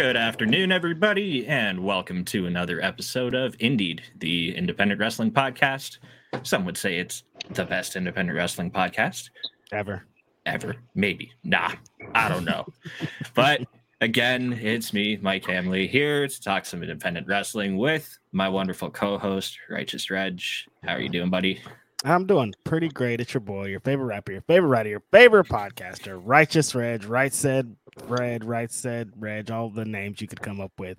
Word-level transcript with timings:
Good 0.00 0.16
afternoon, 0.16 0.72
everybody, 0.72 1.46
and 1.46 1.84
welcome 1.84 2.24
to 2.24 2.46
another 2.46 2.82
episode 2.82 3.34
of 3.34 3.54
Indied, 3.58 4.00
the 4.16 4.56
independent 4.56 4.98
wrestling 4.98 5.30
podcast. 5.30 5.98
Some 6.42 6.64
would 6.64 6.78
say 6.78 6.96
it's 6.96 7.24
the 7.50 7.66
best 7.66 7.96
independent 7.96 8.34
wrestling 8.34 8.70
podcast 8.70 9.28
ever. 9.72 10.06
Ever. 10.46 10.76
Maybe. 10.94 11.32
Nah, 11.44 11.72
I 12.14 12.30
don't 12.30 12.46
know. 12.46 12.64
but 13.34 13.60
again, 14.00 14.54
it's 14.54 14.94
me, 14.94 15.18
Mike 15.20 15.44
Hamley, 15.44 15.86
here 15.86 16.26
to 16.26 16.40
talk 16.40 16.64
some 16.64 16.82
independent 16.82 17.26
wrestling 17.26 17.76
with 17.76 18.18
my 18.32 18.48
wonderful 18.48 18.88
co 18.90 19.18
host, 19.18 19.58
Righteous 19.68 20.08
Reg. 20.08 20.40
How 20.82 20.94
are 20.94 21.00
you 21.00 21.10
doing, 21.10 21.28
buddy? 21.28 21.60
I'm 22.02 22.24
doing 22.24 22.54
pretty 22.64 22.88
great. 22.88 23.20
It's 23.20 23.34
your 23.34 23.42
boy, 23.42 23.66
your 23.66 23.80
favorite 23.80 24.06
rapper, 24.06 24.32
your 24.32 24.40
favorite 24.40 24.68
writer, 24.68 24.88
your 24.88 25.02
favorite 25.12 25.48
podcaster, 25.48 26.18
Righteous 26.24 26.74
Reg, 26.74 27.04
Right 27.04 27.34
Said, 27.34 27.76
Red, 28.06 28.44
Right 28.44 28.70
Said, 28.70 29.10
Reg, 29.18 29.50
all 29.50 29.70
the 29.70 29.84
names 29.84 30.20
you 30.20 30.28
could 30.28 30.40
come 30.40 30.60
up 30.60 30.72
with. 30.78 30.98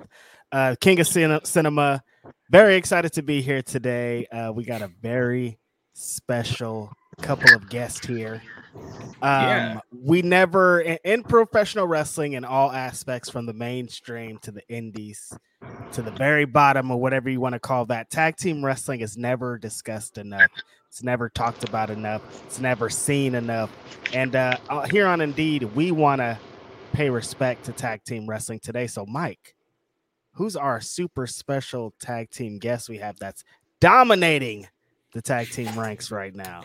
Uh, 0.51 0.75
King 0.79 0.99
of 0.99 1.07
Cin- 1.07 1.43
Cinema. 1.43 2.03
Very 2.49 2.75
excited 2.75 3.13
to 3.13 3.21
be 3.21 3.41
here 3.41 3.61
today. 3.61 4.25
Uh, 4.27 4.51
we 4.51 4.63
got 4.63 4.81
a 4.81 4.91
very 5.01 5.57
special 5.93 6.91
couple 7.21 7.53
of 7.53 7.69
guests 7.69 8.05
here. 8.05 8.41
Um, 8.75 8.81
yeah. 9.21 9.79
We 9.91 10.21
never, 10.21 10.81
in, 10.81 10.97
in 11.03 11.23
professional 11.23 11.87
wrestling, 11.87 12.33
in 12.33 12.45
all 12.45 12.71
aspects, 12.71 13.29
from 13.29 13.45
the 13.45 13.53
mainstream 13.53 14.37
to 14.39 14.51
the 14.51 14.67
indies 14.69 15.33
to 15.91 16.01
the 16.01 16.11
very 16.11 16.45
bottom, 16.45 16.89
or 16.89 16.99
whatever 16.99 17.29
you 17.29 17.39
want 17.39 17.53
to 17.53 17.59
call 17.59 17.85
that, 17.85 18.09
tag 18.09 18.35
team 18.37 18.63
wrestling 18.63 19.01
is 19.01 19.17
never 19.17 19.57
discussed 19.57 20.17
enough. 20.17 20.49
It's 20.87 21.03
never 21.03 21.29
talked 21.29 21.63
about 21.63 21.89
enough. 21.89 22.21
It's 22.45 22.59
never 22.59 22.89
seen 22.89 23.35
enough. 23.35 23.69
And 24.13 24.35
uh, 24.35 24.57
uh 24.69 24.87
here 24.87 25.07
on 25.07 25.19
Indied, 25.19 25.73
we 25.73 25.91
want 25.91 26.19
to 26.19 26.37
pay 26.93 27.09
respect 27.09 27.65
to 27.65 27.71
tag 27.71 28.03
team 28.03 28.27
wrestling 28.27 28.59
today. 28.59 28.87
So, 28.87 29.05
Mike, 29.05 29.55
who's 30.33 30.55
our 30.55 30.81
super 30.81 31.27
special 31.27 31.93
tag 31.99 32.29
team 32.29 32.59
guest 32.59 32.89
we 32.89 32.97
have 32.97 33.17
that's 33.19 33.43
dominating 33.79 34.67
the 35.13 35.21
tag 35.21 35.49
team 35.49 35.67
ranks 35.79 36.11
right 36.11 36.35
now? 36.35 36.63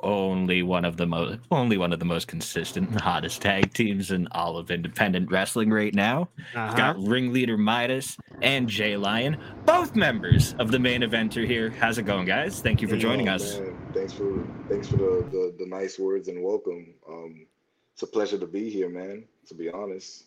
only 0.00 0.62
one 0.62 0.84
of 0.84 0.96
the 0.96 1.06
most 1.06 1.38
only 1.50 1.78
one 1.78 1.92
of 1.92 1.98
the 1.98 2.04
most 2.04 2.28
consistent 2.28 2.90
and 2.90 3.00
hottest 3.00 3.40
tag 3.40 3.72
teams 3.72 4.10
in 4.10 4.28
all 4.32 4.58
of 4.58 4.70
independent 4.70 5.30
wrestling 5.30 5.70
right 5.70 5.94
now. 5.94 6.28
Uh-huh. 6.54 6.76
Got 6.76 7.02
ringleader 7.02 7.56
Midas 7.56 8.16
and 8.42 8.68
Jay 8.68 8.96
Lyon, 8.96 9.38
both 9.64 9.96
members 9.96 10.54
of 10.58 10.70
the 10.70 10.78
main 10.78 11.00
eventer 11.00 11.46
here. 11.46 11.70
How's 11.70 11.98
it 11.98 12.02
going, 12.02 12.26
guys? 12.26 12.60
Thank 12.60 12.82
you 12.82 12.88
for 12.88 12.96
joining 12.96 13.28
oh, 13.28 13.34
us. 13.34 13.58
Man. 13.58 13.76
Thanks 13.94 14.12
for 14.12 14.46
thanks 14.68 14.88
for 14.88 14.96
the, 14.96 15.26
the, 15.30 15.54
the 15.58 15.66
nice 15.66 15.98
words 15.98 16.28
and 16.28 16.42
welcome. 16.42 16.94
Um, 17.08 17.46
it's 17.96 18.02
a 18.02 18.06
pleasure 18.06 18.36
to 18.36 18.46
be 18.46 18.68
here, 18.68 18.90
man. 18.90 19.24
To 19.46 19.54
be 19.54 19.70
honest, 19.70 20.24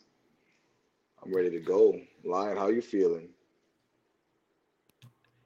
I'm 1.24 1.32
ready 1.32 1.52
to 1.52 1.60
go. 1.60 2.02
Lyon, 2.24 2.58
how 2.58 2.70
you 2.70 2.82
feeling? 2.82 3.30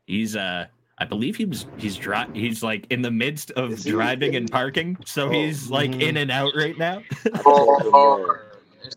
He's 0.08 0.38
uh 0.38 0.68
I 1.00 1.04
believe 1.04 1.36
he 1.36 1.44
was 1.44 1.66
he's 1.76 1.98
dri- 1.98 2.32
he's 2.34 2.64
like 2.64 2.88
in 2.92 3.02
the 3.02 3.12
midst 3.12 3.52
of 3.52 3.78
driving 3.84 4.38
and 4.38 4.50
parking, 4.50 4.96
so 5.06 5.28
oh. 5.28 5.32
he's 5.32 5.70
like 5.70 5.92
mm. 5.92 6.02
in 6.02 6.16
and 6.16 6.32
out 6.32 6.54
right 6.56 6.78
now. 6.78 7.04
oh, 7.46 8.40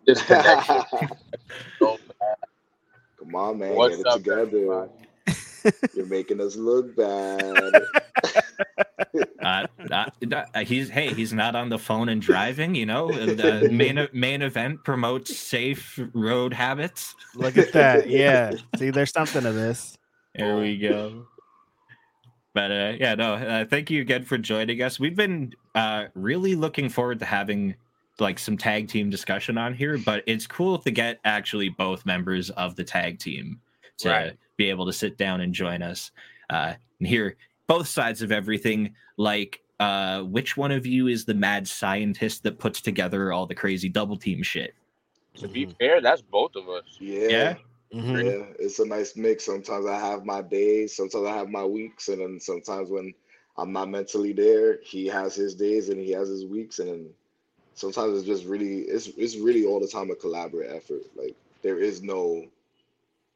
Come 3.18 3.34
on, 3.34 3.58
man, 3.58 3.74
What's 3.74 3.96
get 3.96 4.06
it 4.06 4.06
up, 4.06 4.18
together. 4.18 4.88
You're 5.96 6.06
making 6.06 6.40
us 6.40 6.54
look 6.54 6.94
bad. 6.94 7.42
uh, 9.42 9.66
uh, 9.90 10.60
he's 10.60 10.88
hey, 10.88 11.12
he's 11.12 11.32
not 11.32 11.54
on 11.54 11.68
the 11.68 11.78
phone 11.78 12.08
and 12.08 12.20
driving. 12.20 12.74
You 12.74 12.86
know, 12.86 13.12
the 13.12 13.68
main 13.70 14.08
Mane 14.12 14.42
Event 14.42 14.84
promotes 14.84 15.36
safe 15.36 15.98
road 16.12 16.52
habits. 16.52 17.14
Look 17.34 17.56
at 17.56 17.72
that. 17.72 18.08
Yeah. 18.08 18.52
See, 18.76 18.90
there's 18.90 19.12
something 19.12 19.42
to 19.42 19.52
this. 19.52 19.96
There 20.34 20.58
we 20.58 20.78
go. 20.78 21.26
But 22.54 22.70
uh, 22.70 22.92
yeah, 22.98 23.14
no, 23.14 23.34
uh, 23.34 23.64
thank 23.66 23.90
you 23.90 24.00
again 24.00 24.24
for 24.24 24.38
joining 24.38 24.80
us. 24.80 24.98
We've 24.98 25.14
been 25.14 25.52
uh, 25.74 26.06
really 26.14 26.54
looking 26.54 26.88
forward 26.88 27.18
to 27.18 27.26
having 27.26 27.74
like 28.18 28.38
some 28.38 28.56
tag 28.56 28.88
team 28.88 29.10
discussion 29.10 29.58
on 29.58 29.74
here, 29.74 29.98
but 29.98 30.22
it's 30.26 30.46
cool 30.46 30.78
to 30.78 30.90
get 30.90 31.20
actually 31.26 31.68
both 31.68 32.06
members 32.06 32.48
of 32.50 32.74
the 32.74 32.82
tag 32.82 33.18
team 33.18 33.60
to 33.98 34.08
right. 34.08 34.38
be 34.56 34.70
able 34.70 34.86
to 34.86 34.92
sit 34.92 35.18
down 35.18 35.42
and 35.42 35.52
join 35.52 35.82
us 35.82 36.10
uh, 36.48 36.72
and 36.98 37.06
hear 37.06 37.36
both 37.66 37.88
sides 37.88 38.22
of 38.22 38.32
everything. 38.32 38.94
Like, 39.16 39.62
uh, 39.80 40.22
which 40.22 40.56
one 40.56 40.72
of 40.72 40.86
you 40.86 41.06
is 41.08 41.24
the 41.24 41.34
mad 41.34 41.68
scientist 41.68 42.42
that 42.44 42.58
puts 42.58 42.80
together 42.80 43.32
all 43.32 43.46
the 43.46 43.54
crazy 43.54 43.88
double 43.88 44.16
team 44.16 44.42
shit? 44.42 44.74
To 45.36 45.48
be 45.48 45.66
fair, 45.78 46.00
that's 46.00 46.22
both 46.22 46.56
of 46.56 46.68
us. 46.68 46.84
Yeah. 46.98 47.28
Yeah. 47.28 47.54
Mm-hmm. 47.94 48.16
Yeah, 48.16 48.44
it's 48.58 48.78
a 48.80 48.86
nice 48.86 49.16
mix. 49.16 49.44
Sometimes 49.44 49.86
I 49.86 49.98
have 49.98 50.24
my 50.24 50.42
days, 50.42 50.96
sometimes 50.96 51.26
I 51.26 51.36
have 51.36 51.48
my 51.48 51.64
weeks, 51.64 52.08
and 52.08 52.20
then 52.20 52.40
sometimes 52.40 52.90
when 52.90 53.14
I'm 53.56 53.72
not 53.72 53.88
mentally 53.88 54.32
there, 54.32 54.78
he 54.82 55.06
has 55.06 55.34
his 55.34 55.54
days 55.54 55.88
and 55.88 56.00
he 56.00 56.10
has 56.10 56.28
his 56.28 56.44
weeks, 56.44 56.78
and 56.80 57.08
sometimes 57.74 58.18
it's 58.18 58.26
just 58.26 58.44
really 58.44 58.80
it's 58.80 59.06
it's 59.16 59.36
really 59.36 59.64
all 59.64 59.78
the 59.78 59.86
time 59.86 60.10
a 60.10 60.14
collaborative 60.14 60.76
effort. 60.76 61.02
Like 61.14 61.36
there 61.62 61.78
is 61.78 62.02
no 62.02 62.44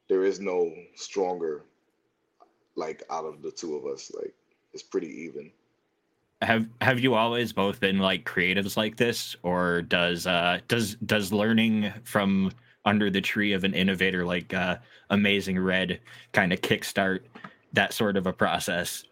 there 0.09 0.25
is 0.25 0.41
no 0.41 0.73
stronger 0.95 1.63
like 2.75 3.03
out 3.09 3.25
of 3.25 3.41
the 3.41 3.51
two 3.51 3.75
of 3.75 3.85
us. 3.85 4.11
Like 4.15 4.33
it's 4.73 4.83
pretty 4.83 5.07
even. 5.07 5.51
Have 6.41 6.67
have 6.81 6.99
you 6.99 7.13
always 7.13 7.53
both 7.53 7.79
been 7.79 7.99
like 7.99 8.25
creatives 8.25 8.75
like 8.75 8.97
this, 8.97 9.35
or 9.43 9.83
does 9.83 10.25
uh 10.25 10.59
does 10.67 10.95
does 10.95 11.31
learning 11.31 11.93
from 12.03 12.51
under 12.85 13.09
the 13.09 13.21
tree 13.21 13.53
of 13.53 13.63
an 13.63 13.73
innovator 13.73 14.25
like 14.25 14.53
uh, 14.53 14.77
Amazing 15.09 15.59
Red 15.59 15.99
kind 16.33 16.51
of 16.51 16.61
kickstart 16.61 17.21
that 17.73 17.93
sort 17.93 18.17
of 18.17 18.27
a 18.27 18.33
process? 18.33 19.03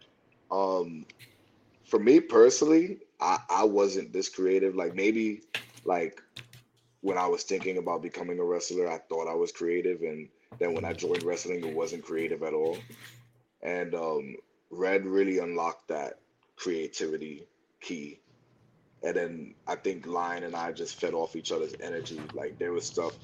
Um, 0.50 1.06
for 1.84 1.98
me 1.98 2.20
personally, 2.20 2.98
I, 3.20 3.38
I 3.48 3.64
wasn't 3.64 4.12
this 4.12 4.28
creative. 4.28 4.74
Like 4.74 4.94
maybe 4.94 5.42
like 5.84 6.20
when 7.02 7.16
I 7.16 7.26
was 7.26 7.44
thinking 7.44 7.78
about 7.78 8.02
becoming 8.02 8.38
a 8.38 8.44
wrestler, 8.44 8.90
I 8.90 8.98
thought 8.98 9.28
I 9.28 9.34
was 9.34 9.52
creative, 9.52 10.02
and 10.02 10.28
then 10.58 10.74
when 10.74 10.84
I 10.84 10.92
joined 10.92 11.22
wrestling, 11.22 11.64
it 11.64 11.74
wasn't 11.74 12.04
creative 12.04 12.42
at 12.42 12.54
all. 12.54 12.78
And 13.62 13.94
um, 13.94 14.36
Red 14.70 15.06
really 15.06 15.38
unlocked 15.38 15.88
that 15.88 16.18
creativity 16.56 17.46
key 17.80 18.20
and 19.02 19.16
then 19.16 19.54
I 19.66 19.76
think 19.76 20.06
Lyon 20.06 20.42
and 20.42 20.54
I 20.54 20.72
just 20.72 21.00
fed 21.00 21.14
off 21.14 21.34
each 21.34 21.52
other's 21.52 21.74
energy. 21.80 22.20
Like 22.34 22.58
there 22.58 22.72
was 22.72 22.84
stuff, 22.84 23.16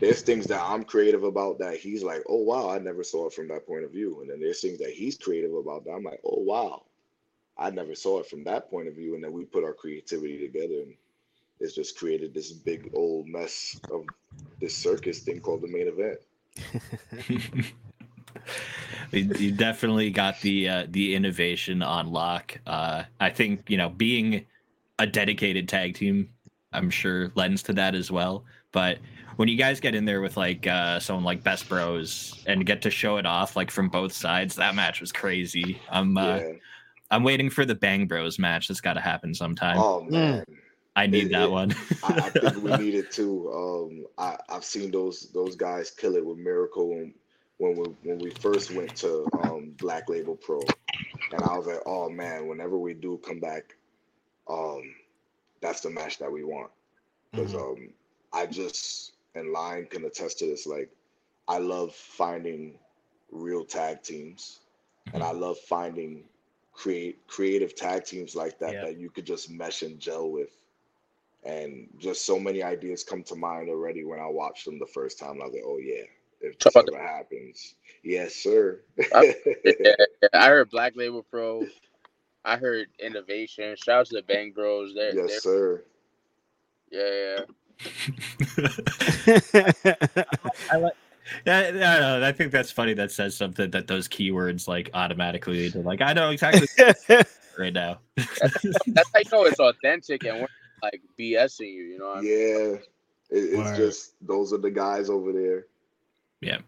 there's 0.00 0.22
things 0.22 0.46
that 0.46 0.60
I'm 0.60 0.82
creative 0.82 1.22
about 1.22 1.58
that 1.60 1.76
he's 1.76 2.02
like, 2.02 2.22
oh 2.28 2.42
wow, 2.42 2.70
I 2.70 2.78
never 2.78 3.04
saw 3.04 3.28
it 3.28 3.32
from 3.32 3.48
that 3.48 3.66
point 3.66 3.84
of 3.84 3.92
view. 3.92 4.20
And 4.20 4.30
then 4.30 4.40
there's 4.40 4.60
things 4.60 4.78
that 4.78 4.90
he's 4.90 5.16
creative 5.16 5.54
about 5.54 5.84
that 5.84 5.92
I'm 5.92 6.02
like, 6.02 6.20
oh 6.24 6.40
wow, 6.40 6.82
I 7.56 7.70
never 7.70 7.94
saw 7.94 8.18
it 8.18 8.26
from 8.26 8.42
that 8.44 8.68
point 8.68 8.88
of 8.88 8.94
view. 8.94 9.14
And 9.14 9.22
then 9.22 9.32
we 9.32 9.44
put 9.44 9.64
our 9.64 9.74
creativity 9.74 10.38
together 10.38 10.82
and 10.82 10.94
it's 11.60 11.74
just 11.74 11.96
created 11.96 12.34
this 12.34 12.50
big 12.50 12.90
old 12.92 13.28
mess 13.28 13.80
of 13.92 14.04
this 14.60 14.76
circus 14.76 15.20
thing 15.20 15.40
called 15.40 15.62
the 15.62 15.68
Mane 15.68 15.88
Event. 15.88 16.18
you 19.12 19.52
definitely 19.52 20.10
got 20.10 20.40
the 20.40 20.68
uh, 20.68 20.86
the 20.88 21.14
innovation 21.14 21.82
on 21.82 22.12
lock. 22.12 22.58
Uh, 22.66 23.04
I 23.20 23.30
think 23.30 23.68
you 23.68 23.76
know 23.76 23.90
being 23.90 24.46
a 24.98 25.06
dedicated 25.06 25.68
tag 25.68 25.94
team, 25.94 26.30
I'm 26.72 26.90
sure 26.90 27.30
lends 27.34 27.62
to 27.64 27.72
that 27.74 27.94
as 27.94 28.10
well. 28.10 28.44
But 28.72 28.98
when 29.36 29.48
you 29.48 29.56
guys 29.56 29.80
get 29.80 29.94
in 29.94 30.04
there 30.04 30.20
with 30.20 30.36
like 30.36 30.66
uh, 30.66 30.98
someone 31.00 31.24
like 31.24 31.42
Best 31.42 31.68
Bros 31.68 32.42
and 32.46 32.64
get 32.64 32.82
to 32.82 32.90
show 32.90 33.16
it 33.18 33.26
off 33.26 33.56
like 33.56 33.70
from 33.70 33.88
both 33.88 34.12
sides, 34.12 34.54
that 34.56 34.74
match 34.74 35.00
was 35.00 35.12
crazy. 35.12 35.80
I'm 35.90 36.16
uh, 36.16 36.36
yeah. 36.38 36.52
I'm 37.10 37.22
waiting 37.22 37.50
for 37.50 37.66
the 37.66 37.74
Bang 37.74 38.06
Bros 38.06 38.38
match. 38.38 38.68
That's 38.68 38.80
got 38.80 38.94
to 38.94 39.00
happen 39.00 39.34
sometime. 39.34 39.78
Oh 39.78 40.02
man. 40.02 40.44
I 40.94 41.06
need 41.06 41.26
it, 41.26 41.32
that 41.32 41.44
it, 41.44 41.50
one. 41.50 41.74
I, 42.04 42.14
I, 42.16 42.30
think 42.30 42.62
we 42.62 42.76
need 42.76 42.94
it 42.94 43.10
too. 43.10 43.50
Um, 43.50 44.06
I, 44.18 44.36
I've 44.54 44.64
seen 44.64 44.90
those 44.90 45.30
those 45.32 45.56
guys 45.56 45.90
kill 45.90 46.16
it 46.16 46.24
with 46.24 46.36
Miracle 46.36 46.90
when, 46.90 47.14
when 47.62 47.76
we 47.76 47.84
when 48.02 48.18
we 48.18 48.30
first 48.30 48.72
went 48.72 48.96
to 48.96 49.26
um, 49.44 49.74
Black 49.78 50.08
Label 50.08 50.36
Pro, 50.36 50.60
and 51.32 51.42
I 51.42 51.56
was 51.56 51.66
like, 51.66 51.82
oh 51.86 52.10
man, 52.10 52.48
whenever 52.48 52.76
we 52.76 52.94
do 52.94 53.20
come 53.24 53.40
back 53.40 53.76
um, 54.48 54.94
that's 55.60 55.80
the 55.80 55.90
match 55.90 56.18
that 56.18 56.30
we 56.30 56.44
want. 56.44 56.70
Because 57.30 57.52
mm-hmm. 57.52 57.82
um, 57.82 57.88
I 58.32 58.46
just 58.46 59.12
and 59.34 59.52
Lyon 59.52 59.86
can 59.86 60.04
attest 60.04 60.38
to 60.40 60.46
this. 60.46 60.66
Like, 60.66 60.90
I 61.48 61.58
love 61.58 61.94
finding 61.94 62.74
real 63.30 63.64
tag 63.64 64.02
teams, 64.02 64.60
mm-hmm. 65.06 65.16
and 65.16 65.24
I 65.24 65.32
love 65.32 65.58
finding 65.58 66.24
create 66.72 67.26
creative 67.26 67.74
tag 67.74 68.04
teams 68.04 68.34
like 68.34 68.58
that 68.58 68.72
that 68.82 68.96
you 68.98 69.10
could 69.10 69.26
just 69.26 69.50
mesh 69.50 69.82
and 69.82 70.00
gel 70.00 70.30
with. 70.30 70.50
And 71.44 71.88
just 71.98 72.24
so 72.24 72.38
many 72.38 72.62
ideas 72.62 73.02
come 73.02 73.24
to 73.24 73.34
mind 73.34 73.68
already 73.68 74.04
when 74.04 74.20
I 74.20 74.28
watched 74.28 74.64
them 74.64 74.78
the 74.78 74.86
first 74.86 75.18
time. 75.18 75.40
I 75.42 75.46
was 75.46 75.54
like, 75.54 75.64
oh 75.66 75.78
yeah, 75.78 76.04
if 76.42 76.58
this 76.58 76.76
ever 76.76 76.98
happens, 76.98 77.76
yes, 78.02 78.34
sir. 78.34 78.80
I, 79.14 79.36
yeah, 79.64 79.94
I 80.32 80.48
heard 80.48 80.70
Black 80.70 80.96
Label 80.96 81.22
Pro 81.22 81.66
I 82.44 82.56
heard 82.56 82.88
innovation. 82.98 83.76
Shout 83.76 84.00
out 84.00 84.06
to 84.06 84.16
the 84.16 84.22
Bang 84.22 84.50
Bros. 84.52 84.94
They're, 84.94 85.14
yes, 85.14 85.28
they're, 85.28 85.40
sir. 85.40 85.84
Yeah, 86.90 87.38
I 90.70 90.76
like. 90.76 90.92
Yeah, 91.46 91.70
yeah, 91.70 92.18
no, 92.18 92.26
I 92.26 92.32
think 92.32 92.52
that's 92.52 92.70
funny. 92.70 92.92
That 92.94 93.10
says 93.10 93.34
something 93.36 93.70
that 93.70 93.86
those 93.86 94.08
keywords 94.08 94.68
like 94.68 94.90
automatically 94.92 95.54
lead 95.54 95.72
to 95.72 95.80
like 95.80 96.02
I 96.02 96.12
know 96.12 96.28
exactly 96.30 96.68
right 97.58 97.72
now. 97.72 98.00
That's 98.16 99.10
how 99.14 99.20
you 99.20 99.30
know 99.32 99.44
it's 99.44 99.60
authentic 99.60 100.24
and 100.24 100.40
we're 100.40 100.48
like 100.82 101.00
BSing 101.18 101.72
you. 101.72 101.84
You 101.84 101.98
know 101.98 102.08
what 102.08 102.18
I 102.18 102.20
mean? 102.20 102.30
Yeah, 102.30 102.74
it, 102.74 102.82
it's 103.30 103.56
Word. 103.56 103.76
just 103.76 104.14
those 104.20 104.52
are 104.52 104.58
the 104.58 104.70
guys 104.70 105.08
over 105.08 105.32
there. 105.32 105.64
Yeah. 106.42 106.58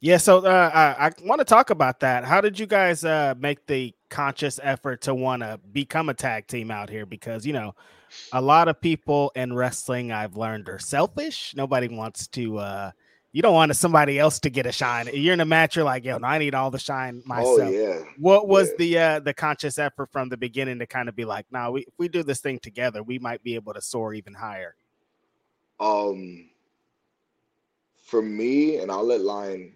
Yeah, 0.00 0.18
so 0.18 0.44
uh, 0.44 0.70
I, 0.74 1.06
I 1.06 1.10
want 1.24 1.38
to 1.38 1.44
talk 1.44 1.70
about 1.70 2.00
that. 2.00 2.24
How 2.24 2.40
did 2.40 2.58
you 2.58 2.66
guys 2.66 3.04
uh, 3.04 3.34
make 3.38 3.66
the 3.66 3.94
conscious 4.10 4.60
effort 4.62 5.00
to 5.02 5.14
want 5.14 5.42
to 5.42 5.58
become 5.72 6.08
a 6.08 6.14
tag 6.14 6.46
team 6.46 6.70
out 6.70 6.90
here? 6.90 7.06
Because 7.06 7.46
you 7.46 7.52
know, 7.52 7.74
a 8.32 8.40
lot 8.40 8.68
of 8.68 8.80
people 8.80 9.32
in 9.34 9.54
wrestling 9.54 10.12
I've 10.12 10.36
learned 10.36 10.68
are 10.68 10.78
selfish. 10.78 11.54
Nobody 11.56 11.88
wants 11.88 12.26
to. 12.28 12.58
Uh, 12.58 12.90
you 13.32 13.42
don't 13.42 13.54
want 13.54 13.74
somebody 13.74 14.18
else 14.18 14.38
to 14.40 14.50
get 14.50 14.66
a 14.66 14.72
shine. 14.72 15.08
You're 15.12 15.34
in 15.34 15.40
a 15.40 15.44
match. 15.44 15.74
You're 15.74 15.84
like, 15.84 16.04
yo, 16.04 16.18
I 16.22 16.38
need 16.38 16.54
all 16.54 16.70
the 16.70 16.78
shine 16.78 17.22
myself. 17.26 17.58
Oh 17.58 17.68
yeah, 17.70 18.02
What 18.18 18.46
was 18.46 18.68
Yeah. 18.68 18.74
the 18.78 18.98
uh, 18.98 19.20
the 19.20 19.34
conscious 19.34 19.78
effort 19.78 20.10
from 20.12 20.28
the 20.28 20.36
beginning 20.36 20.78
to 20.80 20.86
kind 20.86 21.08
of 21.08 21.16
be 21.16 21.24
like, 21.24 21.46
nah, 21.50 21.70
we, 21.70 21.80
if 21.82 21.94
we 21.98 22.08
do 22.08 22.22
this 22.22 22.40
thing 22.40 22.58
together, 22.60 23.02
we 23.02 23.18
might 23.18 23.42
be 23.42 23.54
able 23.54 23.74
to 23.74 23.80
soar 23.80 24.14
even 24.14 24.34
higher. 24.34 24.76
Um, 25.80 26.50
for 28.04 28.20
me, 28.22 28.76
and 28.76 28.90
I'll 28.92 29.04
let 29.04 29.22
Lyon 29.22 29.72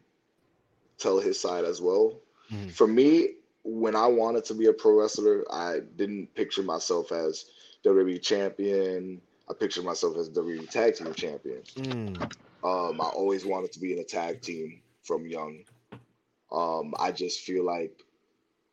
tell 0.99 1.19
his 1.19 1.41
side 1.41 1.65
as 1.65 1.81
well. 1.81 2.21
Mhm. 2.51 2.71
For 2.73 2.87
me, 2.87 3.35
when 3.65 3.97
I 3.97 4.07
wanted 4.07 4.45
to 4.47 4.55
be 4.55 4.67
a 4.67 4.73
pro 4.73 5.01
wrestler, 5.01 5.45
I 5.51 5.81
didn't 5.97 6.35
picture 6.35 6.63
myself 6.63 7.11
as 7.11 7.47
WWE 7.85 8.19
champion. 8.19 9.21
I 9.49 9.55
pictured 9.55 9.85
myself 9.85 10.17
as 10.19 10.29
WWE 10.29 10.67
tag 10.67 10.95
team 10.95 11.13
champion. 11.15 11.63
Mm, 11.77 12.31
Um, 12.63 13.01
I 13.01 13.09
always 13.09 13.47
wanted 13.47 13.73
to 13.73 13.81
be 13.81 13.93
in 13.93 14.01
a 14.01 14.05
tag 14.05 14.43
team 14.43 14.83
from 15.03 15.27
young. 15.27 15.65
Um, 16.51 16.93
I 16.99 17.13
just 17.13 17.41
feel 17.41 17.65
like, 17.65 18.05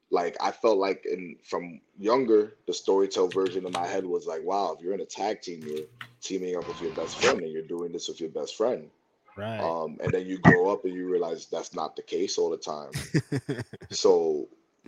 like 0.10 0.36
I 0.42 0.52
felt 0.52 0.78
like 0.78 1.06
in 1.06 1.38
from 1.44 1.80
younger, 1.98 2.58
the 2.66 2.74
storytell 2.74 3.32
version 3.32 3.66
in 3.66 3.72
my 3.72 3.86
head 3.86 4.06
was 4.06 4.26
like, 4.26 4.44
wow, 4.44 4.74
if 4.74 4.82
you're 4.82 4.94
in 4.94 5.02
a 5.02 5.06
tag 5.06 5.42
team, 5.42 5.62
you're 5.66 5.86
teaming 6.22 6.56
up 6.58 6.68
with 6.68 6.82
your 6.82 6.92
best 6.92 7.20
friend, 7.20 7.42
and 7.42 7.52
you're 7.52 7.62
doing 7.62 7.92
this 7.92 8.08
with 8.08 8.20
your 8.20 8.32
best 8.32 8.56
friend. 8.56 8.90
Right. 9.36 9.60
Um, 9.60 9.98
and 10.02 10.12
then 10.14 10.26
you 10.26 10.38
grow 10.38 10.72
up 10.72 10.86
and 10.86 10.94
you 10.94 11.10
realize 11.10 11.48
that's 11.48 11.74
not 11.74 11.96
the 11.96 12.02
case 12.02 12.38
all 12.38 12.50
the 12.50 12.58
time. 12.58 12.92
So 13.92 14.48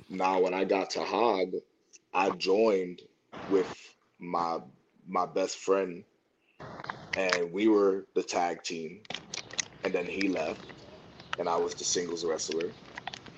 now 0.10 0.42
when 0.42 0.54
I 0.54 0.64
got 0.64 0.92
to 0.92 1.04
Hog, 1.04 1.54
I 2.14 2.32
joined 2.32 3.02
with 3.50 3.96
my 4.20 4.60
my 5.08 5.26
best 5.26 5.58
friend 5.60 6.04
and 7.16 7.52
we 7.52 7.68
were 7.68 8.06
the 8.16 8.24
tag 8.24 8.64
team. 8.64 9.02
And 9.84 9.94
then 9.94 10.06
he 10.06 10.28
left 10.28 10.66
and 11.40 11.48
I 11.48 11.58
was 11.58 11.76
the 11.76 11.84
singles 11.84 12.26
wrestler. 12.26 12.72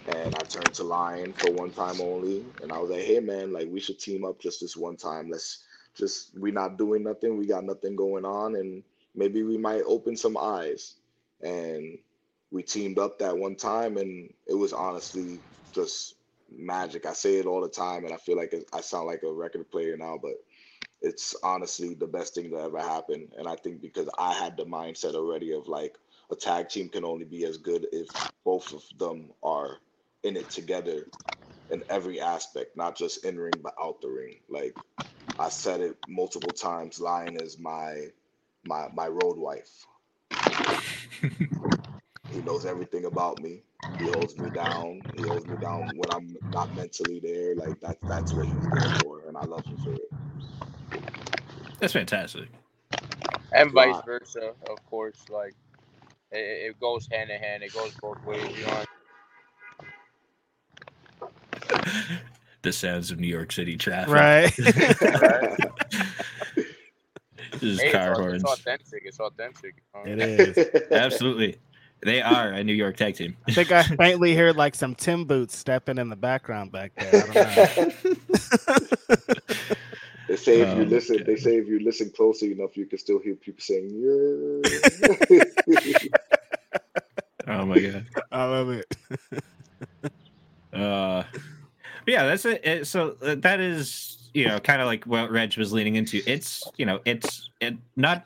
And 0.07 0.35
I 0.35 0.39
turned 0.39 0.73
to 0.75 0.83
Lyon 0.83 1.33
for 1.33 1.51
one 1.51 1.71
time 1.71 2.01
only. 2.01 2.45
And 2.61 2.71
I 2.71 2.79
was 2.79 2.89
like, 2.89 3.03
hey 3.03 3.19
man, 3.19 3.53
like 3.53 3.67
we 3.69 3.79
should 3.79 4.00
team 4.00 4.25
up 4.25 4.39
just 4.39 4.61
this 4.61 4.75
one 4.75 4.97
time. 4.97 5.29
Let's 5.29 5.63
just 5.95 6.38
we 6.38 6.51
not 6.51 6.77
doing 6.77 7.03
nothing. 7.03 7.38
We 7.38 7.45
got 7.45 7.63
nothing 7.63 7.95
going 7.95 8.25
on 8.25 8.56
and 8.56 8.83
maybe 9.15 9.44
we 9.44 9.57
might 9.57 9.83
open 9.85 10.15
some 10.17 10.38
eyes. 10.38 10.95
And 11.41 12.00
we 12.51 12.63
teamed 12.63 13.00
up 13.00 13.19
that 13.19 13.38
one 13.38 13.56
time 13.56 13.97
and 13.97 14.33
it 14.47 14.56
was 14.56 14.74
honestly 14.74 15.44
just 15.74 16.15
magic. 16.51 17.06
I 17.06 17.13
say 17.13 17.38
it 17.38 17.45
all 17.47 17.62
the 17.62 17.69
time 17.69 18.06
and 18.06 18.13
I 18.13 18.18
feel 18.18 18.38
like 18.38 18.56
I 18.74 18.81
sound 18.81 19.07
like 19.07 19.24
a 19.24 19.31
record 19.33 19.71
player 19.71 19.97
now, 19.97 20.19
but 20.21 20.36
it's 21.01 21.36
honestly 21.44 21.95
the 21.95 22.07
best 22.07 22.36
thing 22.36 22.51
that 22.51 22.62
ever 22.62 22.80
happened. 22.81 23.33
And 23.38 23.47
I 23.47 23.56
think 23.56 23.81
because 23.81 24.09
I 24.18 24.33
had 24.33 24.57
the 24.57 24.65
mindset 24.65 25.15
already 25.15 25.53
of 25.53 25.68
like 25.68 25.97
a 26.31 26.36
tag 26.36 26.69
team 26.69 26.89
can 26.89 27.06
only 27.06 27.25
be 27.25 27.45
as 27.45 27.57
good 27.57 27.88
if 27.92 28.09
both 28.45 28.74
of 28.74 28.83
them 28.97 29.31
are 29.44 29.80
in 30.24 30.38
it 30.38 30.50
together 30.51 31.07
in 31.69 31.83
every 31.89 32.21
aspect, 32.21 32.77
not 32.77 32.97
just 32.97 33.25
in 33.25 33.39
ring 33.39 33.62
but 33.63 33.75
out 33.81 34.01
the 34.01 34.09
ring. 34.09 34.39
Like 34.50 34.75
I 35.39 35.50
said 35.50 35.81
it 35.81 35.97
multiple 36.07 36.53
times. 36.53 37.00
Lyon 37.00 37.38
is 37.38 37.59
my 37.59 38.07
my 38.63 38.89
my 38.94 39.07
road 39.07 39.38
wife. 39.38 39.85
He 42.29 42.41
knows 42.41 42.65
everything 42.65 43.06
about 43.06 43.41
me. 43.41 43.63
He 43.97 44.07
holds 44.07 44.38
me 44.38 44.50
down. 44.50 45.06
He 45.13 45.23
holds 45.23 45.47
me 45.47 45.57
down 45.57 45.95
when 45.97 46.11
I'm 46.11 46.38
not 46.50 46.73
mentally 46.75 47.19
there. 47.21 47.56
Like 47.56 47.79
that 47.81 48.00
that's 48.07 48.35
what 48.35 48.47
he's 48.47 48.67
there 48.69 48.89
for, 48.91 49.27
and 49.27 49.38
I 49.38 49.44
love 49.44 49.65
him 49.67 49.77
for 49.77 49.94
it. 49.94 50.11
That's 51.79 51.94
fantastic. 51.94 52.50
And 53.53 53.73
vice 53.73 54.01
Wow. 54.01 54.03
versa, 54.06 54.53
of 54.69 54.85
course. 54.85 55.25
Like 55.29 55.56
it, 56.31 56.71
it 56.71 56.79
goes 56.79 57.07
hand 57.11 57.31
in 57.31 57.41
hand. 57.41 57.63
It 57.63 57.73
goes 57.73 57.94
both 58.01 58.19
ways. 58.25 58.56
You 58.57 58.67
know. 58.67 58.83
the 62.63 62.73
sounds 62.73 63.11
of 63.11 63.19
New 63.19 63.27
York 63.27 63.51
City 63.51 63.77
traffic. 63.77 64.33
right. 64.33 64.53
Just 67.61 67.85
Hey, 67.85 67.91
car 67.91 68.11
it's, 68.11 68.19
horns. 68.19 68.44
it's 68.44 68.45
authentic. 68.45 69.03
It's 69.06 69.19
authentic. 69.19 69.83
you 70.06 70.13
it 70.13 70.19
is. 70.21 70.59
Absolutely. 70.91 71.57
They 72.03 72.21
are 72.21 72.50
a 72.50 72.63
New 72.63 72.73
York 72.73 72.97
tag 72.97 73.15
team. 73.15 73.38
I 73.47 73.51
think 73.51 73.71
I 73.71 73.83
faintly 73.83 74.35
heard 74.35 74.56
like 74.57 74.75
some 74.75 74.95
Tim 74.95 75.25
boots 75.25 75.57
stepping 75.57 75.97
in 75.97 76.09
the 76.09 76.15
background 76.17 76.71
back 76.71 76.94
there. 76.97 77.17
I 77.17 77.27
don't 77.27 77.39
know. 77.39 77.56
they 80.27 80.35
say 80.38 80.61
if 80.61 80.73
you 80.75 80.85
Oh, 80.85 80.85
listen, 80.85 81.21
okay. 81.21 81.23
they 81.23 81.35
say 81.38 81.57
if 81.57 81.67
you 81.67 81.79
listen 81.79 82.11
closely 82.15 82.51
enough, 82.53 82.77
you 82.77 82.85
can 82.85 83.00
still 83.00 83.19
hear 83.19 83.35
people 83.35 83.61
saying 83.61 83.91
yeah. 83.95 84.61
Oh 87.47 87.65
my 87.65 87.79
god. 87.79 88.07
I 88.31 88.45
love 88.45 88.69
it. 88.71 88.85
Uh, 90.73 91.23
yeah, 92.09 92.25
that's 92.25 92.45
it. 92.45 92.65
it 92.65 92.88
so 92.88 93.15
uh, 93.21 93.35
that 93.39 93.59
is, 93.59 94.29
you 94.33 94.47
know, 94.47 94.59
kind 94.59 94.81
of 94.81 94.88
like 94.88 95.06
what 95.06 95.31
Reg 95.31 95.57
was 95.57 95.73
leaning 95.73 95.95
into. 95.95 96.21
It's, 96.25 96.63
you 96.77 96.85
know, 96.85 97.00
it's 97.06 97.50
it 97.59 97.75
not 97.95 98.25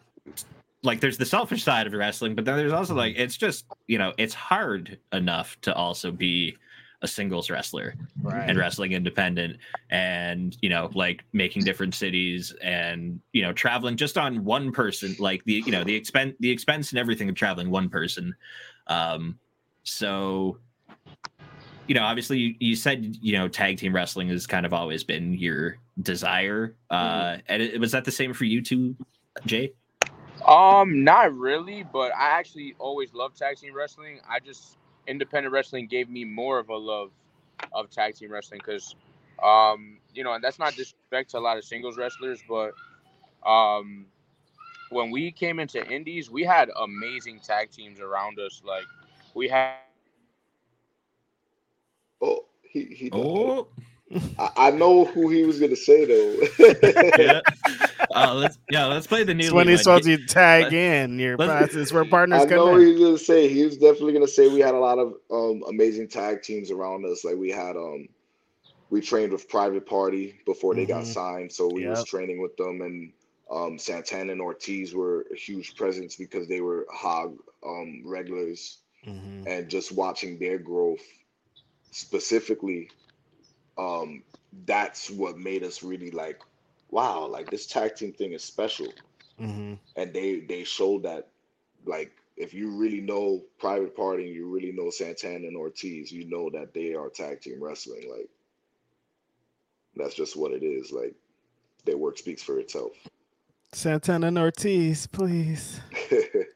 like 0.84 1.00
there's 1.00 1.18
the 1.18 1.26
selfish 1.26 1.64
side 1.64 1.88
of 1.88 1.94
wrestling, 1.94 2.36
but 2.36 2.46
then 2.46 2.58
there's 2.58 2.74
also 2.74 2.94
like 2.94 3.16
it's 3.18 3.38
just, 3.38 3.66
you 3.88 3.98
know, 3.98 4.14
it's 4.18 4.34
hard 4.34 4.98
enough 5.12 5.60
to 5.62 5.74
also 5.74 6.12
be 6.12 6.58
a 7.04 7.08
singles 7.08 7.50
wrestler 7.50 7.96
Right. 8.24 8.50
and 8.50 8.58
wrestling 8.58 8.94
independent 8.94 9.58
and 9.90 10.58
you 10.62 10.70
know 10.70 10.90
like 10.94 11.26
making 11.34 11.66
different 11.66 11.94
cities 11.94 12.56
and 12.62 13.20
you 13.34 13.42
know 13.42 13.52
traveling 13.52 13.98
just 13.98 14.18
on 14.18 14.46
one 14.46 14.72
person 14.72 15.14
like 15.20 15.44
the 15.44 15.62
you 15.66 15.72
know 15.74 15.84
the 15.84 15.94
expense 15.94 16.34
the 16.40 16.50
expense 16.50 16.92
and 16.92 17.00
everything 17.00 17.28
of 17.28 17.36
traveling 17.36 17.70
one 17.70 17.90
person 17.90 18.34
um 18.88 19.38
so 19.84 20.58
you 21.88 21.96
know 21.96 22.04
obviously 22.04 22.56
you, 22.60 22.76
said 22.76 23.18
you 23.22 23.34
know 23.34 23.48
tag 23.48 23.78
team 23.78 23.94
wrestling 23.94 24.30
has 24.30 24.48
kind 24.48 24.66
of 24.66 24.74
always 24.74 25.04
been 25.04 25.34
your 25.34 25.78
desire 26.02 26.76
uh 26.90 27.38
and 27.48 27.62
it, 27.62 27.80
was 27.80 27.92
that 27.92 28.06
the 28.06 28.12
same 28.12 28.34
for 28.34 28.46
you 28.46 28.62
too 28.62 28.96
jay 29.46 29.72
Um, 30.46 31.04
not 31.06 31.34
really, 31.38 31.84
but 31.84 32.12
I 32.14 32.32
actually 32.32 32.76
always 32.78 33.14
loved 33.14 33.38
tag 33.38 33.58
team 33.58 33.74
wrestling. 33.74 34.20
I 34.28 34.40
just 34.40 34.78
independent 35.08 35.54
wrestling 35.54 35.88
gave 35.88 36.10
me 36.10 36.26
more 36.26 36.60
of 36.60 36.70
a 36.70 36.76
love 36.76 37.12
of 37.72 37.90
tag 37.90 38.16
team 38.16 38.32
wrestling 38.32 38.60
because, 38.60 38.96
um, 39.42 40.00
you 40.14 40.24
know, 40.24 40.34
and 40.34 40.44
that's 40.44 40.60
not 40.60 40.76
disrespect 40.76 41.32
to 41.32 41.38
a 41.38 41.40
lot 41.40 41.58
of 41.58 41.64
singles 41.64 41.98
wrestlers, 41.98 42.44
but 42.48 42.74
um, 43.50 44.06
when 44.90 45.12
we 45.12 45.32
came 45.32 45.60
into 45.60 45.86
indies, 45.90 46.30
we 46.30 46.44
had 46.44 46.70
amazing 46.82 47.40
tag 47.40 47.72
teams 47.72 48.02
around 48.02 48.40
us. 48.40 48.62
Like 48.66 48.86
we 49.34 49.48
had. 49.48 49.76
Oh, 52.24 52.46
he 52.64 52.86
he. 52.86 53.10
oh 53.14 53.68
I, 54.38 54.50
I 54.68 54.72
know 54.72 55.06
who 55.06 55.30
he 55.30 55.44
was 55.44 55.60
gonna 55.60 55.76
say 55.76 56.06
though. 56.06 56.48
yeah 57.20 57.42
uh, 58.16 58.34
let's 58.36 58.58
yeah 58.70 58.86
let's 58.86 59.08
play 59.08 59.24
the 59.24 59.34
new 59.34 59.46
It's 59.46 59.54
when 59.54 59.66
league 59.68 59.78
he's 59.78 59.88
one. 59.88 60.02
supposed 60.04 60.20
to 60.22 60.26
tag 60.34 60.64
let's- 60.66 60.74
in. 60.76 61.18
Your 61.20 61.36
let's- 61.38 61.74
that's 61.74 61.92
where 61.92 62.04
I 62.04 62.10
partners 62.10 62.44
know 62.46 62.50
come 62.58 62.70
what 62.74 62.82
in. 62.82 62.88
he 62.88 62.94
was 62.94 63.02
gonna 63.02 63.18
say. 63.18 63.48
He 63.48 63.64
was 63.66 63.78
definitely 63.78 64.14
gonna 64.14 64.28
say 64.28 64.48
we 64.50 64.60
had 64.60 64.76
a 64.76 64.80
lot 64.80 65.00
of 65.00 65.14
um, 65.32 65.64
amazing 65.68 66.08
tag 66.10 66.42
teams 66.44 66.70
around 66.72 67.06
us. 67.06 67.24
Like 67.26 67.38
we 67.38 67.50
had 67.50 67.76
um, 67.76 68.08
we 68.92 69.02
trained 69.02 69.32
with 69.32 69.50
Private 69.50 69.86
Party 69.88 70.40
before 70.46 70.76
they 70.76 70.86
got 70.86 71.04
Mhm. 71.04 71.14
signed, 71.14 71.52
so 71.52 71.68
we 71.68 71.88
was 71.88 72.04
training 72.06 72.40
with 72.42 72.56
them, 72.58 72.82
and 72.82 73.12
um, 73.50 73.80
Santana 73.80 74.32
and 74.34 74.42
Ortiz 74.42 74.94
were 74.94 75.26
a 75.34 75.36
huge 75.36 75.76
presence 75.76 76.16
because 76.16 76.48
they 76.48 76.62
were 76.62 76.86
hog 76.94 77.38
um, 77.66 78.04
regulars, 78.06 78.78
Mhm. 79.08 79.48
and 79.48 79.70
just 79.70 79.92
watching 79.92 80.38
their 80.38 80.60
growth, 80.60 81.02
specifically, 81.94 82.90
um, 83.78 84.24
that's 84.66 85.10
what 85.10 85.38
made 85.38 85.64
us 85.64 85.84
really 85.84 86.12
like, 86.12 86.42
wow, 86.92 87.26
like 87.28 87.50
this 87.50 87.66
tag 87.66 87.96
team 87.96 88.14
thing 88.14 88.34
is 88.34 88.44
special 88.44 88.88
Mhm. 89.40 89.80
and 89.96 90.14
they 90.14 90.42
they 90.42 90.64
showed 90.64 91.04
that 91.04 91.30
like 91.86 92.12
if 92.38 92.54
you 92.54 92.70
really 92.70 93.02
know 93.02 93.44
private 93.58 93.96
party 93.96 94.26
and 94.26 94.36
you 94.36 94.48
really 94.48 94.72
know 94.72 94.90
santana 94.90 95.48
and 95.48 95.58
ortiz 95.58 96.12
you 96.12 96.26
know 96.26 96.50
that 96.50 96.74
they 96.74 96.94
are 96.94 97.10
tag 97.10 97.42
team 97.42 97.62
wrestling 97.62 98.10
like 98.10 98.30
that's 99.96 100.14
just 100.16 100.36
what 100.36 100.52
it 100.52 100.64
is 100.64 100.92
like 100.92 101.16
their 101.86 101.98
work 101.98 102.18
speaks 102.18 102.44
for 102.44 102.60
itself 102.60 102.94
Santana 103.72 104.28
and 104.28 104.38
Ortiz, 104.38 105.08
please. 105.08 105.82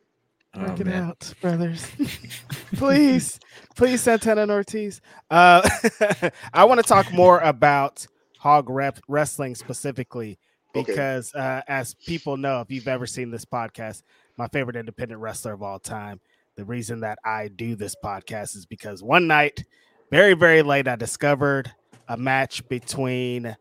Oh, 0.59 0.73
it 0.73 0.85
man. 0.85 1.03
out, 1.03 1.33
brothers. 1.41 1.85
please, 2.75 3.39
please, 3.75 4.01
Santana 4.01 4.41
and 4.43 4.51
Ortiz. 4.51 5.01
Uh, 5.29 5.67
I 6.53 6.65
want 6.65 6.81
to 6.81 6.87
talk 6.87 7.11
more 7.13 7.39
about 7.39 8.05
hog 8.39 8.69
rep 8.69 8.99
wrestling 9.07 9.55
specifically 9.55 10.37
Okay. 10.75 10.91
because, 10.91 11.33
uh, 11.33 11.61
as 11.67 11.93
people 11.93 12.37
know, 12.37 12.61
if 12.61 12.69
you've 12.71 12.87
ever 12.87 13.07
seen 13.07 13.31
this 13.31 13.45
podcast, 13.45 14.03
my 14.37 14.47
favorite 14.47 14.75
independent 14.75 15.21
wrestler 15.21 15.53
of 15.53 15.63
all 15.63 15.79
time. 15.79 16.19
The 16.55 16.65
reason 16.65 17.01
that 17.01 17.19
I 17.23 17.49
do 17.49 17.75
this 17.75 17.95
podcast 18.03 18.55
is 18.55 18.65
because 18.65 19.03
one 19.03 19.27
night, 19.27 19.63
very, 20.11 20.33
very 20.33 20.63
late, 20.63 20.87
I 20.87 20.95
discovered 20.95 21.71
a 22.07 22.17
match 22.17 22.67
between 22.67 23.55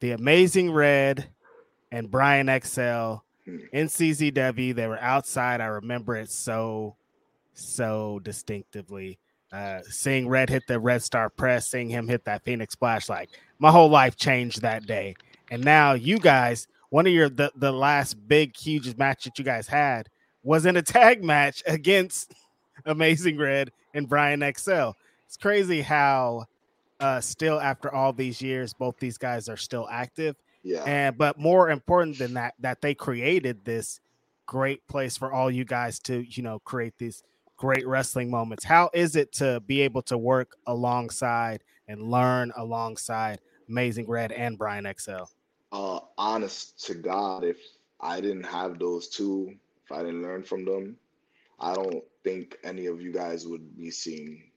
the 0.00 0.10
Amazing 0.12 0.70
Red 0.70 1.28
and 1.90 2.10
Brian 2.10 2.48
XL. 2.62 3.16
In 3.46 3.86
CZW. 3.86 4.74
They 4.74 4.86
were 4.86 5.00
outside. 5.00 5.60
I 5.60 5.66
remember 5.66 6.16
it 6.16 6.30
so, 6.30 6.96
so 7.54 8.20
distinctively. 8.22 9.18
Uh, 9.52 9.80
seeing 9.90 10.28
Red 10.28 10.48
hit 10.48 10.66
the 10.66 10.80
Red 10.80 11.02
Star 11.02 11.28
Press, 11.28 11.68
seeing 11.68 11.90
him 11.90 12.08
hit 12.08 12.24
that 12.24 12.42
Phoenix 12.42 12.72
Splash, 12.72 13.08
like 13.10 13.28
my 13.58 13.70
whole 13.70 13.90
life 13.90 14.16
changed 14.16 14.62
that 14.62 14.86
day. 14.86 15.14
And 15.50 15.62
now 15.62 15.92
you 15.92 16.18
guys, 16.18 16.66
one 16.88 17.06
of 17.06 17.12
your 17.12 17.28
the, 17.28 17.52
the 17.56 17.72
last 17.72 18.14
big 18.26 18.56
huge 18.56 18.96
match 18.96 19.24
that 19.24 19.38
you 19.38 19.44
guys 19.44 19.66
had 19.66 20.08
was 20.42 20.64
in 20.64 20.76
a 20.78 20.82
tag 20.82 21.22
match 21.22 21.62
against 21.66 22.32
Amazing 22.86 23.36
Red 23.36 23.70
and 23.92 24.08
Brian 24.08 24.40
XL. 24.56 24.90
It's 25.26 25.36
crazy 25.36 25.82
how 25.82 26.46
uh 26.98 27.20
still 27.20 27.60
after 27.60 27.92
all 27.92 28.14
these 28.14 28.40
years, 28.40 28.72
both 28.72 28.98
these 28.98 29.18
guys 29.18 29.50
are 29.50 29.56
still 29.58 29.86
active. 29.90 30.34
Yeah. 30.62 30.82
And 30.84 31.18
but 31.18 31.38
more 31.38 31.70
important 31.70 32.18
than 32.18 32.34
that, 32.34 32.54
that 32.60 32.80
they 32.80 32.94
created 32.94 33.64
this 33.64 34.00
great 34.46 34.86
place 34.88 35.16
for 35.16 35.32
all 35.32 35.50
you 35.50 35.64
guys 35.64 35.98
to, 36.00 36.24
you 36.28 36.42
know, 36.42 36.58
create 36.60 36.94
these 36.98 37.22
great 37.56 37.86
wrestling 37.86 38.30
moments. 38.30 38.64
How 38.64 38.90
is 38.92 39.16
it 39.16 39.32
to 39.34 39.60
be 39.60 39.82
able 39.82 40.02
to 40.02 40.18
work 40.18 40.56
alongside 40.66 41.62
and 41.88 42.10
learn 42.10 42.52
alongside 42.56 43.40
Amazing 43.68 44.08
Red 44.08 44.32
and 44.32 44.58
Brian 44.58 44.86
XL? 44.98 45.24
uh 45.72 46.00
honest 46.18 46.84
to 46.86 46.94
God, 46.94 47.44
if 47.44 47.58
I 48.00 48.20
didn't 48.20 48.44
have 48.44 48.78
those 48.78 49.08
two, 49.08 49.54
if 49.84 49.92
I 49.92 50.02
didn't 50.02 50.22
learn 50.22 50.42
from 50.42 50.64
them, 50.64 50.96
I 51.58 51.74
don't 51.74 52.04
think 52.24 52.56
any 52.64 52.86
of 52.86 53.00
you 53.00 53.12
guys 53.12 53.46
would 53.46 53.76
be 53.76 53.90
seeing 53.90 54.50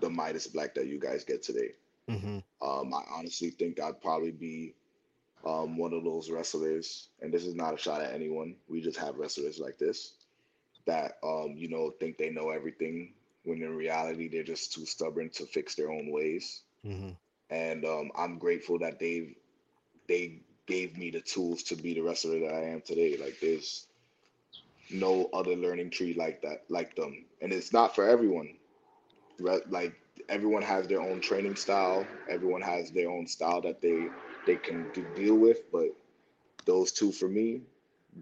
the 0.00 0.08
Midas 0.08 0.46
Black 0.46 0.74
that 0.74 0.86
you 0.86 0.98
guys 0.98 1.24
get 1.24 1.42
today. 1.42 1.72
Mm-hmm. 2.08 2.38
Um, 2.66 2.94
I 2.94 3.02
honestly 3.12 3.50
think 3.50 3.80
I'd 3.80 4.00
probably 4.00 4.30
be 4.30 4.74
um, 5.44 5.76
one 5.76 5.92
of 5.92 6.04
those 6.04 6.30
wrestlers, 6.30 7.08
and 7.20 7.32
this 7.32 7.44
is 7.44 7.54
not 7.54 7.74
a 7.74 7.78
shot 7.78 8.02
at 8.02 8.14
anyone. 8.14 8.56
We 8.68 8.80
just 8.80 8.98
have 8.98 9.16
wrestlers 9.18 9.58
like 9.58 9.78
this 9.78 10.14
that 10.86 11.18
um, 11.22 11.54
you 11.56 11.68
know 11.68 11.90
think 12.00 12.18
they 12.18 12.30
know 12.30 12.50
everything 12.50 13.12
when 13.44 13.62
in 13.62 13.76
reality 13.76 14.28
they're 14.28 14.42
just 14.42 14.72
too 14.72 14.86
stubborn 14.86 15.30
to 15.30 15.46
fix 15.46 15.74
their 15.74 15.90
own 15.90 16.10
ways. 16.10 16.62
Mm-hmm. 16.86 17.10
And 17.50 17.84
um, 17.84 18.10
I'm 18.16 18.38
grateful 18.38 18.78
that 18.80 18.98
they've 18.98 19.34
they 20.08 20.40
gave 20.66 20.96
me 20.96 21.10
the 21.10 21.20
tools 21.20 21.62
to 21.64 21.76
be 21.76 21.94
the 21.94 22.00
wrestler 22.02 22.40
that 22.40 22.54
I 22.54 22.68
am 22.70 22.82
today. 22.82 23.16
Like 23.16 23.38
there's 23.40 23.86
no 24.90 25.28
other 25.32 25.56
learning 25.56 25.90
tree 25.90 26.14
like 26.14 26.42
that, 26.42 26.64
like 26.68 26.94
them, 26.96 27.24
and 27.40 27.52
it's 27.52 27.72
not 27.72 27.94
for 27.94 28.08
everyone. 28.08 28.54
Re- 29.38 29.62
Like 29.68 29.94
everyone 30.28 30.62
has 30.62 30.86
their 30.88 31.00
own 31.00 31.20
training 31.20 31.56
style. 31.56 32.06
Everyone 32.28 32.62
has 32.62 32.90
their 32.92 33.10
own 33.10 33.26
style 33.26 33.60
that 33.62 33.80
they 33.80 34.08
they 34.46 34.56
can 34.56 34.90
do, 34.92 35.04
deal 35.16 35.36
with. 35.36 35.70
But 35.72 35.88
those 36.64 36.92
two 36.92 37.12
for 37.12 37.28
me, 37.28 37.62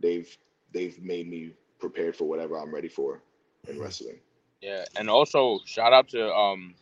they've 0.00 0.36
they've 0.72 1.00
made 1.02 1.28
me 1.28 1.54
prepared 1.78 2.16
for 2.16 2.24
whatever 2.24 2.58
I'm 2.58 2.74
ready 2.74 2.88
for 2.88 3.22
in 3.68 3.78
Mhm. 3.78 3.80
wrestling. 3.80 4.20
Yeah, 4.60 4.84
and 4.96 5.08
also 5.10 5.60
shout 5.64 5.92
out 5.92 6.08
to 6.10 6.32
um 6.32 6.74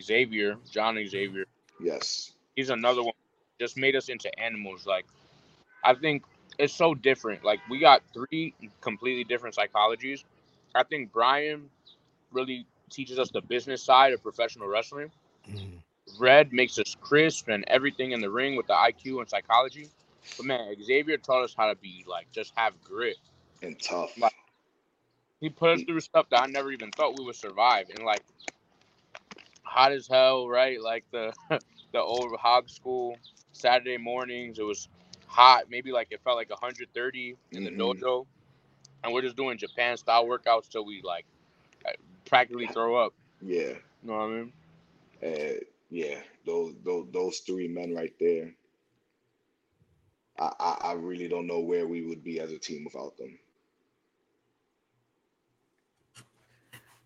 Xavier, 0.00 0.56
John 0.70 0.96
Xavier. 1.06 1.44
Yes. 1.80 2.32
He's 2.54 2.70
another 2.70 3.02
one. 3.02 3.14
Just 3.60 3.76
made 3.76 3.96
us 3.96 4.08
into 4.08 4.30
animals. 4.38 4.86
Like 4.86 5.06
I 5.84 5.94
think 5.94 6.24
it's 6.58 6.74
so 6.74 6.94
different. 6.94 7.44
Like 7.44 7.60
we 7.68 7.78
got 7.80 8.02
three 8.12 8.54
completely 8.80 9.24
different 9.24 9.56
psychologies. 9.56 10.24
I 10.74 10.84
think 10.84 11.12
Brian 11.12 11.70
really 12.32 12.66
teaches 12.90 13.18
us 13.18 13.30
the 13.30 13.42
business 13.42 13.82
side 13.82 14.12
of 14.12 14.22
professional 14.22 14.68
wrestling. 14.68 15.10
Mm-hmm. 15.48 15.76
Red 16.18 16.52
makes 16.52 16.78
us 16.78 16.96
crisp 17.00 17.48
and 17.48 17.64
everything 17.68 18.12
in 18.12 18.20
the 18.20 18.30
ring 18.30 18.56
with 18.56 18.66
the 18.66 18.74
IQ 18.74 19.20
and 19.20 19.28
psychology. 19.28 19.88
But 20.36 20.46
man, 20.46 20.74
Xavier 20.82 21.18
taught 21.18 21.44
us 21.44 21.54
how 21.56 21.68
to 21.68 21.76
be 21.76 22.04
like 22.08 22.30
just 22.32 22.52
have 22.56 22.82
grit. 22.82 23.16
And 23.62 23.80
tough. 23.80 24.16
Like- 24.18 24.32
He 25.40 25.50
put 25.50 25.70
us 25.70 25.82
through 25.82 26.00
stuff 26.00 26.28
that 26.30 26.42
I 26.42 26.46
never 26.46 26.70
even 26.72 26.90
thought 26.92 27.18
we 27.18 27.24
would 27.24 27.36
survive. 27.36 27.88
And 27.90 28.04
like 28.04 28.22
hot 29.62 29.92
as 29.92 30.06
hell, 30.08 30.48
right? 30.48 30.80
Like 30.80 31.04
the 31.12 31.32
the 31.92 32.00
old 32.00 32.34
hog 32.38 32.68
school 32.68 33.16
Saturday 33.52 33.98
mornings. 33.98 34.58
It 34.58 34.64
was 34.64 34.88
hot, 35.26 35.64
maybe 35.70 35.92
like 35.92 36.08
it 36.10 36.20
felt 36.24 36.36
like 36.36 36.50
130 36.50 37.36
in 37.52 37.64
the 37.64 37.70
Mhm. 37.70 37.78
dojo. 37.78 38.26
And 39.02 39.12
we're 39.12 39.22
just 39.22 39.36
doing 39.36 39.58
Japan 39.58 39.96
style 39.96 40.26
workouts 40.26 40.68
till 40.68 40.84
we 40.84 41.02
like 41.02 41.26
practically 42.30 42.68
throw 42.68 42.96
up. 42.96 43.12
Yeah. 43.42 43.74
You 44.02 44.04
know 44.04 44.12
what 44.14 44.22
I 44.22 44.28
mean? 44.28 44.52
Uh, 45.22 45.60
yeah, 45.90 46.20
those, 46.46 46.74
those 46.82 47.06
those 47.12 47.38
three 47.40 47.68
men 47.68 47.94
right 47.94 48.14
there. 48.18 48.54
I, 50.38 50.52
I 50.58 50.76
I 50.84 50.92
really 50.94 51.28
don't 51.28 51.46
know 51.46 51.60
where 51.60 51.86
we 51.86 52.06
would 52.06 52.24
be 52.24 52.40
as 52.40 52.52
a 52.52 52.58
team 52.58 52.84
without 52.84 53.18
them. 53.18 53.38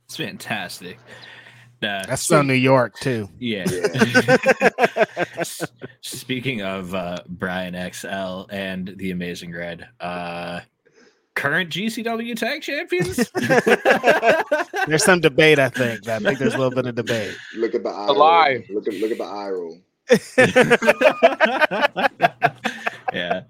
It's 0.04 0.16
fantastic. 0.16 0.99
Uh, 1.83 2.07
That's 2.07 2.23
so 2.23 2.40
New 2.43 2.54
York 2.54 2.99
too. 3.00 3.28
yeah. 3.38 3.64
Yeah. 3.69 4.37
Speaking 6.00 6.62
of 6.62 6.95
uh, 6.95 7.19
Brian 7.28 7.75
XL 7.93 8.45
and 8.50 8.95
the 8.97 9.11
Amazing 9.11 9.52
Red, 9.52 9.88
uh, 10.00 10.61
current 11.35 11.71
GCW 11.71 12.37
tag 12.37 12.62
champions. 12.62 13.17
There's 14.87 15.05
some 15.05 15.21
debate, 15.21 15.59
I 15.59 15.69
think. 15.69 16.09
I 16.09 16.19
think 16.19 16.38
there's 16.38 16.55
a 16.55 16.59
little 16.59 16.75
bit 16.75 16.87
of 16.87 16.95
debate. 16.95 17.37
Look 17.57 17.75
at 17.75 17.83
the 17.83 17.91
eye. 17.91 18.07
A 18.07 18.12
lie. 18.12 18.64
roll. 18.69 18.76
Look 18.76 18.88
at 18.88 18.95
look 18.95 19.11
at 19.11 19.19
the 19.19 19.25
eye 19.25 19.50
roll. 19.50 19.79
yeah. 23.12 23.43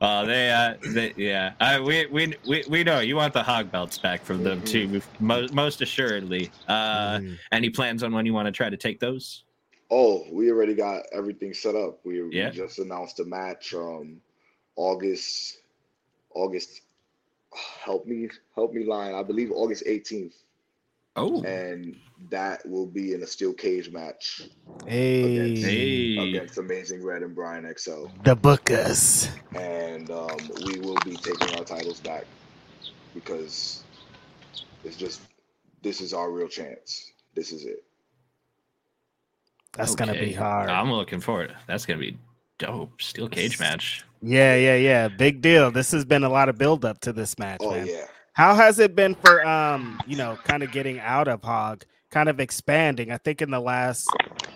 Uh, 0.00 0.24
they, 0.24 0.50
uh, 0.50 0.74
they, 0.92 1.12
yeah. 1.16 1.52
Uh, 1.60 1.80
we, 1.84 2.06
we, 2.06 2.34
we, 2.46 2.64
we 2.68 2.84
know 2.84 3.00
you 3.00 3.16
want 3.16 3.32
the 3.32 3.42
hog 3.42 3.70
belts 3.70 3.98
back 3.98 4.22
from 4.22 4.42
them 4.44 4.62
too, 4.62 5.00
mo- 5.20 5.48
most 5.52 5.80
assuredly. 5.80 6.50
Uh, 6.68 7.18
Mhm. 7.18 7.38
any 7.52 7.70
plans 7.70 8.02
on 8.02 8.12
when 8.12 8.26
you 8.26 8.34
want 8.34 8.46
to 8.46 8.52
try 8.52 8.68
to 8.68 8.76
take 8.76 9.00
those? 9.00 9.44
Oh, 9.90 10.26
we 10.30 10.50
already 10.50 10.74
got 10.74 11.02
everything 11.12 11.54
set 11.54 11.74
up. 11.74 12.00
We, 12.04 12.22
we 12.22 12.50
just 12.50 12.78
announced 12.78 13.20
a 13.20 13.24
match. 13.24 13.74
Um, 13.74 14.20
August, 14.76 15.58
August. 16.34 16.80
Help 17.84 18.06
me, 18.06 18.28
help 18.54 18.72
me, 18.72 18.84
line. 18.84 19.14
I 19.14 19.22
believe 19.22 19.50
August 19.52 19.84
18th, 19.86 20.34
Oh, 21.16 21.42
and 21.44 21.96
that 22.30 22.68
will 22.68 22.86
be 22.86 23.12
in 23.14 23.22
a 23.22 23.26
steel 23.26 23.52
cage 23.52 23.90
match 23.92 24.42
Hey, 24.86 25.54
hey. 25.54 26.18
against 26.18 26.58
Amazing 26.58 27.04
Red 27.04 27.22
and 27.22 27.34
Brian 27.34 27.72
XL. 27.78 28.06
the 28.24 28.36
bookers. 28.36 29.28
and 29.54 30.10
um, 30.10 30.36
we 30.66 30.80
will 30.80 30.98
be 31.04 31.16
taking 31.16 31.56
our 31.56 31.64
titles 31.64 32.00
back 32.00 32.24
because 33.14 33.84
it's 34.82 34.96
just 34.96 35.20
this 35.82 36.00
is 36.00 36.12
our 36.12 36.30
real 36.32 36.48
chance. 36.48 37.12
This 37.34 37.52
is 37.52 37.64
it. 37.64 37.84
That's 39.72 39.94
gonna 39.94 40.14
be 40.14 40.32
hard. 40.32 40.68
I'm 40.70 40.90
looking 40.90 41.20
forward. 41.20 41.54
That's 41.68 41.86
gonna 41.86 42.00
be 42.00 42.16
dope. 42.58 43.00
Steel 43.00 43.28
cage 43.28 43.58
match. 43.58 44.04
Yeah, 44.22 44.54
yeah, 44.56 44.76
yeah. 44.76 45.08
Big 45.08 45.40
deal. 45.42 45.70
This 45.70 45.90
has 45.92 46.04
been 46.04 46.24
a 46.24 46.28
lot 46.28 46.48
of 46.48 46.56
build 46.56 46.84
up 46.84 47.00
to 47.00 47.12
this 47.12 47.38
match, 47.38 47.58
Oh 47.62 47.72
man. 47.72 47.86
yeah, 47.86 48.06
How 48.32 48.54
has 48.54 48.78
it 48.78 48.94
been 48.96 49.14
for 49.14 49.46
um, 49.46 50.00
you 50.06 50.16
know, 50.16 50.38
kind 50.44 50.62
of 50.62 50.72
getting 50.72 50.98
out 51.00 51.28
of 51.28 51.42
Hog, 51.42 51.84
kind 52.10 52.28
of 52.28 52.40
expanding? 52.40 53.10
I 53.10 53.18
think 53.18 53.42
in 53.42 53.50
the 53.50 53.60
last 53.60 54.08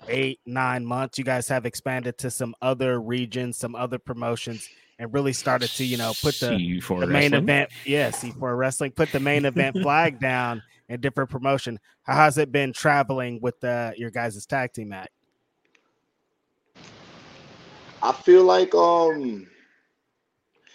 eight, 0.08 0.40
nine 0.46 0.86
months, 0.86 1.18
you 1.18 1.24
guys 1.24 1.48
have 1.48 1.66
expanded 1.66 2.16
to 2.18 2.30
some 2.30 2.54
other 2.62 3.00
regions, 3.00 3.58
some 3.58 3.74
other 3.74 3.98
promotions, 3.98 4.66
and 4.98 5.12
really 5.12 5.34
started 5.34 5.68
to, 5.70 5.84
you 5.84 5.98
know, 5.98 6.12
put 6.22 6.34
the 6.40 6.48
the 6.48 7.06
main 7.06 7.32
wrestling. 7.32 7.34
event, 7.34 7.70
yeah, 7.84 8.10
C4 8.10 8.56
wrestling, 8.56 8.90
put 8.92 9.12
the 9.12 9.20
Mane 9.20 9.44
Event 9.44 9.76
flag 9.82 10.18
down 10.20 10.62
in 10.88 11.00
different 11.02 11.28
promotion. 11.28 11.78
How 12.04 12.14
has 12.14 12.38
it 12.38 12.50
been 12.50 12.72
traveling 12.72 13.38
with 13.42 13.62
uh, 13.62 13.92
your 13.98 14.10
guys' 14.10 14.44
tag 14.46 14.72
team 14.72 14.92
act? 14.94 15.10
I 18.02 18.12
feel 18.12 18.44
like 18.44 18.74
um, 18.74 19.46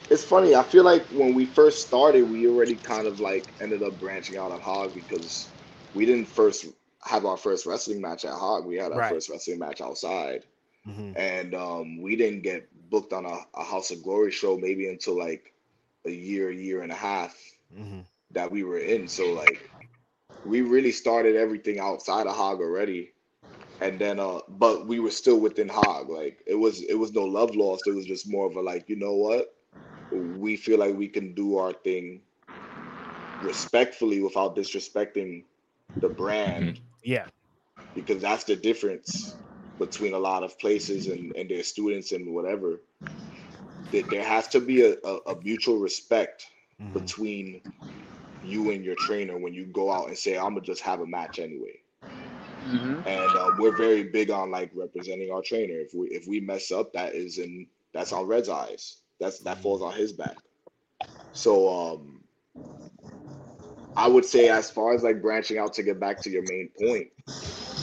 it's 0.09 0.23
funny. 0.23 0.55
I 0.55 0.63
feel 0.63 0.83
like 0.83 1.07
when 1.11 1.33
we 1.33 1.45
first 1.45 1.87
started, 1.87 2.23
we 2.29 2.47
already 2.47 2.75
kind 2.75 3.07
of 3.07 3.19
like 3.19 3.53
ended 3.61 3.83
up 3.83 3.99
branching 3.99 4.37
out 4.37 4.51
on 4.51 4.61
Hog 4.61 4.93
because 4.93 5.53
we 5.93 6.05
didn't 6.05 6.27
first 6.27 6.65
have 7.03 7.25
our 7.25 7.37
first 7.37 7.65
wrestling 7.65 8.01
match 8.01 8.25
at 8.25 8.33
Hog. 8.33 8.65
We 8.65 8.77
had 8.77 8.91
our 8.91 9.01
Right. 9.01 9.03
first 9.03 9.29
wrestling 9.29 9.59
match 9.59 9.81
outside. 9.81 10.43
Mhm. 10.85 11.15
and 11.15 11.53
um, 11.55 12.01
we 12.01 12.15
didn't 12.15 12.41
get 12.43 12.67
booked 12.89 13.13
on 13.13 13.25
a, 13.25 13.37
a 13.55 13.63
House 13.63 13.91
of 13.91 14.03
Glory 14.03 14.31
show 14.31 14.57
maybe 14.57 14.87
until 14.87 15.17
like 15.17 15.53
a 16.05 16.11
year, 16.11 16.51
year 16.51 16.81
and 16.81 16.91
a 16.91 16.95
half 16.95 17.35
hmm 17.71 18.01
that 18.31 18.51
we 18.51 18.63
were 18.63 18.79
in. 18.79 19.07
So 19.07 19.31
like 19.31 19.61
we 20.43 20.61
really 20.61 20.91
started 20.91 21.35
everything 21.35 21.79
outside 21.79 22.27
of 22.27 22.35
Hog 22.35 22.59
already. 22.59 23.12
And 23.81 23.99
then 23.99 24.19
uh 24.19 24.41
but 24.49 24.87
we 24.87 24.99
were 24.99 25.11
still 25.11 25.39
within 25.39 25.69
Hog. 25.69 26.09
Like 26.09 26.43
it 26.47 26.55
was 26.55 26.81
it 26.83 26.95
was 26.95 27.13
no 27.13 27.25
love 27.25 27.55
lost. 27.55 27.87
It 27.87 27.93
was 27.93 28.05
just 28.05 28.29
more 28.29 28.47
of 28.47 28.55
a 28.55 28.61
like, 28.61 28.89
you 28.89 28.95
know 28.95 29.13
what? 29.15 29.55
We 30.11 30.57
feel 30.57 30.79
like 30.79 30.95
we 30.95 31.09
can 31.09 31.33
do 31.35 31.57
our 31.57 31.73
thing 31.73 32.23
respectfully 33.39 34.21
without 34.21 34.55
disrespecting 34.55 35.45
the 35.99 36.09
brand 36.09 36.79
Yeah. 37.03 37.27
because 37.93 38.21
that's 38.21 38.43
the 38.45 38.55
difference 38.55 39.39
between 39.77 40.13
a 40.13 40.19
lot 40.19 40.43
of 40.43 40.59
places 40.59 41.07
and, 41.07 41.33
and 41.35 41.49
their 41.49 41.63
students 41.63 42.11
and 42.11 42.33
whatever. 42.33 42.81
That 43.91 44.09
there 44.09 44.23
has 44.25 44.47
to 44.49 44.59
be 44.61 44.81
a, 44.81 44.95
a, 45.03 45.17
a 45.33 45.41
mutual 45.43 45.79
respect 45.79 46.47
Mhm. 46.79 46.93
between 46.93 47.63
you 48.41 48.71
and 48.71 48.83
your 48.85 48.95
trainer 48.95 49.37
when 49.37 49.53
you 49.53 49.65
go 49.65 49.91
out 49.91 50.07
and 50.09 50.17
say, 50.17 50.37
I'm 50.37 50.53
gonna 50.55 50.61
just 50.61 50.81
have 50.83 51.01
a 51.01 51.07
match 51.07 51.39
anyway. 51.39 51.82
Mm-hmm. 52.71 53.01
And 53.05 53.35
uh, 53.35 53.51
we're 53.57 53.75
very 53.75 54.03
big 54.03 54.29
on 54.31 54.51
like 54.51 54.71
representing 54.73 55.31
our 55.31 55.41
trainer. 55.41 55.79
If 55.79 55.93
we 55.93 56.07
if 56.09 56.27
we 56.27 56.39
mess 56.39 56.71
up, 56.71 56.93
that 56.93 57.15
is 57.15 57.37
in 57.39 57.67
that's 57.93 58.11
on 58.13 58.25
Red's 58.27 58.49
eyes. 58.49 59.01
That's 59.19 59.39
that 59.39 59.61
falls 59.61 59.81
on 59.81 59.93
his 59.93 60.13
back. 60.13 60.39
So 61.31 61.69
um 61.69 62.23
I 63.95 64.07
would 64.07 64.25
say 64.25 64.49
as 64.49 64.69
far 64.71 64.93
as 64.93 65.03
like 65.03 65.21
branching 65.21 65.57
out 65.57 65.73
to 65.73 65.83
get 65.83 65.99
back 65.99 66.21
to 66.21 66.29
your 66.29 66.43
main 66.43 66.69
point, 66.69 67.11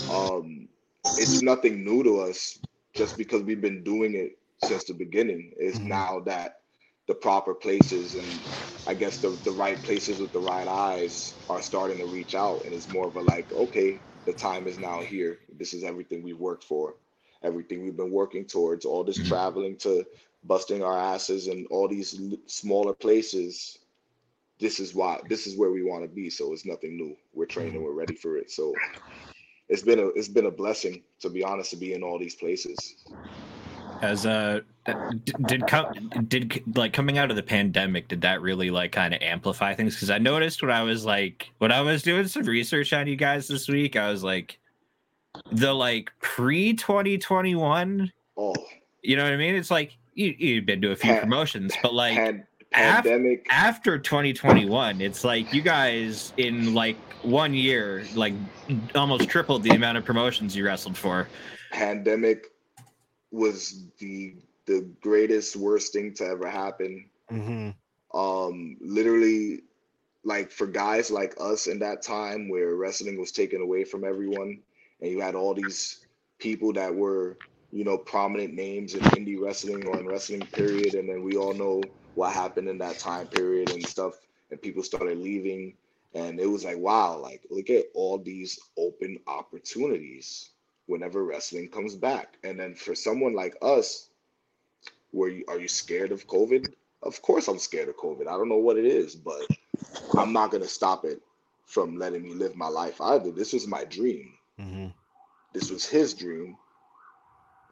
um 0.09 0.69
it's 1.17 1.41
nothing 1.41 1.85
new 1.85 2.03
to 2.05 2.21
us 2.21 2.61
just 2.95 3.17
because 3.17 3.43
we've 3.43 3.61
been 3.61 3.83
doing 3.85 4.15
it 4.15 4.39
since 4.59 4.85
the 4.85 4.95
beginning. 4.95 5.55
It's 5.57 5.81
Mhm. 5.81 5.89
now 5.89 6.21
that 6.21 6.63
the 7.07 7.15
proper 7.15 7.55
places 7.55 8.15
and 8.15 8.47
I 8.87 8.95
guess 8.95 9.21
the 9.21 9.39
the 9.43 9.53
right 9.53 9.83
places 9.83 10.21
with 10.21 10.33
the 10.33 10.41
right 10.41 10.69
eyes 10.69 11.41
are 11.49 11.63
starting 11.63 11.99
to 11.99 12.07
reach 12.07 12.35
out 12.35 12.65
and 12.65 12.75
it's 12.75 12.89
more 12.89 13.09
of 13.09 13.17
a 13.17 13.23
like, 13.23 13.53
okay, 13.53 14.05
the 14.27 14.33
time 14.33 14.67
is 14.67 14.79
now 14.79 15.03
here. 15.03 15.39
This 15.59 15.75
is 15.75 15.85
everything 15.85 16.23
we've 16.23 16.39
worked 16.39 16.65
for, 16.65 16.95
everything 17.43 17.83
we've 17.83 17.97
been 17.97 18.11
working 18.13 18.45
towards, 18.45 18.85
all 18.85 19.05
this 19.05 19.19
Mhm. 19.19 19.29
traveling 19.29 19.77
to 19.79 20.05
busting 20.45 20.83
our 20.83 20.99
asses 20.99 21.49
and 21.49 21.67
all 21.69 21.89
these 21.89 22.19
l- 22.21 22.39
smaller 22.47 22.95
places. 22.95 23.79
This 24.59 24.79
is 24.81 24.95
why 24.95 25.21
this 25.29 25.47
is 25.47 25.57
where 25.57 25.71
we 25.71 25.83
want 25.83 26.03
to 26.05 26.09
be. 26.09 26.31
So 26.31 26.53
it's 26.53 26.67
nothing 26.67 26.97
new. 26.97 27.17
We're 27.33 27.47
training, 27.47 27.83
we're 27.83 27.93
ready 27.93 28.15
for 28.15 28.37
it. 28.37 28.51
So 28.51 28.75
it's 29.69 29.83
been 29.83 29.99
a 29.99 30.09
it's 30.09 30.29
been 30.29 30.47
a 30.47 30.51
blessing 30.51 31.03
to 31.21 31.31
be 31.31 31.43
honest 31.45 31.71
to 31.71 31.77
be 31.77 31.95
in 31.95 32.03
all 32.03 32.19
these 32.19 32.35
places. 32.35 32.97
As 34.03 34.27
uh, 34.27 34.61
did 35.47 35.67
come 35.67 36.11
did 36.29 36.63
like 36.77 36.93
coming 36.93 37.19
out 37.19 37.31
of 37.31 37.37
the 37.37 37.43
pandemic, 37.43 38.09
did 38.09 38.21
that 38.23 38.41
really 38.43 38.71
like 38.71 38.93
kind 38.93 39.15
of 39.15 39.23
amplify 39.23 39.75
things? 39.75 39.95
Because 39.95 40.11
I 40.11 40.19
noticed 40.19 40.63
when 40.63 40.71
I 40.71 40.83
was 40.83 41.05
like 41.05 41.51
when 41.59 41.73
I 41.73 41.81
was 41.81 42.03
doing 42.03 42.27
some 42.29 42.45
research 42.45 42.93
on 42.93 43.07
you 43.07 43.17
guys 43.17 43.49
this 43.49 43.69
week, 43.69 43.97
I 43.97 44.11
was 44.11 44.23
like 44.23 44.59
the 45.53 45.73
like 45.73 46.11
pre 46.21 46.75
twenty 46.75 47.19
twenty 47.19 47.55
one. 47.55 48.13
Oh, 48.37 48.55
You 49.03 49.17
know 49.17 49.25
what 49.25 49.33
I 49.33 49.37
mean? 49.37 49.55
It's 49.55 49.71
like 49.71 49.97
you 50.15 50.35
you've 50.39 50.67
been 50.67 50.81
to 50.83 50.93
a 50.93 50.97
few 50.97 51.15
Pa- 51.15 51.21
promotions, 51.21 51.75
but 51.83 51.95
like 51.95 52.15
pan- 52.15 52.47
af- 52.75 53.05
pandemic 53.05 53.47
after 53.51 53.99
2021 53.99 55.01
it's 55.01 55.25
like 55.25 55.53
you 55.53 55.61
guys 55.61 56.33
in 56.37 56.73
like 56.73 56.97
one 57.23 57.53
year 57.53 58.05
like 58.15 58.33
almost 58.95 59.29
tripled 59.29 59.65
the 59.65 59.71
amount 59.71 59.99
of 59.99 60.05
promotions 60.05 60.55
you 60.55 60.65
wrestled 60.65 60.97
for 60.97 61.27
pandemic 61.73 62.47
was 63.33 63.87
the 63.99 64.35
the 64.71 64.95
greatest 65.03 65.57
worst 65.57 65.93
thing 65.95 66.15
to 66.17 66.27
ever 66.27 66.51
happen. 66.51 67.11
Hmm 67.29 67.71
um 68.15 68.77
literally 68.81 69.63
like 70.25 70.51
for 70.51 70.67
guys 70.67 71.11
like 71.11 71.35
us 71.41 71.67
in 71.67 71.81
that 71.81 72.03
time 72.03 72.49
where 72.49 72.77
wrestling 72.77 73.19
was 73.19 73.33
taken 73.33 73.63
away 73.63 73.85
from 73.85 74.05
everyone 74.05 74.63
and 75.01 75.11
you 75.11 75.21
had 75.21 75.35
all 75.37 75.55
these 75.55 76.07
people 76.39 76.73
that 76.73 76.95
were 76.95 77.39
you 77.73 77.85
know 77.85 77.99
prominent 77.99 78.55
names 78.55 78.95
in 78.95 79.07
indie 79.11 79.41
wrestling 79.41 79.87
or 79.87 80.01
in 80.01 80.07
wrestling 80.09 80.47
period 80.47 80.95
and 80.95 81.09
then 81.09 81.23
we 81.23 81.37
all 81.37 81.55
know 81.55 81.83
what 82.15 82.33
happened 82.33 82.69
in 82.69 82.79
that 82.79 82.99
time 82.99 83.29
period 83.29 83.71
and 83.71 83.87
stuff 83.87 84.15
and 84.51 84.63
people 84.63 84.83
started 84.83 85.19
leaving 85.19 85.75
and 86.15 86.41
it 86.41 86.47
was 86.47 86.65
like 86.65 86.79
wow 86.79 87.19
like 87.19 87.47
look 87.51 87.71
at 87.71 87.87
all 87.95 88.19
these 88.19 88.59
open 88.79 89.19
opportunities 89.27 90.51
whenever 90.87 91.25
wrestling 91.25 91.69
comes 91.69 91.97
back. 91.97 92.39
And 92.45 92.61
then 92.61 92.75
for 92.75 92.95
someone 92.95 93.35
like 93.35 93.57
us 93.63 94.10
were 95.13 95.29
you 95.29 95.45
are 95.49 95.61
you 95.61 95.69
scared 95.69 96.13
of 96.13 96.27
covid 96.29 96.73
of 97.03 97.23
course 97.23 97.49
I'm 97.49 97.59
scared 97.59 97.89
of 97.89 97.97
COVID. 97.97 98.23
I 98.29 98.33
don't 98.33 98.49
know 98.49 98.57
what 98.59 98.79
it 98.79 98.85
is, 98.85 99.17
but 99.17 99.49
I'm 100.17 100.33
not 100.33 100.51
gonna 100.51 100.69
stop 100.69 101.05
it 101.05 101.21
from 101.67 101.97
letting 101.99 102.23
me 102.23 102.35
live 102.35 102.57
my 102.57 102.69
life 102.69 103.01
either. 103.01 103.33
This 103.33 103.53
was 103.53 103.67
my 103.69 103.85
dream. 103.85 104.35
hmm 104.59 104.89
This 105.55 105.71
was 105.71 105.87
his 105.87 106.15
dream. 106.15 106.57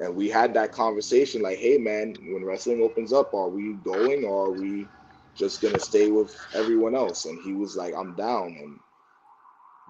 And 0.00 0.16
we 0.16 0.28
had 0.30 0.54
that 0.54 0.72
conversation 0.72 1.42
like, 1.42 1.58
hey 1.58 1.78
man, 1.78 2.18
when 2.32 2.44
wrestling 2.44 2.82
opens 2.82 3.12
up, 3.12 3.34
are 3.34 3.48
we 3.50 3.74
going 3.84 4.24
or 4.24 4.46
are 4.46 4.52
we 4.52 4.90
just 5.36 5.62
gonna 5.62 5.80
stay 5.80 6.10
with 6.10 6.34
everyone 6.54 6.94
else? 6.96 7.26
And 7.26 7.40
he 7.42 7.54
was 7.54 7.76
like, 7.76 7.94
I'm 7.94 8.14
down. 8.16 8.56
And 8.60 8.80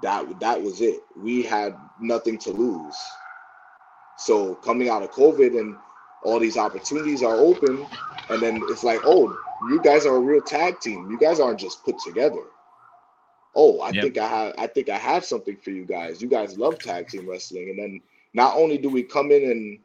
that 0.03 0.41
that 0.41 0.63
was 0.63 0.81
it. 0.83 1.03
We 1.17 1.43
had 1.43 1.77
nothing 2.01 2.39
to 2.41 2.51
lose. 2.53 2.97
So 4.19 4.57
coming 4.57 4.89
out 4.91 5.03
of 5.03 5.13
COVID 5.13 5.59
and 5.59 5.77
all 6.23 6.39
these 6.41 6.57
opportunities 6.57 7.23
are 7.23 7.39
open, 7.39 7.89
and 8.31 8.43
then 8.43 8.65
it's 8.69 8.85
like, 8.85 9.03
oh, 9.05 9.39
you 9.61 9.81
guys 9.81 10.07
are 10.07 10.17
a 10.17 10.21
real 10.21 10.43
tag 10.43 10.81
team. 10.81 11.11
You 11.11 11.19
guys 11.19 11.41
aren't 11.41 11.61
just 11.61 11.85
put 11.85 11.99
together. 11.99 12.43
Oh, 13.55 13.83
I 13.83 13.93
Yep. 13.93 13.93
think 13.93 14.19
I 14.19 14.29
have 14.29 14.55
I 14.59 14.67
think 14.69 14.89
I 14.91 14.99
have 14.99 15.25
something 15.25 15.57
for 15.57 15.71
you 15.71 15.87
guys. 15.87 16.23
You 16.23 16.29
guys 16.29 16.59
love 16.59 16.81
tag 16.81 17.09
team 17.09 17.29
wrestling. 17.29 17.71
And 17.71 17.79
then 17.79 18.01
not 18.35 18.57
only 18.57 18.79
do 18.79 18.91
we 18.91 19.03
come 19.05 19.33
in 19.33 19.45
and 19.51 19.81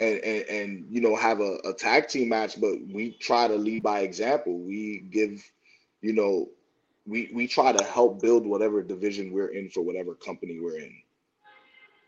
and 0.00 0.18
and, 0.24 0.48
and 0.48 0.86
you 0.90 1.00
know 1.00 1.16
have 1.16 1.40
a, 1.40 1.58
a 1.64 1.74
tag 1.74 2.08
team 2.08 2.30
match, 2.30 2.60
but 2.60 2.76
we 2.92 3.12
try 3.20 3.48
to 3.48 3.56
lead 3.56 3.82
by 3.82 4.00
example. 4.00 4.58
We 4.58 5.00
give, 5.10 5.42
you 6.02 6.14
know, 6.14 6.48
we 7.06 7.30
we 7.34 7.48
try 7.48 7.72
to 7.72 7.82
help 7.84 8.22
build 8.22 8.46
whatever 8.46 8.82
division 8.82 9.32
we're 9.32 9.48
in 9.54 9.70
for 9.70 9.82
whatever 9.82 10.14
company 10.14 10.60
we're 10.60 10.78
in. 10.78 11.01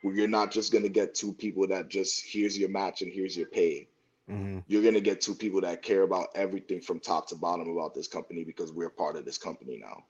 Where 0.05 0.15
you're 0.15 0.29
not 0.29 0.51
just 0.51 0.73
gonna 0.73 0.89
get 0.89 1.15
two 1.15 1.33
people 1.33 1.67
that 1.69 1.89
just 1.89 2.25
here's 2.25 2.59
your 2.59 2.69
match 2.69 3.03
and 3.03 3.13
here's 3.13 3.37
your 3.37 3.47
pay 3.47 3.89
hmm 4.29 4.59
you're 4.67 4.83
going 4.83 4.95
to 4.95 5.01
get 5.03 5.21
two 5.21 5.35
people 5.35 5.61
that 5.61 5.83
care 5.83 6.03
about 6.03 6.29
everything 6.35 6.81
from 6.81 6.99
top 6.99 7.29
to 7.29 7.35
bottom 7.35 7.69
about 7.69 7.95
this 7.95 8.09
company 8.09 8.43
because 8.43 8.73
we're 8.73 8.89
part 8.89 9.17
of 9.17 9.27
this 9.27 9.37
company 9.37 9.79
now. 9.79 10.03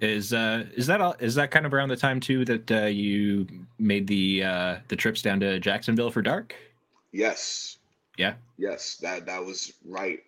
is 0.00 0.32
uh 0.32 0.64
is 0.74 0.86
that 0.86 1.00
all 1.00 1.16
is 1.18 1.34
that 1.34 1.50
kind 1.50 1.66
of 1.66 1.74
around 1.74 1.88
the 1.88 1.96
time 1.96 2.20
too 2.20 2.44
that 2.44 2.70
uh 2.70 2.84
you 2.84 3.46
made 3.78 4.06
the 4.06 4.44
uh 4.44 4.76
the 4.88 4.94
trips 4.94 5.22
down 5.22 5.40
to 5.40 5.58
jacksonville 5.58 6.10
for 6.10 6.22
dark 6.22 6.54
Yes. 7.12 7.76
Yeah. 8.16 8.34
Yes, 8.58 8.96
that 8.96 9.26
that 9.26 9.44
was 9.44 9.74
right. 9.84 10.20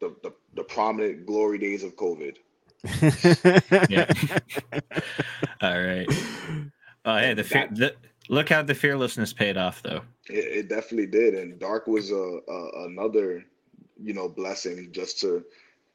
The 0.00 0.14
the, 0.22 0.32
the 0.54 0.64
prominent 0.64 1.26
glory 1.26 1.58
days 1.58 1.82
of 1.82 1.96
COVID. 1.96 2.36
yeah 3.88 4.10
all 5.62 5.80
right 5.80 6.06
oh 7.04 7.16
hey 7.16 7.34
the, 7.34 7.44
fear, 7.44 7.68
the 7.72 7.94
look 8.28 8.48
how 8.48 8.62
the 8.62 8.74
fearlessness 8.74 9.32
paid 9.32 9.56
off 9.56 9.82
though 9.82 10.02
It, 10.30 10.58
it 10.58 10.68
definitely 10.68 11.06
did, 11.06 11.34
and 11.34 11.58
Dark 11.58 11.86
was 11.86 12.10
a, 12.10 12.14
a 12.48 12.86
another, 12.86 13.44
you 14.02 14.14
know, 14.14 14.28
blessing. 14.28 14.90
Just 14.92 15.20
to, 15.20 15.44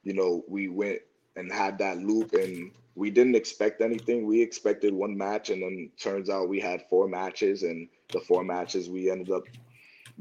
you 0.04 0.13
know, 0.13 0.43
we 0.48 0.67
went 0.67 1.00
and 1.36 1.52
had 1.52 1.78
that 1.80 1.98
loop, 2.00 2.34
and 2.34 2.71
we 2.95 3.10
didn't 3.10 3.36
expect 3.36 3.82
anything. 3.82 4.26
We 4.26 4.41
expected 4.41 4.93
one 4.93 5.17
match, 5.17 5.50
and 5.50 5.62
then 5.62 5.91
turns 6.00 6.30
out 6.30 6.50
we 6.50 6.60
had 6.60 6.84
four 6.89 7.08
matches, 7.08 7.63
and 7.63 7.88
the 8.12 8.19
four 8.19 8.43
matches 8.43 8.89
we 8.89 9.10
ended 9.10 9.32
up 9.32 9.43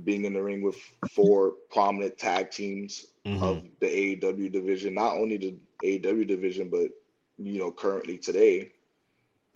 being 0.02 0.24
in 0.24 0.32
the 0.32 0.42
ring 0.42 0.62
with 0.62 0.76
four 1.12 1.54
prominent 1.70 2.18
tag 2.18 2.50
teams 2.50 3.06
Mhm. 3.24 3.42
of 3.42 3.62
the 3.80 3.86
AEW 3.86 4.50
division, 4.50 4.94
not 4.94 5.16
only 5.16 5.36
the 5.36 5.54
AEW 5.82 6.26
division, 6.26 6.68
but 6.68 6.90
you 7.38 7.58
know, 7.58 7.70
currently 7.70 8.18
today. 8.18 8.72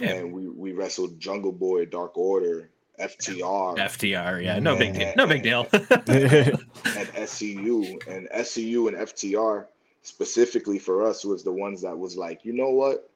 Yeah. 0.00 0.14
And 0.14 0.32
we 0.32 0.48
we 0.48 0.72
wrestled 0.72 1.18
Jungle 1.18 1.52
Boy, 1.52 1.84
Dark 1.86 2.16
Order, 2.16 2.70
FTR, 2.98 3.76
ftr 3.76 4.42
yeah 4.42 4.58
no 4.58 4.74
big 4.76 4.92
deal 4.94 5.12
no 5.16 5.24
big 5.26 5.42
deal 5.42 5.68
and 5.72 7.08
SCU. 7.14 7.98
And 8.08 8.28
SCU 8.32 8.88
and 8.88 8.96
FTR 8.96 9.66
specifically 10.02 10.78
for 10.78 11.06
us 11.06 11.24
was 11.24 11.44
the 11.44 11.52
ones 11.52 11.82
that 11.82 11.96
was 11.96 12.16
like, 12.16 12.44
you 12.44 12.52
know 12.52 12.70
what? 12.70 13.10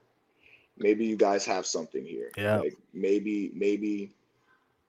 Maybe 0.78 1.04
you 1.06 1.16
guys 1.16 1.44
have 1.46 1.66
something 1.66 2.04
here. 2.04 2.30
Yeah. 2.36 2.58
Like 2.58 2.76
maybe 2.92 3.50
maybe 3.54 4.12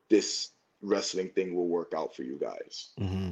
this 0.09 0.49
wrestling 0.83 1.29
thing 1.29 1.55
will 1.55 1.67
work 1.67 1.93
out 1.95 2.15
for 2.15 2.23
you 2.23 2.37
guys. 2.39 2.89
hmm 2.97 3.31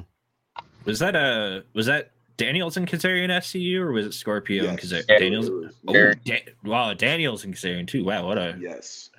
was 0.84 0.98
that 0.98 1.14
a 1.14 1.62
was 1.74 1.86
that 1.86 2.10
daniels 2.36 2.76
and 2.76 2.88
kazarian 2.88 3.28
scu 3.30 3.78
or 3.78 3.92
was 3.92 4.04
it 4.06 4.12
scorpio 4.14 4.66
and 4.66 4.78
kazarian 4.78 5.04
Yeah. 5.08 5.18
daniels 5.18 5.48
It 5.48 5.74
oh 5.86 5.92
Very- 5.92 6.14
da- 6.24 6.44
wow 6.64 6.92
daniels 6.92 7.44
and 7.44 7.54
kazarian 7.54 7.86
too 7.86 8.04
wow 8.04 8.26
what 8.26 8.36
a 8.38 8.56
yes. 8.58 9.10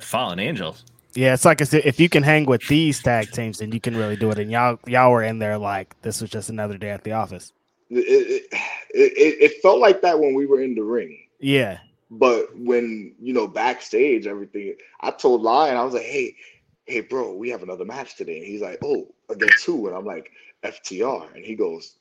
fallen 0.00 0.38
angels 0.40 0.84
Yeah, 1.14 1.32
it's 1.34 1.44
like 1.46 1.60
I 1.62 1.64
said, 1.64 1.82
if 1.86 1.98
you 2.00 2.08
can 2.10 2.22
hang 2.22 2.44
with 2.44 2.66
these 2.68 3.00
tag 3.02 3.30
teams, 3.32 3.58
then 3.58 3.72
you 3.72 3.80
can 3.80 3.96
really 3.96 4.16
do 4.16 4.30
it. 4.30 4.38
And 4.38 4.50
y'all, 4.50 4.78
y'all 4.86 5.10
were 5.10 5.22
in 5.22 5.38
there 5.38 5.56
like 5.56 5.94
this 6.02 6.20
was 6.20 6.28
just 6.28 6.50
another 6.50 6.76
day 6.76 6.90
at 6.90 7.04
the 7.04 7.12
office. 7.12 7.54
It, 7.88 8.44
it, 8.52 8.58
it, 8.92 9.52
it 9.52 9.62
felt 9.62 9.78
like 9.78 10.02
that 10.02 10.18
when 10.20 10.34
we 10.34 10.44
were 10.44 10.60
in 10.60 10.74
the 10.74 10.82
ring. 10.82 11.16
Yeah, 11.40 11.78
But 12.10 12.48
when 12.54 13.14
you 13.18 13.32
know 13.32 13.46
backstage, 13.46 14.26
everything 14.26 14.74
I 15.00 15.10
told 15.10 15.40
Lyon, 15.40 15.76
I 15.78 15.84
was 15.84 15.94
like, 15.94 16.02
"Hey, 16.04 16.36
hey, 16.86 17.00
bro, 17.00 17.34
we 17.34 17.50
have 17.50 17.62
another 17.62 17.84
match 17.84 18.16
today." 18.16 18.38
And 18.38 18.46
he's 18.46 18.62
like, 18.62 18.78
"Oh, 18.82 19.12
against 19.28 19.64
who?" 19.64 19.86
And 19.88 19.96
I'm 19.96 20.04
like, 20.04 20.30
"FTR." 20.64 21.34
And 21.34 21.44
he 21.44 21.54
goes, 21.54 21.96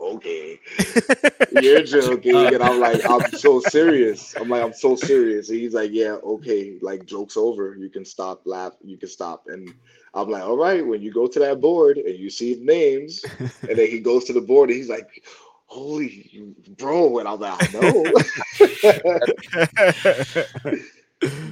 "Okay, 0.00 0.60
you're 1.62 1.82
joking." 1.82 2.54
And 2.54 2.62
I'm 2.62 2.80
like, 2.80 3.00
"I'm 3.08 3.30
so 3.32 3.60
serious." 3.60 4.34
I'm 4.36 4.48
like, 4.48 4.62
"I'm 4.62 4.72
so 4.74 4.96
serious." 4.96 5.48
And 5.48 5.58
he's 5.58 5.74
like, 5.74 5.90
"Yeah, 5.92 6.16
okay, 6.22 6.78
like 6.82 7.06
jokes 7.06 7.36
over. 7.36 7.74
You 7.76 7.88
can 7.88 8.04
stop, 8.04 8.42
laugh. 8.44 8.74
You 8.84 8.96
can 8.96 9.08
stop." 9.08 9.44
And 9.48 9.74
I'm 10.14 10.28
like, 10.28 10.42
"All 10.42 10.56
right." 10.56 10.86
When 10.86 11.02
you 11.02 11.12
go 11.12 11.26
to 11.26 11.38
that 11.40 11.60
board 11.60 11.98
and 11.98 12.18
you 12.18 12.30
see 12.30 12.54
the 12.54 12.64
names, 12.64 13.24
and 13.40 13.78
then 13.78 13.88
he 13.88 14.00
goes 14.00 14.24
to 14.24 14.32
the 14.32 14.40
board 14.40 14.70
and 14.70 14.76
he's 14.76 14.90
like, 14.90 15.24
"Holy 15.66 16.54
bro!" 16.76 17.18
And 17.18 17.28
I'm 17.28 17.40
like, 17.40 17.74
"I 17.74 17.80
know." 17.80 18.04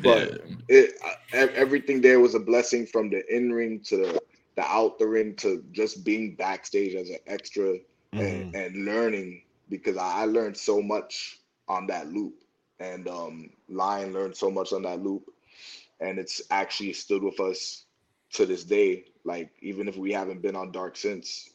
but 0.02 0.42
it 0.68 0.94
everything 1.32 2.00
there 2.00 2.20
was 2.20 2.34
a 2.34 2.40
blessing 2.40 2.86
from 2.86 3.10
the 3.10 3.22
in 3.34 3.52
ring 3.52 3.80
to 3.80 3.96
the, 3.96 4.22
the 4.56 4.62
out 4.62 4.98
the 4.98 5.06
ring 5.06 5.34
to 5.36 5.64
just 5.72 6.04
being 6.04 6.34
backstage 6.34 6.94
as 6.94 7.08
an 7.08 7.18
extra 7.26 7.76
and, 8.12 8.54
and 8.54 8.84
learning 8.84 9.42
because 9.68 9.96
I, 9.96 10.24
learned 10.26 10.56
so 10.56 10.80
much 10.80 11.40
on 11.68 11.86
that 11.88 12.12
loop. 12.12 12.34
And 12.78 13.08
um 13.08 13.50
Lyon 13.68 14.12
learned 14.12 14.36
so 14.36 14.50
much 14.50 14.72
on 14.72 14.82
that 14.82 15.02
loop. 15.02 15.30
And 16.00 16.18
it's 16.18 16.42
actually 16.50 16.92
stood 16.92 17.22
with 17.22 17.40
us 17.40 17.84
to 18.32 18.46
this 18.46 18.64
day. 18.64 19.06
Like 19.24 19.50
even 19.60 19.88
if 19.88 19.96
we 19.96 20.12
haven't 20.12 20.42
been 20.42 20.56
on 20.56 20.72
dark 20.72 20.96
since 20.96 21.50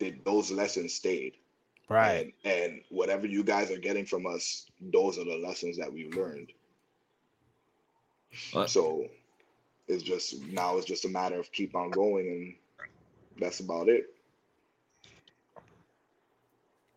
that 0.00 0.24
those 0.24 0.50
lessons 0.50 0.94
stayed. 0.94 1.36
Right. 1.88 2.32
and, 2.44 2.52
and 2.52 2.80
whatever 2.88 3.26
you 3.26 3.44
guys 3.44 3.70
are 3.70 3.78
getting 3.78 4.06
from 4.06 4.26
us 4.26 4.66
those 4.80 5.18
are 5.18 5.24
the 5.24 5.36
lessons 5.36 5.76
that 5.76 5.92
we've 5.92 6.14
learned 6.14 6.52
Well- 8.54 8.68
so 8.68 9.06
it's 9.88 10.02
just 10.02 10.40
now 10.46 10.76
it's 10.76 10.86
just 10.86 11.04
a 11.04 11.08
matter 11.08 11.38
of 11.38 11.50
keep 11.52 11.74
on 11.74 11.90
going 11.90 12.28
and 12.28 12.54
that's 13.40 13.60
about 13.60 13.88
it 13.88 14.06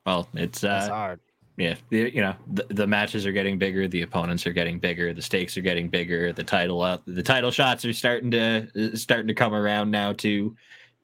Well, 0.05 0.27
it's 0.35 0.61
That's 0.61 0.87
uh, 0.87 0.93
hard. 0.93 1.19
yeah, 1.57 1.75
the, 1.89 2.13
you 2.13 2.21
know, 2.21 2.35
the, 2.53 2.65
the 2.69 2.85
matches 2.87 3.25
are 3.25 3.31
getting 3.31 3.57
bigger, 3.57 3.87
the 3.87 4.03
opponents 4.03 4.45
are 4.45 4.53
getting 4.53 4.77
bigger, 4.77 5.13
the 5.13 5.21
stakes 5.21 5.57
are 5.57 5.61
getting 5.61 5.89
bigger, 5.89 6.31
the 6.31 6.43
title 6.43 6.81
up, 6.81 7.01
the 7.07 7.23
title 7.23 7.49
shots 7.49 7.83
are 7.85 7.93
starting 7.93 8.29
to 8.31 8.67
uh, 8.93 8.95
starting 8.95 9.27
to 9.27 9.33
come 9.33 9.53
around 9.55 9.89
now 9.89 10.13
too. 10.13 10.55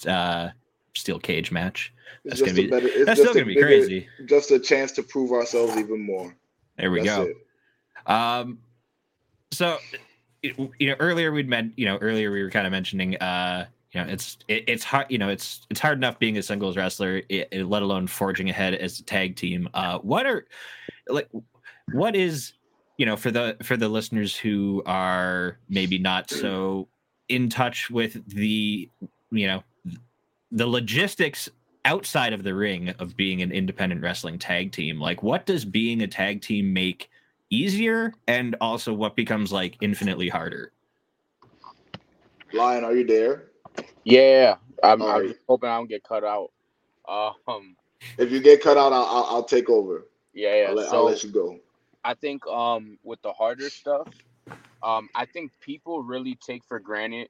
Uh, 0.08 0.50
steel 0.94 1.20
cage 1.20 1.52
match. 1.52 1.94
it's 2.26 2.40
That's 2.40 2.52
gonna 2.52 2.62
be- 2.64 2.68
better 2.70 3.06
That's 3.06 3.20
still 3.20 3.34
gonna 3.34 3.46
be 3.46 3.56
bigger- 3.56 3.68
crazy. 3.68 4.08
just 4.26 4.52
a 4.52 4.60
chance 4.60 4.92
to 4.94 5.04
prove 5.04 5.32
ourselves 5.32 5.76
even 5.78 6.02
more 6.02 6.36
There 6.78 6.92
we 6.92 7.02
That's 7.02 7.16
go. 7.16 7.24
it. 7.24 7.38
Um, 8.10 8.60
so 9.52 9.78
you 10.44 10.88
know, 10.90 10.96
earlier 11.00 11.32
we'd 11.32 11.48
meant, 11.48 11.74
you 11.78 11.86
know, 11.86 11.98
earlier 11.98 12.32
we 12.32 12.42
were 12.44 12.50
kind 12.50 12.66
of 12.66 12.72
mentioning, 12.72 13.16
uh, 13.18 13.66
you 13.92 14.02
know, 14.02 14.08
it's 14.12 14.38
it, 14.48 14.64
it's 14.68 14.84
hard, 14.84 15.08
you 15.10 15.18
know, 15.18 15.30
it's 15.30 15.66
it's 15.70 15.80
hard 15.80 15.98
enough 15.98 16.18
being 16.20 16.38
a 16.38 16.44
singles 16.44 16.78
wrestler, 16.78 17.22
i 17.32 17.46
i- 17.54 17.58
let 17.58 17.82
alone 17.84 18.08
forging 18.08 18.50
ahead 18.50 18.74
as 18.74 19.00
a 19.00 19.04
tag 19.04 19.36
team. 19.36 19.70
Uh, 19.74 20.00
what 20.00 20.26
are 20.26 20.48
like, 21.10 21.30
what 21.92 22.16
is, 22.16 22.54
you 22.98 23.06
know, 23.06 23.16
for 23.18 23.32
the 23.32 23.58
for 23.64 23.78
the 23.78 23.90
listeners 23.90 24.36
who 24.36 24.82
are 24.86 25.58
maybe 25.70 25.98
not 25.98 26.30
so 26.30 26.88
in 27.30 27.50
touch 27.50 27.90
with 27.90 28.26
the, 28.28 28.90
you 29.32 29.48
know, 29.48 29.64
the 30.52 30.68
logistics 30.68 31.50
outside 31.86 32.34
of 32.34 32.44
the 32.44 32.54
ring 32.54 32.90
of 33.00 33.16
being 33.18 33.42
an 33.42 33.52
independent 33.52 34.02
wrestling 34.04 34.38
tag 34.38 34.72
team 34.72 35.00
like 35.00 35.24
what 35.24 35.48
does 35.48 35.66
being 35.66 36.04
a 36.04 36.08
tag 36.08 36.40
team 36.40 36.72
make 36.72 37.10
easier 37.52 38.14
and 38.28 38.56
also 38.62 38.94
what 38.94 39.16
becomes 39.16 39.52
like 39.52 39.78
infinitely 39.82 40.30
harder 40.30 40.72
Lyon 42.54 42.84
are 42.84 42.96
you 42.96 43.06
there 43.06 43.52
Yeah, 44.04 44.56
I'm, 44.84 45.02
I'm 45.02 45.08
Alright. 45.08 45.30
just 45.30 45.42
hoping 45.48 45.70
I 45.70 45.78
don't 45.78 45.90
get 45.90 46.04
cut 46.04 46.24
out. 46.24 46.52
Um, 47.08 47.76
if 48.18 48.32
you 48.32 48.40
get 48.40 48.62
cut 48.62 48.78
out 48.78 48.94
i'll, 48.94 49.06
I'll, 49.06 49.26
I'll 49.36 49.44
take 49.44 49.70
over 49.70 50.08
yeah, 50.34 50.56
yeah. 50.56 50.68
I'll, 50.70 50.76
let, 50.76 50.90
so 50.90 50.98
I'll 50.98 51.06
let 51.06 51.24
you 51.24 51.30
go 51.30 51.60
I 52.04 52.14
think 52.16 52.46
um 52.48 52.98
with 53.04 53.22
the 53.22 53.32
harder 53.32 53.70
stuff, 53.70 54.08
um, 54.84 55.10
I 55.16 55.26
think 55.26 55.52
people 55.62 56.02
really 56.02 56.36
take 56.36 56.64
for 56.66 56.80
granted 56.80 57.30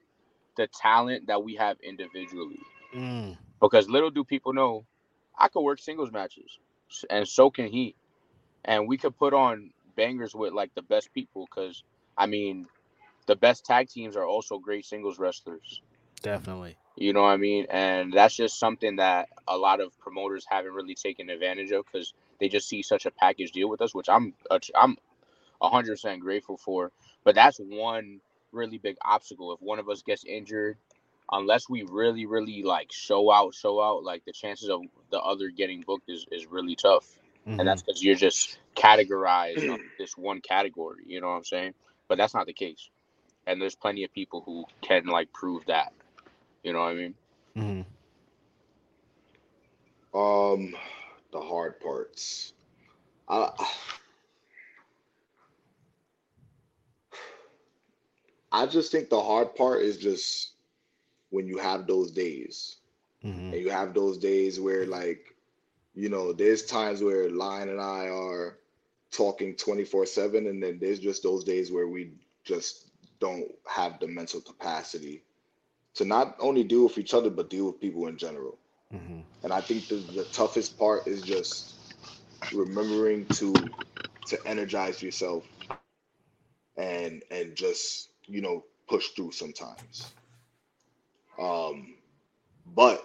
the 0.57 0.67
talent 0.67 1.27
that 1.27 1.43
we 1.43 1.55
have 1.55 1.77
individually. 1.81 2.59
Mm. 2.95 3.37
Because 3.59 3.89
little 3.89 4.09
do 4.09 4.23
people 4.23 4.53
know, 4.53 4.85
I 5.37 5.47
could 5.47 5.61
work 5.61 5.79
singles 5.79 6.11
matches, 6.11 6.57
and 7.09 7.27
so 7.27 7.49
can 7.49 7.67
he, 7.67 7.95
and 8.65 8.87
we 8.87 8.97
could 8.97 9.17
put 9.17 9.33
on 9.33 9.71
bangers 9.95 10.35
with 10.35 10.53
like 10.53 10.73
the 10.75 10.81
best 10.81 11.13
people. 11.13 11.47
Because 11.49 11.83
I 12.17 12.25
mean, 12.25 12.67
the 13.27 13.35
best 13.35 13.65
tag 13.65 13.89
teams 13.89 14.15
are 14.15 14.25
also 14.25 14.59
great 14.59 14.85
singles 14.85 15.19
wrestlers. 15.19 15.81
Definitely. 16.21 16.77
You 16.95 17.13
know 17.13 17.23
what 17.23 17.29
I 17.29 17.37
mean? 17.37 17.65
And 17.69 18.13
that's 18.13 18.35
just 18.35 18.59
something 18.59 18.97
that 18.97 19.29
a 19.47 19.57
lot 19.57 19.79
of 19.79 19.97
promoters 19.99 20.45
haven't 20.47 20.73
really 20.73 20.93
taken 20.93 21.29
advantage 21.29 21.71
of 21.71 21.85
because 21.85 22.13
they 22.39 22.49
just 22.49 22.67
see 22.67 22.83
such 22.83 23.05
a 23.05 23.11
package 23.11 23.51
deal 23.51 23.69
with 23.69 23.81
us, 23.81 23.95
which 23.95 24.09
I'm 24.09 24.33
I'm 24.75 24.97
100% 25.61 26.19
grateful 26.19 26.57
for. 26.57 26.91
But 27.23 27.35
that's 27.35 27.57
one 27.57 28.19
really 28.51 28.77
big 28.77 28.97
obstacle. 29.03 29.53
If 29.53 29.61
one 29.61 29.79
of 29.79 29.89
us 29.89 30.01
gets 30.01 30.25
injured, 30.25 30.77
unless 31.31 31.69
we 31.69 31.83
really, 31.83 32.25
really 32.25 32.63
like 32.63 32.91
show 32.91 33.31
out, 33.31 33.53
show 33.55 33.81
out, 33.81 34.03
like 34.03 34.25
the 34.25 34.33
chances 34.33 34.69
of 34.69 34.81
the 35.11 35.19
other 35.19 35.49
getting 35.49 35.81
booked 35.81 36.09
is, 36.09 36.25
is 36.31 36.45
really 36.45 36.75
tough. 36.75 37.07
Mhm. 37.45 37.59
And 37.59 37.67
that's 37.67 37.81
because 37.81 38.03
you're 38.03 38.15
just 38.15 38.59
categorized 38.75 39.67
on 39.69 39.79
this 39.97 40.17
one 40.17 40.41
category. 40.41 41.03
You 41.05 41.21
know 41.21 41.29
what 41.29 41.37
I'm 41.37 41.43
saying? 41.43 41.73
But 42.07 42.17
that's 42.17 42.33
not 42.33 42.45
the 42.47 42.53
case. 42.53 42.89
And 43.45 43.61
there's 43.61 43.75
plenty 43.75 44.03
of 44.03 44.13
people 44.13 44.41
who 44.45 44.65
can 44.81 45.05
like 45.05 45.31
prove 45.33 45.65
that. 45.67 45.93
You 46.63 46.73
know 46.73 46.79
what 46.79 46.89
I 46.91 46.95
mean? 46.95 47.15
Mhm. 47.55 47.85
Um, 50.13 50.75
the 51.31 51.41
hard 51.41 51.79
parts. 51.79 52.53
I, 53.27 53.49
I 58.51 58.65
just 58.67 58.91
think 58.91 59.09
the 59.09 59.21
hard 59.21 59.55
part 59.55 59.81
is 59.81 59.97
just 59.97 60.53
when 61.29 61.47
you 61.47 61.57
have 61.57 61.87
those 61.87 62.11
days, 62.11 62.79
Mhm. 63.23 63.51
and 63.51 63.61
you 63.61 63.69
have 63.69 63.93
those 63.93 64.17
days 64.17 64.59
where, 64.59 64.85
like, 64.85 65.35
you 65.93 66.09
know, 66.09 66.33
there's 66.33 66.65
times 66.65 67.03
where 67.03 67.29
Lyon 67.29 67.69
and 67.69 67.81
I 67.81 68.07
are 68.09 68.57
talking 69.11 69.55
24 69.55 70.05
7, 70.05 70.47
and 70.47 70.61
then 70.63 70.79
there's 70.79 70.99
just 70.99 71.23
those 71.23 71.43
days 71.43 71.71
where 71.71 71.87
we 71.87 72.13
just 72.45 72.87
don't 73.19 73.47
have 73.67 73.99
the 73.99 74.07
mental 74.07 74.41
capacity 74.41 75.23
to 75.95 76.05
not 76.05 76.35
only 76.39 76.63
deal 76.63 76.83
with 76.83 76.97
each 76.97 77.13
other, 77.13 77.29
but 77.29 77.49
deal 77.49 77.65
with 77.67 77.79
people 77.81 78.07
in 78.07 78.17
general. 78.17 78.59
Mhm. 78.91 79.25
And 79.43 79.53
I 79.53 79.61
think 79.61 79.87
the, 79.87 79.97
the 79.97 80.25
toughest 80.25 80.77
part 80.77 81.07
is 81.07 81.23
just 81.23 81.75
remembering 82.51 83.27
to 83.31 83.73
to 84.27 84.47
energize 84.47 85.01
yourself 85.01 85.45
and 86.77 87.23
and 87.31 87.55
just 87.55 88.09
you 88.27 88.41
know 88.41 88.63
push 88.89 89.09
through 89.09 89.31
sometimes. 89.31 90.13
Um, 91.39 91.95
but 92.65 93.03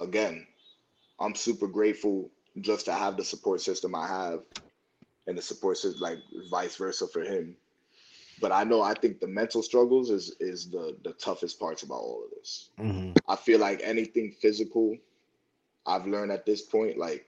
again, 0.00 0.46
I'm 1.18 1.34
super 1.34 1.66
grateful 1.66 2.30
just 2.60 2.86
to 2.86 2.92
have 2.92 3.16
the 3.16 3.24
support 3.24 3.60
system 3.60 3.94
I 3.94 4.06
have, 4.06 4.40
and 5.26 5.36
the 5.36 5.42
support 5.42 5.78
system 5.78 6.00
like 6.00 6.18
vice 6.50 6.76
versa 6.76 7.06
for 7.08 7.22
him. 7.22 7.56
But 8.40 8.52
I 8.52 8.64
know 8.64 8.82
I 8.82 8.94
think 8.94 9.20
the 9.20 9.28
mental 9.28 9.62
struggles 9.62 10.10
is 10.10 10.36
is 10.40 10.70
the 10.70 10.96
the 11.04 11.12
toughest 11.14 11.58
parts 11.58 11.82
about 11.82 12.00
all 12.00 12.24
of 12.24 12.30
this. 12.30 12.70
Mhm. 12.78 13.16
I 13.28 13.36
feel 13.36 13.58
like 13.60 13.80
anything 13.82 14.32
physical 14.32 14.96
I've 15.86 16.06
learned 16.06 16.32
at 16.32 16.44
this 16.46 16.62
point, 16.62 16.98
like, 16.98 17.26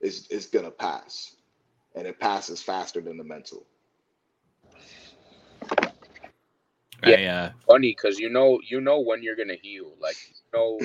it's 0.00 0.26
it's 0.30 0.46
gonna 0.46 0.70
pass, 0.70 1.36
and 1.94 2.06
it 2.06 2.18
passes 2.20 2.62
faster 2.62 3.00
than 3.00 3.16
the 3.18 3.24
mental. 3.24 3.66
I, 7.02 7.24
uh, 7.26 7.52
funny 7.66 7.90
because 7.92 8.18
you 8.18 8.28
know 8.30 8.60
you 8.68 8.80
know 8.80 9.00
when 9.00 9.22
you're 9.22 9.36
gonna 9.36 9.56
heal. 9.60 9.94
Like 10.00 10.16
you 10.28 10.58
know 10.58 10.78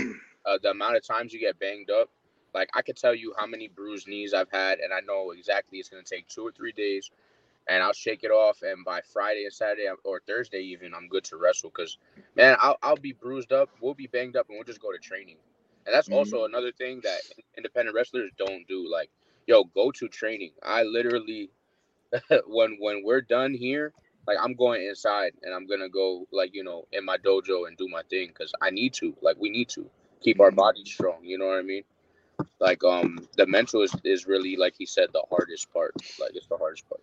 uh, 0.46 0.58
the 0.62 0.72
amount 0.72 0.98
of 0.98 1.06
times 1.06 1.34
you 1.34 1.40
get 1.40 1.60
banged 1.60 1.90
up. 1.90 2.10
Like 2.56 2.70
I 2.74 2.82
could 2.82 2.96
tell 2.96 3.14
you 3.14 3.34
how 3.38 3.46
many 3.46 3.68
bruised 3.68 4.08
knees 4.08 4.34
I've 4.34 4.50
had, 4.50 4.80
and 4.80 4.94
I 4.94 5.02
know 5.02 5.32
exactly 5.32 5.78
it's 5.78 5.90
gonna 5.90 6.04
take 6.04 6.26
two 6.30 6.48
or 6.48 6.54
three 6.54 6.72
days, 6.72 7.12
and 7.68 7.84
I'll 7.84 7.92
shake 7.92 8.24
it 8.24 8.32
off. 8.32 8.62
And 8.62 8.86
by 8.86 9.02
Friday 9.02 9.44
and 9.44 9.54
Saturday 9.54 9.90
or 10.06 10.22
Thursday 10.26 10.62
even, 10.62 10.96
I'm 10.96 11.10
good 11.10 11.26
to 11.26 11.38
wrestle. 11.38 11.70
Cause 11.70 11.98
man, 12.36 12.56
I'll 12.62 12.78
I'll 12.82 12.96
be 12.96 13.12
bruised 13.12 13.52
up, 13.52 13.70
we'll 13.82 13.94
be 13.94 14.08
banged 14.08 14.38
up, 14.38 14.48
and 14.48 14.58
we'll 14.58 14.64
just 14.64 14.82
go 14.82 14.94
to 14.94 14.98
training. 14.98 15.36
And 15.86 15.94
that's 15.94 16.08
mm-hmm. 16.08 16.18
also 16.18 16.46
another 16.46 16.72
thing 16.72 17.02
that 17.04 17.20
independent 17.58 17.94
wrestlers 17.94 18.32
don't 18.38 18.66
do. 18.70 18.90
Like, 18.90 19.10
yo, 19.48 19.66
go 19.66 19.92
to 19.92 20.08
training. 20.08 20.52
I 20.64 20.84
literally, 20.84 21.50
when 22.48 22.78
when 22.80 23.04
we're 23.04 23.22
done 23.22 23.54
here, 23.54 23.92
like 24.28 24.38
I'm 24.42 24.54
going 24.54 24.88
inside 24.88 25.34
and 25.44 25.54
I'm 25.54 25.68
gonna 25.68 25.90
go 25.90 26.26
like 26.32 26.52
you 26.54 26.64
know 26.64 26.88
in 26.94 27.04
my 27.04 27.18
dojo 27.18 27.68
and 27.68 27.76
do 27.78 27.90
my 27.90 28.04
thing 28.10 28.30
because 28.30 28.54
I 28.62 28.70
need 28.70 28.94
to. 28.94 29.14
Like 29.22 29.36
we 29.38 29.50
need 29.50 29.68
to 29.70 29.90
keep 30.22 30.40
our 30.40 30.52
mm-hmm. 30.52 30.56
bodies 30.56 30.90
strong. 30.90 31.18
You 31.22 31.38
know 31.38 31.48
what 31.48 31.60
I 31.60 31.64
mean? 31.64 31.84
Like 32.60 32.84
um, 32.84 33.28
the 33.38 33.46
mental 33.46 33.82
is 33.82 33.96
is 34.04 34.28
really 34.28 34.56
like 34.56 34.76
he 34.78 34.86
said 34.86 35.10
the 35.14 35.24
hardest 35.30 35.72
part. 35.72 35.94
Like 36.20 36.32
it's 36.36 36.48
the 36.48 36.58
hardest 36.58 36.88
part. 36.90 37.02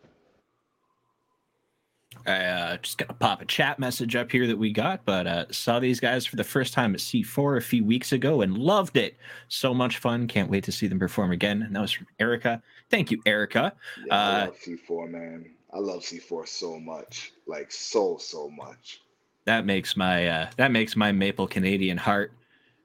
I 2.27 2.45
uh, 2.45 2.77
just 2.77 2.99
gonna 2.99 3.15
pop 3.15 3.43
a 3.43 3.47
chat 3.47 3.79
message 3.79 4.15
up 4.17 4.31
here 4.31 4.47
that 4.47 4.57
we 4.59 4.73
got, 4.73 5.05
but 5.05 5.27
uh, 5.27 5.47
saw 5.51 5.81
these 5.81 5.99
guys 6.01 6.27
for 6.27 6.37
the 6.37 6.45
first 6.45 6.73
time 6.73 6.95
at 6.95 7.01
C4 7.01 7.57
a 7.57 7.61
few 7.61 7.85
weeks 7.85 8.13
ago 8.13 8.43
and 8.43 8.57
loved 8.59 8.97
it. 8.97 9.17
So 9.49 9.75
much 9.75 9.99
fun! 9.99 10.29
Can't 10.29 10.51
wait 10.51 10.65
to 10.65 10.73
see 10.73 10.87
them 10.87 10.99
perform 10.99 11.33
again. 11.33 11.63
And 11.63 11.75
that 11.75 11.81
was 11.81 11.93
from 11.93 12.07
Erica. 12.19 12.63
Thank 12.91 13.11
you, 13.11 13.21
Erica. 13.27 13.73
Yeah, 14.07 14.15
I 14.15 14.43
Uh, 14.43 14.47
love 14.47 14.59
C4, 14.59 15.11
man. 15.11 15.51
I 15.73 15.79
love 15.79 16.03
C4 16.03 16.47
so 16.47 16.79
much, 16.79 17.33
like 17.47 17.73
so 17.73 18.19
so 18.19 18.49
much. 18.51 19.01
That 19.47 19.65
makes 19.67 19.97
my 19.97 20.29
uh, 20.29 20.51
that 20.59 20.71
makes 20.71 20.95
my 20.97 21.13
maple 21.13 21.47
Canadian 21.49 21.97
heart 21.97 22.33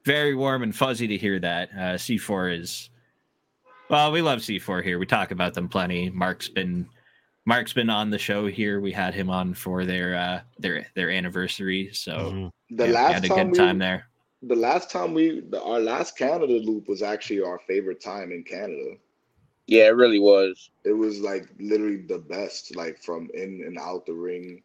very 0.04 0.34
warm 0.34 0.62
and 0.62 0.74
fuzzy 0.74 1.06
to 1.08 1.16
hear 1.16 1.38
that. 1.40 1.70
Uh, 1.72 1.94
C4 1.96 2.60
is 2.60 2.90
well, 3.90 4.12
we 4.12 4.20
love 4.22 4.40
C4 4.40 4.82
here. 4.84 4.98
We 4.98 5.06
talk 5.06 5.30
about 5.30 5.54
them 5.54 5.68
plenty. 5.68 6.10
Mark's 6.10 6.48
been 6.48 6.88
Mark's 7.46 7.72
been 7.72 7.88
on 7.90 8.10
the 8.10 8.18
show 8.18 8.46
here. 8.46 8.80
We 8.80 8.92
had 8.92 9.14
him 9.14 9.30
on 9.30 9.54
for 9.54 9.84
their 9.84 10.14
uh, 10.14 10.40
their 10.58 10.86
their 10.94 11.10
anniversary, 11.10 11.90
so 11.92 12.12
Mhm. 12.16 12.50
The 12.70 12.84
yeah, 12.84 12.86
we 12.88 12.92
last 12.92 13.12
had 13.14 13.24
a 13.24 13.28
time 13.28 13.36
good 13.46 13.52
we, 13.52 13.58
time 13.58 13.78
there. 13.78 14.06
the 14.42 14.54
last 14.56 14.90
time 14.90 15.14
we, 15.14 15.40
the, 15.40 15.62
our 15.62 15.80
last 15.80 16.18
Canada 16.18 16.52
loop 16.58 16.86
was 16.88 17.02
actually 17.02 17.40
our 17.42 17.58
favorite 17.66 18.00
time 18.02 18.30
in 18.32 18.44
Canada. 18.44 18.96
Yeah, 19.66 19.84
it 19.86 19.96
really 19.96 20.18
was. 20.20 20.70
It 20.84 20.92
was 20.92 21.20
like 21.20 21.46
literally 21.58 22.02
the 22.02 22.18
best, 22.18 22.76
like 22.76 23.02
from 23.02 23.30
in 23.34 23.62
and 23.66 23.78
out 23.78 24.04
the 24.06 24.12
ring. 24.14 24.62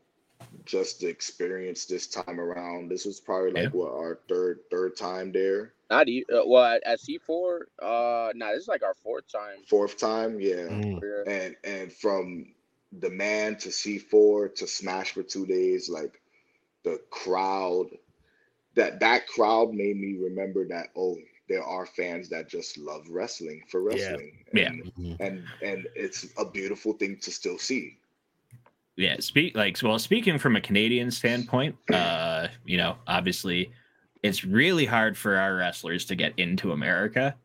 Just 0.66 1.00
the 1.02 1.08
experience 1.08 1.86
this 1.86 2.08
time 2.08 2.40
around. 2.40 2.90
This 2.90 3.06
was 3.06 3.20
probably 3.20 3.52
like 3.52 3.64
Yeah. 3.64 3.70
what 3.72 3.92
our 3.92 4.20
third 4.30 4.60
third 4.72 4.96
time 4.96 5.32
there, 5.32 5.74
Not 5.90 6.08
e- 6.10 6.26
uh, 6.34 6.44
well 6.46 6.64
at, 6.64 6.84
at 6.86 7.00
C 7.00 7.18
four. 7.18 7.68
Uh, 7.82 8.32
nah, 8.36 8.52
this 8.52 8.64
is 8.64 8.68
like 8.68 8.84
our 8.84 8.94
fourth 8.94 9.28
time. 9.28 9.64
fourth 9.68 9.98
time, 9.98 10.40
yeah. 10.40 10.68
Yeah. 10.70 11.00
and 11.28 11.56
and 11.64 11.92
from 11.94 12.54
the 13.00 13.10
man 13.10 13.58
to 13.58 13.70
C4 13.70 14.54
to 14.56 14.68
Smash 14.68 15.12
for 15.12 15.24
two 15.24 15.46
days, 15.48 15.90
like 15.90 16.22
the 16.84 17.00
crowd, 17.10 17.88
that 18.76 19.00
that 19.00 19.28
crowd 19.28 19.74
made 19.74 19.98
me 19.98 20.18
remember 20.18 20.66
that 20.68 20.90
oh, 20.96 21.18
there 21.50 21.64
are 21.64 21.86
fans 21.86 22.30
that 22.30 22.48
just 22.48 22.78
love 22.78 23.08
wrestling 23.10 23.64
for 23.68 23.82
wrestling, 23.82 24.46
Yeah. 24.54 24.70
and, 24.70 24.84
Mhm. 24.98 25.18
and 25.20 25.48
and 25.62 25.88
it's 25.96 26.28
a 26.38 26.46
beautiful 26.46 26.94
thing 26.94 27.18
to 27.22 27.32
still 27.32 27.58
see. 27.58 27.98
Yeah, 28.96 29.16
speak 29.20 29.56
like 29.56 29.82
well, 29.82 29.98
speaking 29.98 30.38
from 30.38 30.56
a 30.56 30.62
Canadian 30.62 31.10
standpoint, 31.10 31.76
uh, 31.92 32.48
you 32.66 32.78
know, 32.78 32.98
obviously 33.08 33.72
it's 34.22 34.44
really 34.44 34.86
hard 34.86 35.18
for 35.18 35.36
our 35.36 35.56
wrestlers 35.56 36.06
to 36.06 36.16
get 36.16 36.34
into 36.38 36.72
America. 36.72 37.36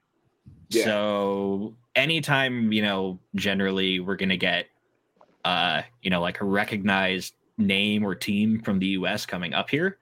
Yeah. 0.69 0.85
So 0.85 1.75
anytime, 1.95 2.71
you 2.73 2.83
know, 2.83 3.19
generally 3.35 4.01
we're 4.01 4.17
gonna 4.17 4.37
get 4.37 4.67
uh, 5.45 5.83
you 6.03 6.11
know, 6.11 6.21
like 6.21 6.41
a 6.41 6.45
recognized 6.45 7.35
name 7.57 8.05
or 8.05 8.15
team 8.15 8.61
from 8.61 8.79
the 8.79 8.89
US 8.89 9.25
coming 9.25 9.55
up 9.55 9.71
here, 9.71 9.99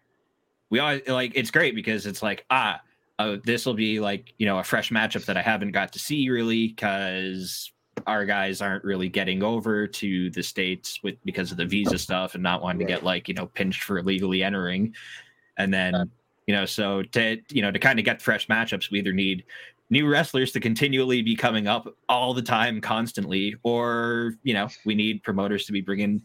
we 0.70 0.80
always 0.80 1.06
like 1.06 1.32
it's 1.34 1.50
great 1.50 1.76
because 1.76 2.06
it's 2.06 2.22
like, 2.22 2.44
ah, 2.50 2.80
oh, 3.18 3.36
this 3.36 3.64
will 3.64 3.74
be 3.74 4.00
like, 4.00 4.34
you 4.38 4.46
know, 4.46 4.58
a 4.58 4.64
fresh 4.64 4.90
matchup 4.90 5.24
that 5.26 5.36
I 5.36 5.42
haven't 5.42 5.72
got 5.72 5.92
to 5.92 5.98
see 5.98 6.28
really 6.28 6.68
because 6.68 7.70
our 8.06 8.24
guys 8.24 8.60
aren't 8.60 8.84
really 8.84 9.08
getting 9.08 9.42
over 9.42 9.86
to 9.86 10.30
the 10.30 10.42
states 10.42 11.00
with 11.02 11.16
because 11.24 11.50
of 11.50 11.56
the 11.56 11.64
visa 11.66 11.98
stuff 11.98 12.34
and 12.34 12.42
not 12.42 12.62
wanting 12.62 12.80
to 12.80 12.84
get 12.84 13.02
like 13.02 13.28
you 13.28 13.34
know 13.34 13.46
pinched 13.46 13.82
for 13.82 13.98
illegally 13.98 14.42
entering. 14.42 14.94
And 15.58 15.72
then 15.72 16.10
you 16.46 16.54
know 16.54 16.64
so 16.64 17.02
to 17.02 17.40
you 17.50 17.62
know 17.62 17.70
to 17.70 17.78
kind 17.78 17.98
of 17.98 18.04
get 18.04 18.22
fresh 18.22 18.46
matchups 18.46 18.90
we 18.90 19.00
either 19.00 19.12
need 19.12 19.44
new 19.90 20.06
wrestlers 20.08 20.52
to 20.52 20.60
continually 20.60 21.22
be 21.22 21.34
coming 21.34 21.66
up 21.66 21.88
all 22.08 22.32
the 22.34 22.42
time 22.42 22.80
constantly 22.80 23.56
or 23.64 24.34
you 24.44 24.54
know 24.54 24.68
we 24.84 24.94
need 24.94 25.22
promoters 25.24 25.66
to 25.66 25.72
be 25.72 25.80
bringing 25.80 26.22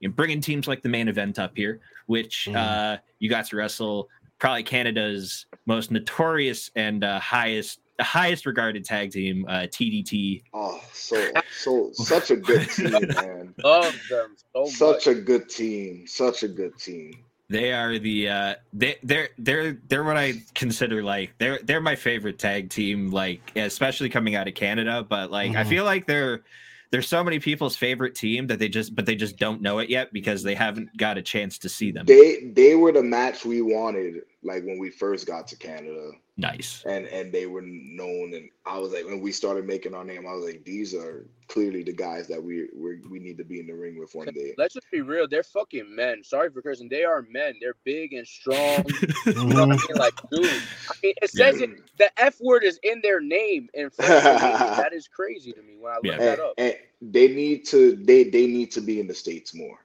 you 0.00 0.08
know, 0.08 0.14
bringing 0.14 0.40
teams 0.40 0.66
like 0.66 0.82
the 0.82 0.88
Mane 0.88 1.06
Event 1.08 1.38
up 1.38 1.56
here 1.56 1.80
which 2.06 2.48
Mhm. 2.50 2.56
uh 2.56 2.98
you 3.20 3.30
got 3.30 3.44
to 3.46 3.56
wrestle 3.56 4.08
probably 4.40 4.64
canada's 4.64 5.46
most 5.66 5.90
notorious 5.92 6.70
and 6.74 7.04
uh, 7.04 7.20
highest 7.20 7.80
highest 8.00 8.46
regarded 8.46 8.84
tag 8.84 9.10
team 9.10 9.44
uh 9.48 9.62
tdt 9.62 10.42
Oh, 10.52 10.80
so 10.92 11.32
so 11.58 11.90
such 11.94 12.30
a 12.30 12.36
good 12.36 12.68
team, 12.70 12.92
man. 13.14 13.54
Love 13.64 13.94
them 14.10 14.36
so 14.54 14.66
Such 14.66 15.06
much. 15.06 15.06
a 15.06 15.14
good 15.14 15.48
team. 15.48 16.06
Such 16.06 16.42
a 16.42 16.48
good 16.48 16.78
team. 16.78 17.12
They 17.48 17.72
are 17.72 17.98
the 17.98 18.28
uh 18.28 18.54
they 18.72 18.96
they're 19.02 19.28
they're 19.38 19.78
they're 19.88 20.04
what 20.04 20.16
I 20.16 20.34
consider 20.54 21.02
like 21.02 21.32
they're 21.38 21.60
they're 21.62 21.80
my 21.80 21.94
favorite 21.96 22.38
tag 22.38 22.70
team 22.70 23.10
like 23.10 23.52
especially 23.56 24.08
coming 24.08 24.34
out 24.34 24.48
of 24.48 24.54
Canada 24.54 25.06
but 25.08 25.30
like 25.30 25.54
I 25.56 25.62
Mhm. 25.64 25.68
feel 25.68 25.84
like 25.84 26.06
they're 26.06 26.42
they're 26.90 27.02
so 27.02 27.22
many 27.24 27.38
people's 27.38 27.76
favorite 27.76 28.14
team 28.14 28.46
that 28.48 28.58
they 28.58 28.68
just 28.68 28.94
but 28.94 29.06
they 29.06 29.14
just 29.16 29.38
don't 29.38 29.62
know 29.62 29.78
it 29.78 29.88
yet 29.88 30.12
because 30.12 30.42
they 30.42 30.54
haven't 30.54 30.94
got 30.96 31.18
a 31.18 31.22
chance 31.22 31.56
to 31.58 31.68
see 31.68 31.90
them. 31.92 32.04
They 32.06 32.50
they 32.54 32.74
were 32.74 32.92
the 32.92 33.02
match 33.02 33.44
we 33.44 33.62
wanted, 33.62 34.22
like 34.42 34.64
when 34.64 34.78
we 34.78 34.90
first 34.90 35.26
got 35.26 35.46
to 35.48 35.56
Canada. 35.56 36.10
Nice. 36.36 36.82
and 36.86 37.06
and 37.06 37.32
they 37.32 37.46
were 37.46 37.62
known 37.62 38.34
and 38.34 38.48
i 38.66 38.78
was 38.78 38.92
like 38.92 39.04
when 39.04 39.20
we 39.20 39.32
started 39.32 39.66
making 39.66 39.94
our 39.94 40.04
name 40.04 40.26
i 40.26 40.32
was 40.32 40.44
like 40.44 40.64
these 40.64 40.94
are 40.94 41.26
clearly 41.48 41.82
the 41.82 41.92
guys 41.92 42.26
that 42.28 42.42
we 42.42 42.68
we 42.74 42.96
we 43.08 43.18
need 43.18 43.38
to 43.38 43.44
be 43.44 43.60
in 43.60 43.66
the 43.66 43.72
ring 43.74 43.98
with 43.98 44.14
one 44.14 44.26
day 44.34 44.52
Let's 44.58 44.74
just 44.74 44.90
be 44.90 45.00
real. 45.00 45.28
They're 45.28 45.42
fucking 45.44 45.94
men. 45.94 46.24
Sorry 46.24 46.50
for 46.50 46.60
cursing. 46.60 46.88
They 46.88 47.04
are 47.04 47.22
men. 47.30 47.54
They're 47.60 47.76
big 47.84 48.14
and 48.14 48.26
strong. 48.26 48.84
You 49.26 49.34
know 49.34 49.44
what 49.44 49.62
I 49.62 49.66
mean? 49.66 49.96
Like, 49.96 50.14
dude. 50.30 50.44
I 50.90 50.94
mean, 51.02 51.14
it 51.22 51.30
says 51.30 51.60
it. 51.60 51.70
The 51.98 52.10
F 52.20 52.40
word 52.40 52.64
is 52.64 52.80
in 52.82 53.00
their 53.02 53.20
name 53.20 53.68
in 53.74 53.90
French. 53.90 54.22
Canadian. 54.22 54.76
that 54.76 54.92
is 54.92 55.06
crazy 55.06 55.52
to 55.52 55.62
me 55.62 55.76
when 55.78 55.92
I 55.92 55.96
look 55.96 56.04
Yeah. 56.06 56.16
that 56.18 56.40
up. 56.40 56.54
and 56.58 56.74
they 57.00 57.28
need 57.28 57.64
to 57.66 57.94
they 57.96 58.24
they 58.24 58.46
need 58.48 58.72
to 58.72 58.80
be 58.80 58.98
in 58.98 59.06
the 59.06 59.14
states 59.14 59.54
more 59.54 59.78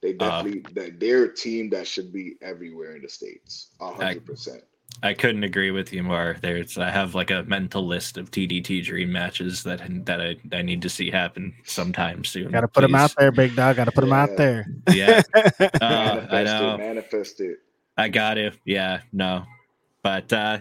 they 0.00 0.10
Uh, 0.14 0.42
definitely 0.42 0.64
they 0.72 0.90
they're 0.90 1.24
a 1.24 1.34
team 1.34 1.68
that 1.70 1.86
should 1.86 2.10
be 2.12 2.36
everywhere 2.40 2.96
in 2.96 3.02
the 3.02 3.08
states 3.08 3.72
a 3.80 3.92
hundred 3.92 4.24
percent 4.24 4.62
I 5.02 5.14
couldn't 5.14 5.42
agree 5.42 5.70
with 5.72 5.92
you 5.92 6.02
more. 6.02 6.36
There's 6.42 6.78
I 6.78 6.90
have 6.90 7.14
like 7.14 7.30
a 7.30 7.42
mental 7.44 7.86
list 7.86 8.18
of 8.18 8.30
TDT 8.30 8.84
dream 8.84 9.10
matches 9.12 9.64
that 9.64 9.80
that 10.06 10.20
I, 10.20 10.36
I 10.52 10.62
need 10.62 10.82
to 10.82 10.88
see 10.88 11.10
happen 11.10 11.54
sometime 11.64 12.24
soon. 12.24 12.52
Gotta 12.52 12.68
put 12.68 12.82
them 12.82 12.94
out 12.94 13.14
there, 13.18 13.32
big 13.32 13.56
dog. 13.56 13.76
Gotta 13.76 13.92
put 13.92 14.02
them 14.02 14.12
out 14.12 14.36
there. 14.36 14.66
Yeah. 14.92 15.22
Uh, 15.80 16.26
I 16.30 16.44
manifest 16.44 16.62
know. 16.62 16.74
it 16.74 16.78
manifest 16.78 17.40
it 17.40 17.58
I 17.96 18.08
got 18.08 18.38
it. 18.38 18.54
Yeah, 18.64 19.00
no, 19.12 19.44
but 20.02 20.32
uh, 20.32 20.58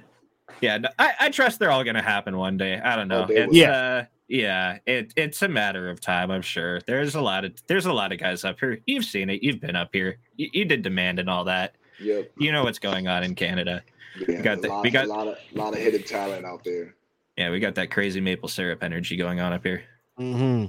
yeah, 0.60 0.78
no, 0.78 0.89
I, 0.98 1.13
I 1.20 1.30
trust 1.30 1.60
they're 1.60 1.72
all 1.72 1.84
gonna 1.84 2.02
happen 2.02 2.38
one 2.38 2.58
day. 2.58 2.80
I 2.80 2.96
don't 2.96 3.08
know. 3.08 3.26
Oh, 3.30 3.32
it's. 3.32 3.54
Yeah. 3.54 3.72
uh, 3.72 4.06
yeah, 4.28 4.78
it 4.86 5.13
it's 5.17 5.41
a 5.41 5.48
matter 5.48 5.89
of 5.89 6.00
time. 6.00 6.32
I'm 6.32 6.41
sure. 6.41 6.80
There's 6.88 7.15
a 7.15 7.22
lot 7.22 7.44
of 7.46 7.54
there's 7.67 7.86
a 7.86 7.94
lot 7.94 8.12
of 8.12 8.20
guys 8.20 8.46
up 8.46 8.60
here. 8.60 8.80
You've 8.86 9.06
seen 9.06 9.30
it. 9.30 9.44
You've 9.44 9.60
been 9.60 9.76
up 9.76 9.89
here. 9.91 10.20
You, 10.38 10.50
you 10.54 10.65
did 10.65 10.82
demand 10.84 11.20
and 11.20 11.30
all 11.30 11.44
that. 11.46 11.76
yep 12.00 12.32
You 12.38 12.52
know 12.52 12.63
what's 12.63 12.80
going 12.80 13.08
on 13.08 13.24
in 13.24 13.36
Canada. 13.36 13.84
Yeah, 14.28 14.41
got 14.41 14.58
a 14.58 14.62
the- 14.62 14.67
lot, 14.69 14.84
we 14.84 14.89
got- 14.91 15.06
a 15.06 15.10
lot 15.10 15.28
of 15.28 15.38
lot 15.54 15.74
of 15.74 15.80
hidden 15.80 16.04
talent 16.04 16.45
out 16.45 16.63
there 16.63 16.95
Yeah, 17.38 17.50
we 17.50 17.60
got 17.60 17.76
that 17.76 17.89
crazy 17.91 18.19
maple 18.21 18.50
syrup 18.50 18.84
energy 18.84 19.15
going 19.15 19.39
on 19.39 19.54
up 19.54 19.63
here. 19.65 19.84
Mm-hmm. 20.19 20.65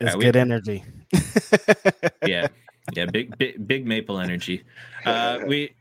It's 0.00 0.12
Yeah, 0.12 0.16
we- 0.16 0.24
good 0.24 0.36
energy. 0.36 0.84
Yeah, 2.26 2.48
yeah, 2.94 3.06
big 3.06 3.36
big 3.38 3.66
big 3.66 3.86
maple 3.86 4.18
energy. 4.18 4.64
Uh, 5.04 5.40
we 5.46 5.74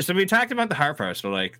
so 0.00 0.14
we 0.14 0.24
talked 0.26 0.50
about 0.52 0.68
the 0.68 0.74
heart 0.74 0.96
first. 0.96 1.20
So 1.22 1.30
like, 1.30 1.58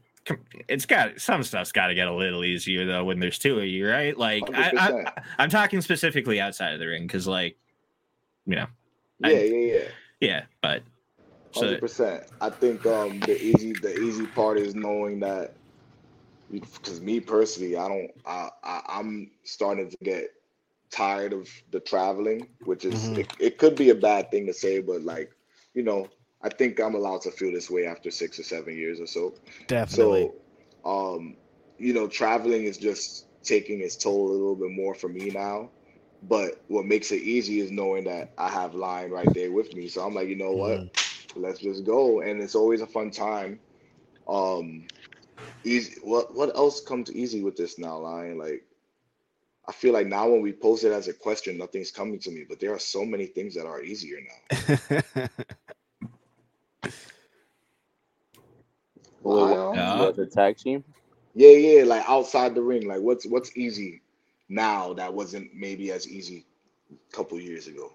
it's 0.68 0.86
got 0.86 1.20
some 1.20 1.42
stuff's 1.42 1.72
got 1.72 1.88
to 1.88 1.94
get 1.94 2.08
a 2.08 2.12
little 2.14 2.44
easier 2.44 2.86
though 2.86 3.04
when 3.04 3.18
there's 3.20 3.38
two 3.38 3.58
of 3.58 3.64
you, 3.66 3.88
right? 3.88 4.16
Like, 4.16 4.42
I, 4.54 4.70
100%. 4.70 4.76
I, 4.78 5.22
I'm 5.38 5.50
talking 5.50 5.80
specifically 5.82 6.40
outside 6.40 6.72
of 6.72 6.80
the 6.80 6.86
ring 6.86 7.02
because, 7.02 7.26
like, 7.28 7.56
you 8.46 8.56
know, 8.56 8.66
yeah 9.20 9.28
I- 9.28 9.32
yeah 9.32 9.72
yeah 9.74 9.84
yeah, 10.20 10.42
but 10.62 10.82
so 10.82 10.95
Hundred 11.56 11.80
percent. 11.80 12.24
I 12.40 12.50
think 12.50 12.86
um 12.86 13.24
the 13.26 13.40
easy 13.40 13.74
the 13.74 13.94
easy 13.94 14.26
part 14.26 14.58
is 14.58 14.74
knowing 14.74 15.20
that 15.20 15.56
because 16.50 17.00
me 17.00 17.20
personally, 17.20 17.76
I 17.76 17.88
don't 17.88 18.10
I, 18.26 18.50
I 18.62 18.82
I'm 18.88 19.32
starting 19.44 19.90
to 19.90 19.96
get 20.02 20.28
tired 20.90 21.32
of 21.32 21.48
the 21.70 21.80
traveling, 21.80 22.48
which 22.64 22.84
is 22.84 23.10
Mhm. 23.10 23.16
it, 23.16 23.28
it 23.38 23.58
could 23.58 23.76
be 23.78 23.90
a 23.90 23.94
bad 23.94 24.30
thing 24.30 24.46
to 24.46 24.54
say, 24.54 24.80
but 24.80 25.02
like, 25.02 25.30
you 25.74 25.82
know, 25.82 26.10
I 26.42 26.48
think 26.50 26.80
I'm 26.80 26.94
allowed 26.94 27.22
to 27.22 27.30
feel 27.30 27.52
this 27.52 27.70
way 27.70 27.86
after 27.86 28.10
six 28.10 28.38
or 28.38 28.44
seven 28.44 28.76
years 28.76 29.00
or 29.00 29.06
so. 29.06 29.34
Definitely. 29.68 30.30
So 30.30 30.34
um, 30.84 31.36
you 31.78 31.92
know, 31.94 32.08
traveling 32.08 32.64
is 32.64 32.78
just 32.78 33.26
taking 33.44 33.80
its 33.80 33.96
toll 33.96 34.28
a 34.30 34.32
little 34.32 34.56
bit 34.56 34.70
more 34.70 34.94
for 34.94 35.08
me 35.08 35.30
now. 35.30 35.72
But 36.22 36.54
what 36.68 36.86
makes 36.86 37.10
it 37.12 37.22
easy 37.22 37.60
is 37.60 37.70
knowing 37.70 38.04
that 38.04 38.32
I 38.38 38.48
have 38.48 38.74
line 38.74 39.10
right 39.10 39.32
there 39.34 39.52
with 39.52 39.74
me. 39.74 39.88
So 39.88 40.02
I'm 40.04 40.14
like, 40.14 40.28
you 40.28 40.36
know 40.36 40.52
what? 40.54 40.80
Mhm. 40.80 41.05
Let's 41.36 41.60
just 41.60 41.84
go 41.84 42.20
and 42.22 42.40
it's 42.42 42.54
always 42.56 42.80
a 42.82 42.86
fun 42.86 43.10
time 43.10 43.60
um 44.28 44.86
easy 45.64 45.96
what 46.02 46.34
what 46.34 46.54
else 46.56 46.80
comes 46.80 47.12
easy 47.12 47.42
with 47.42 47.56
this 47.56 47.78
now 47.78 47.98
Lyon 47.98 48.38
like 48.38 48.64
I 49.68 49.72
feel 49.72 49.92
like 49.92 50.06
now 50.06 50.28
when 50.28 50.42
we 50.42 50.52
pose 50.52 50.84
it 50.84 50.92
as 50.92 51.08
a 51.08 51.12
question, 51.14 51.58
nothing's 51.58 51.90
coming 51.90 52.18
to 52.20 52.30
me. 52.30 52.44
But 52.48 52.60
there 52.60 52.72
are 52.72 52.78
so 52.78 53.04
many 53.04 53.26
things 53.26 53.54
that 53.54 53.66
are 53.66 53.82
easier 53.82 54.18
now. 54.20 54.42
Well, 59.22 59.56
Yeah. 59.72 60.12
the 60.16 60.26
tag 60.26 60.56
team. 60.58 60.84
Yeah, 61.34 61.50
yeah, 61.50 61.84
like 61.84 62.04
outside 62.08 62.54
the 62.54 62.62
ring, 62.62 62.86
like 62.88 63.00
what's 63.00 63.26
what's 63.26 63.56
easy 63.56 64.02
now 64.48 64.94
that 64.94 65.12
wasn't 65.12 65.54
maybe 65.54 65.90
as 65.92 66.08
easy 66.08 66.46
a 66.92 67.16
couple 67.16 67.38
years 67.40 67.66
ago. 67.66 67.90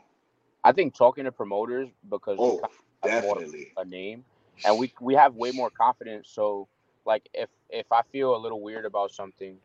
I 0.63 0.71
think 0.71 0.95
talking 0.95 1.25
to 1.25 1.31
promoters 1.31 1.89
because 2.09 2.39
Oh, 2.39 2.61
kind 3.01 3.17
of 3.17 3.23
have 3.23 3.23
more 3.23 3.35
definitely. 3.35 3.71
a 3.77 3.85
name, 3.85 4.23
and 4.65 4.77
we 4.77 4.93
we 5.01 5.15
have 5.15 5.35
way 5.35 5.51
more 5.51 5.69
confidence. 5.69 6.29
So 6.29 6.67
like 7.05 7.27
if 7.33 7.49
if 7.69 7.91
I 7.91 8.01
feel 8.11 8.35
a 8.35 8.37
little 8.37 8.61
weird 8.61 8.85
about 8.85 9.11
something, 9.11 9.57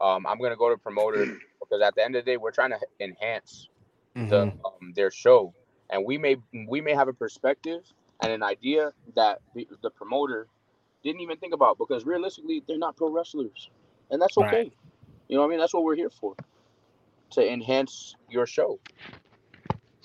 um, 0.00 0.26
I'm 0.26 0.38
gonna 0.38 0.56
go 0.56 0.70
to 0.70 0.76
promoter 0.78 1.24
because 1.60 1.82
at 1.82 1.94
the 1.94 2.04
end 2.04 2.16
of 2.16 2.24
the 2.24 2.32
day, 2.32 2.36
we're 2.36 2.52
trying 2.52 2.70
to 2.70 2.78
enhance 3.00 3.68
the 4.14 4.46
Mhm. 4.46 4.58
um, 4.64 4.92
their 4.94 5.10
show, 5.10 5.54
and 5.90 6.04
we 6.04 6.18
may 6.18 6.36
we 6.68 6.80
may 6.80 6.94
have 6.94 7.08
a 7.08 7.12
perspective 7.12 7.82
and 8.22 8.32
an 8.32 8.42
idea 8.42 8.92
that 9.14 9.40
the, 9.54 9.66
the 9.82 9.90
promoter 9.90 10.46
didn't 11.02 11.20
even 11.22 11.38
think 11.38 11.54
about 11.54 11.78
because 11.78 12.04
realistically, 12.04 12.62
they're 12.68 12.78
not 12.78 12.96
pro 12.96 13.10
wrestlers, 13.10 13.70
and 14.10 14.20
that's 14.20 14.36
okay. 14.38 14.58
Right. 14.58 14.72
You 15.28 15.36
know 15.36 15.42
what 15.42 15.48
I 15.48 15.50
mean? 15.50 15.58
That's 15.60 15.72
what 15.72 15.84
we're 15.84 15.96
here 15.96 16.10
for, 16.10 16.34
to 17.30 17.52
enhance 17.52 18.16
your 18.28 18.46
show. 18.46 18.78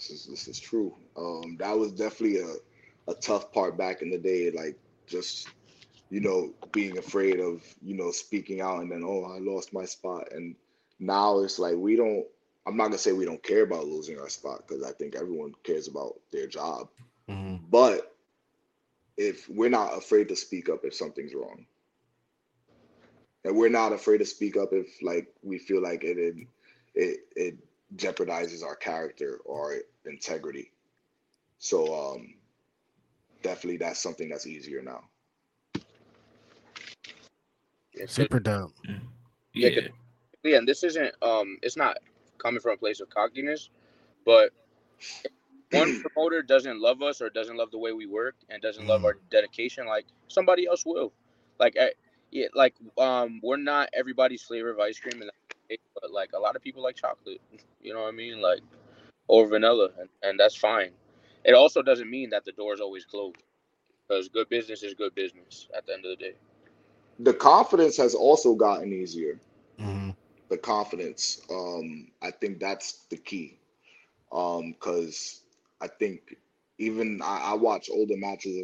This 0.08 0.22
is 0.22 0.28
this 0.28 0.48
is 0.48 0.60
true. 0.60 0.94
Um, 1.18 1.58
that 1.60 1.78
was 1.78 1.92
definitely 1.92 2.40
a, 2.40 3.12
a 3.12 3.16
tough 3.16 3.52
part 3.52 3.78
back 3.78 4.02
in 4.02 4.12
the 4.12 4.18
day, 4.18 4.52
like 4.52 4.78
just 5.08 5.48
you 6.10 6.22
know 6.22 6.54
being 6.72 6.98
afraid 6.98 7.40
of 7.40 7.64
you 7.82 7.96
know 7.96 8.12
speaking 8.12 8.62
out 8.62 8.82
and 8.82 8.92
then 8.92 9.04
oh 9.04 9.24
I 9.24 9.40
lost 9.40 9.74
my 9.74 9.86
spot 9.86 10.28
and 10.32 10.56
now 11.00 11.40
it's 11.40 11.60
like 11.60 11.76
we 11.76 11.96
don't. 11.96 12.26
I'm 12.68 12.78
not 12.78 12.86
gonna 12.86 12.98
say 13.00 13.14
we 13.14 13.26
don't 13.26 13.44
care 13.44 13.64
about 13.64 13.88
losing 13.88 14.20
our 14.20 14.30
spot 14.30 14.68
because 14.68 14.84
I 14.84 14.92
think 14.92 15.16
everyone 15.16 15.54
cares 15.64 15.88
about 15.88 16.20
their 16.32 16.48
job, 16.48 16.90
Mhm. 17.30 17.62
but 17.70 18.16
if 19.18 19.50
we're 19.50 19.70
not 19.70 19.98
afraid 19.98 20.28
to 20.30 20.36
speak 20.36 20.70
up 20.70 20.86
if 20.86 20.94
something's 20.94 21.34
wrong 21.34 21.66
and 23.46 23.56
we're 23.56 23.70
not 23.70 23.94
afraid 23.94 24.18
to 24.18 24.26
speak 24.26 24.58
up 24.58 24.74
if 24.74 25.02
like 25.02 25.34
we 25.42 25.58
feel 25.58 25.82
like 25.82 26.04
it 26.04 26.18
it 26.18 26.36
it, 26.96 27.20
it 27.36 27.58
jeopardizes 27.96 28.64
our 28.64 28.76
character 28.76 29.40
or 29.46 29.76
integrity 30.08 30.72
so 31.60 31.94
um 31.96 32.36
definitely 33.44 33.78
that's 33.78 34.02
something 34.02 34.30
that's 34.30 34.48
easier 34.48 34.82
now 34.82 35.02
Yeah, 37.94 38.06
Super 38.08 38.40
dumb. 38.40 38.74
Yeah, 39.54 39.70
Yeah. 39.70 39.88
yeah, 40.44 40.58
and 40.58 40.68
this 40.68 40.84
isn't 40.84 41.14
um 41.22 41.58
it's 41.62 41.78
not 41.78 41.98
coming 42.38 42.60
from 42.60 42.74
a 42.74 42.78
place 42.78 43.00
of 43.00 43.10
cockiness, 43.10 43.70
but 44.26 44.52
one 45.72 45.96
promoter 46.02 46.42
doesn't 46.42 46.82
love 46.82 47.02
us 47.02 47.22
or 47.22 47.30
doesn't 47.30 47.58
love 47.58 47.72
the 47.72 47.78
way 47.78 47.94
we 47.94 48.06
work 48.06 48.36
and 48.50 48.62
doesn't 48.62 48.88
love 48.88 49.06
our 49.06 49.18
dedication, 49.32 49.88
like 49.88 50.06
somebody 50.28 50.68
else 50.68 50.86
will. 50.86 51.14
Like 51.60 51.78
I, 51.80 51.92
yeah, 52.32 52.48
like 52.54 52.76
um 52.98 53.40
we're 53.44 53.58
not 53.58 53.90
everybody's 53.94 54.44
flavor 54.44 54.72
of 54.72 54.80
ice 54.80 55.00
cream 55.00 55.22
and 55.22 55.32
but 56.02 56.12
like 56.12 56.32
a 56.34 56.40
lot 56.40 56.56
of 56.56 56.62
people 56.62 56.84
like 56.84 56.96
chocolate. 56.96 57.42
You 57.82 57.94
know 57.94 58.02
what 58.02 58.10
I 58.10 58.12
mean? 58.12 58.42
Like 58.42 58.62
or 59.28 59.48
vanilla 59.48 59.90
and, 60.00 60.10
and 60.24 60.40
that's 60.40 60.56
fine. 60.56 60.92
It 61.44 61.54
also 61.54 61.82
doesn't 61.82 62.10
mean 62.10 62.30
that 62.32 62.46
the 62.46 62.52
door 62.52 62.74
is 62.74 62.82
always 62.82 63.06
closed. 63.06 63.38
Because 64.08 64.30
good 64.30 64.50
business 64.50 64.84
is 64.84 64.94
good 64.94 65.16
business 65.16 65.68
at 65.76 65.86
the 65.86 65.94
end 65.94 66.06
of 66.06 66.12
the 66.12 66.24
day. 66.26 66.34
the 67.20 67.34
confidence 67.34 67.98
has 67.98 68.16
also 68.16 68.56
gotten 68.56 68.92
easier 68.94 69.40
Mhm. 69.80 70.16
the 70.50 70.58
confidence. 70.58 71.42
Um, 71.50 72.12
I 72.22 72.32
think 72.32 72.60
that's 72.60 73.06
the 73.10 73.18
key. 73.18 73.60
Um, 74.32 74.74
because 74.74 75.42
I 75.82 75.88
think 75.88 76.36
even 76.80 77.22
I, 77.24 77.52
I 77.52 77.54
watch 77.56 77.90
older 77.92 78.18
matches 78.18 78.58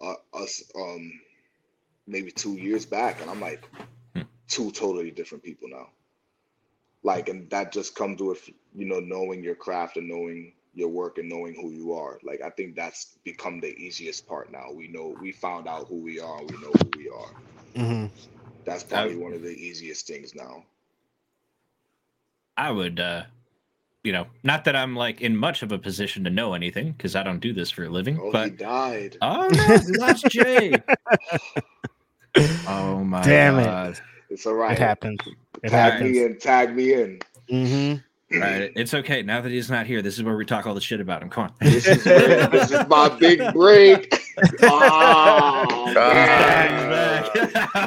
of 0.00 0.08
uh, 0.34 0.38
us 0.42 0.62
um 0.76 1.12
maybe 2.06 2.30
two 2.30 2.54
years 2.54 2.86
back, 2.86 3.20
and 3.20 3.30
I'm 3.30 3.40
like 3.40 3.64
Hmm. 4.14 4.22
two 4.48 4.70
totally 4.72 5.10
different 5.10 5.44
people 5.44 5.68
now. 5.70 5.88
Like, 7.04 7.28
and 7.28 7.50
that 7.50 7.72
just 7.72 7.94
comes 7.94 8.22
with 8.22 8.48
you 8.74 8.86
know 8.86 9.00
knowing 9.00 9.42
your 9.44 9.54
craft 9.56 9.96
and 9.96 10.08
knowing 10.08 10.54
your 10.74 10.88
work 10.88 11.18
and 11.18 11.28
knowing 11.28 11.54
who 11.54 11.70
you 11.70 11.92
are. 11.94 12.18
Like, 12.24 12.42
I 12.42 12.50
think 12.50 12.76
that's 12.76 13.18
become 13.24 13.60
the 13.60 13.74
easiest 13.76 14.26
part 14.26 14.52
now. 14.52 14.72
We 14.74 14.88
know 14.88 15.16
we 15.20 15.32
found 15.32 15.68
out 15.68 15.88
who 15.88 15.96
we 15.96 16.20
are. 16.20 16.44
We 16.44 16.58
know 16.58 16.72
who 16.72 16.92
we 16.96 17.08
are. 17.10 17.32
Mhm. 17.74 18.10
That's 18.64 18.84
probably 18.84 19.16
one 19.16 19.34
of 19.34 19.42
the 19.42 19.50
easiest 19.50 20.06
things 20.06 20.34
now. 20.34 20.64
I 22.56 22.70
would, 22.70 23.00
uh, 23.00 23.24
you 24.04 24.12
know, 24.12 24.28
not 24.42 24.64
that 24.64 24.76
I'm 24.76 24.96
like 24.96 25.20
in 25.20 25.36
much 25.36 25.62
of 25.62 25.72
a 25.72 25.78
position 25.78 26.24
to 26.24 26.30
know 26.30 26.54
anything 26.54 26.92
because 26.92 27.16
I 27.16 27.22
don't 27.22 27.40
do 27.40 27.52
this 27.52 27.70
for 27.70 27.84
a 27.84 27.88
living, 27.90 28.16
Oh, 28.20 28.32
he 28.32 28.32
but 28.32 28.58
died. 28.58 29.18
oh 29.22 29.48
no, 29.50 29.78
that's 29.98 30.24
Jay. 30.24 30.84
Oh 32.66 33.04
my 33.04 33.20
Damn 33.22 33.58
it. 33.58 34.02
God. 34.32 34.34
It's 34.34 34.46
all 34.46 34.54
right. 34.54 34.72
It 34.72 34.78
happens. 34.78 35.18
It 35.62 35.68
tag 35.70 35.92
happens. 35.92 36.16
me 36.16 36.22
in. 36.24 36.38
Tag 36.38 36.74
me 36.74 36.92
in. 36.94 37.20
hmm 37.48 37.94
All 38.34 38.40
right, 38.40 38.72
it's 38.74 38.94
okay. 38.94 39.22
Now 39.22 39.40
that 39.42 39.50
he's 39.52 39.70
not 39.70 39.86
here, 39.86 40.00
this 40.02 40.16
is 40.16 40.22
where 40.22 40.36
we 40.36 40.44
talk 40.46 40.66
all 40.66 40.74
the 40.74 40.80
shit 40.80 41.00
about 41.00 41.22
him. 41.22 41.28
Come 41.30 41.44
on. 41.44 41.54
This 41.60 41.86
is 41.86 42.04
this 42.04 42.70
is 42.70 42.88
my 42.88 43.08
big 43.10 43.52
break. 43.52 44.18
Oh, 44.64 45.92
God. 45.94 46.16
man. 46.16 47.24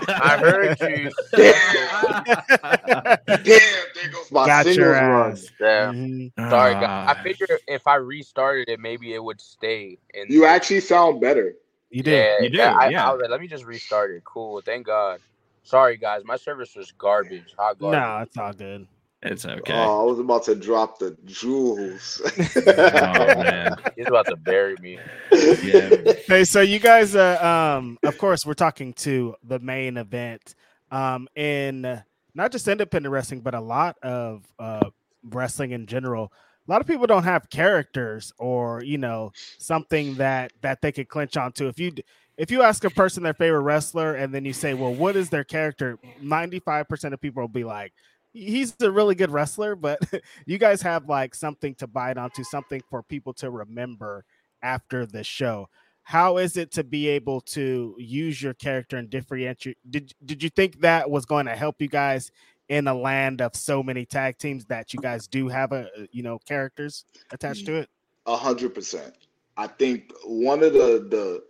I 0.08 0.38
heard 0.40 0.80
you. 0.80 1.10
Damn, 1.34 3.18
there 3.36 4.10
goes 4.12 4.32
my 4.32 4.46
Got 4.46 4.64
singles 4.66 4.78
your 4.78 4.92
run. 4.92 5.32
ass. 5.32 5.48
Damn. 5.60 5.96
Mhm. 6.36 6.50
Sorry, 6.50 6.74
guys. 6.76 6.84
I 6.84 7.16
Ah. 7.18 7.24
figured 7.24 7.50
if 7.68 7.88
I 7.88 7.96
restarted 7.96 8.70
it, 8.70 8.80
maybe 8.80 9.14
it 9.14 9.24
would 9.24 9.42
stay. 9.42 9.98
In 10.14 10.28
You 10.30 10.46
actually 10.46 10.82
sound 10.82 11.20
better. 11.22 11.56
You 11.90 12.04
did. 12.04 12.14
yeah, 12.14 12.44
You 12.44 12.50
do, 12.50 12.62
I, 12.62 12.90
yeah. 12.90 13.10
I 13.10 13.12
was 13.14 13.22
like, 13.22 13.32
let 13.32 13.42
me 13.42 13.48
just 13.48 13.66
restart 13.66 14.12
it. 14.12 14.24
Cool. 14.24 14.62
Thank 14.62 14.86
God. 14.88 15.20
Sorry, 15.66 15.98
guys. 15.98 16.22
My 16.24 16.38
service 16.38 16.76
was 16.76 16.92
garbage. 16.92 17.56
Hot 17.58 17.80
garbage. 17.80 18.00
No, 18.00 18.20
it's 18.20 18.38
all 18.38 18.54
good. 18.54 18.88
It's 19.24 19.44
okay. 19.44 19.74
Oh, 19.74 20.02
I 20.02 20.04
was 20.04 20.20
about 20.20 20.44
to 20.44 20.54
drop 20.56 21.00
the 21.00 21.18
jewels. 21.26 22.22
Oh 22.68 23.44
man. 23.44 23.76
He's 23.98 24.08
about 24.08 24.28
to 24.28 24.36
bury 24.36 24.76
me. 24.80 25.00
Yeah. 25.32 26.14
Hey, 26.28 26.44
so 26.44 26.62
you 26.62 26.80
guys, 26.80 27.16
uh, 27.16 27.40
um, 27.42 27.98
of 28.04 28.18
course, 28.20 28.46
we're 28.46 28.54
talking 28.54 28.94
to 28.94 29.36
the 29.44 29.60
Mane 29.60 29.98
Event, 29.98 30.54
um, 30.92 31.28
in 31.36 31.86
uh, 31.86 32.02
not 32.36 32.52
just 32.52 32.68
independent 32.68 33.12
wrestling, 33.12 33.42
but 33.42 33.56
a 33.56 33.60
lot 33.60 33.98
of 34.04 34.44
uh, 34.60 34.90
wrestling 35.24 35.72
in 35.72 35.88
general. 35.88 36.32
A 36.68 36.72
lot 36.72 36.82
of 36.82 36.88
people 36.88 37.08
don't 37.08 37.24
have 37.24 37.50
characters 37.50 38.32
or 38.38 38.84
you 38.84 39.00
know 39.00 39.32
something 39.58 40.16
that 40.16 40.52
that 40.62 40.82
they 40.82 40.92
could 40.92 41.10
clinch 41.10 41.38
onto. 41.38 41.68
If 41.68 41.80
you 41.80 41.92
if 42.38 42.52
you 42.52 42.62
ask 42.62 42.84
a 42.84 42.90
person 42.90 43.24
their 43.24 43.34
favorite 43.34 43.62
wrestler 43.62 44.16
and 44.16 44.34
then 44.34 44.46
you 44.46 44.54
say, 44.54 44.74
"Well, 44.74 44.94
what 44.94 45.16
is 45.16 45.30
their 45.30 45.44
character?" 45.44 45.98
Ninety 46.22 46.60
five 46.60 46.88
percent 46.88 47.14
of 47.14 47.22
people 47.22 47.42
will 47.42 47.48
be 47.48 47.64
like, 47.64 47.94
"He's 48.34 48.76
a 48.82 48.92
really 48.92 49.16
good 49.16 49.32
wrestler," 49.32 49.76
but 49.76 50.00
you 50.46 50.58
guys 50.58 50.82
have 50.82 51.08
like 51.08 51.36
something 51.36 51.76
to 51.76 51.88
bite 51.88 52.18
onto, 52.18 52.44
something 52.44 52.82
for 52.90 53.04
people 53.04 53.34
to 53.36 53.50
remember 53.50 54.26
after 54.62 55.06
the 55.06 55.24
show 55.24 55.70
how 56.06 56.38
is 56.38 56.56
it 56.56 56.72
to 56.72 56.84
be 56.84 57.08
able 57.08 57.42
to 57.42 57.96
use 57.98 58.42
your 58.42 58.54
character 58.54 58.98
and 58.98 59.10
differentiate 59.10 59.78
did 59.90 60.14
did 60.24 60.42
you 60.42 60.50
think 60.50 60.80
that 60.80 61.10
was 61.10 61.26
going 61.26 61.48
to 61.48 61.56
help 61.56 61.82
you 61.82 61.88
guys 61.88 62.32
in 62.70 62.88
a 62.88 62.94
land 62.94 63.42
of 63.42 63.56
so 63.56 63.84
many 63.84 64.06
tag 64.06 64.38
teams 64.38 64.66
that 64.66 64.94
you 64.94 65.00
guys 65.00 65.28
do 65.28 65.48
have 65.48 65.72
a 65.72 65.88
uh, 65.98 66.06
you 66.12 66.24
know 66.24 66.40
characters 66.48 67.06
attached 67.32 67.66
mm-hmm. 67.66 67.74
to 67.74 67.82
it 67.82 67.90
A 68.28 68.36
hundred 68.36 68.74
percent. 68.74 69.14
I 69.58 69.68
think 69.68 70.12
one 70.26 70.64
of 70.64 70.74
the 70.74 71.08
the 71.10 71.44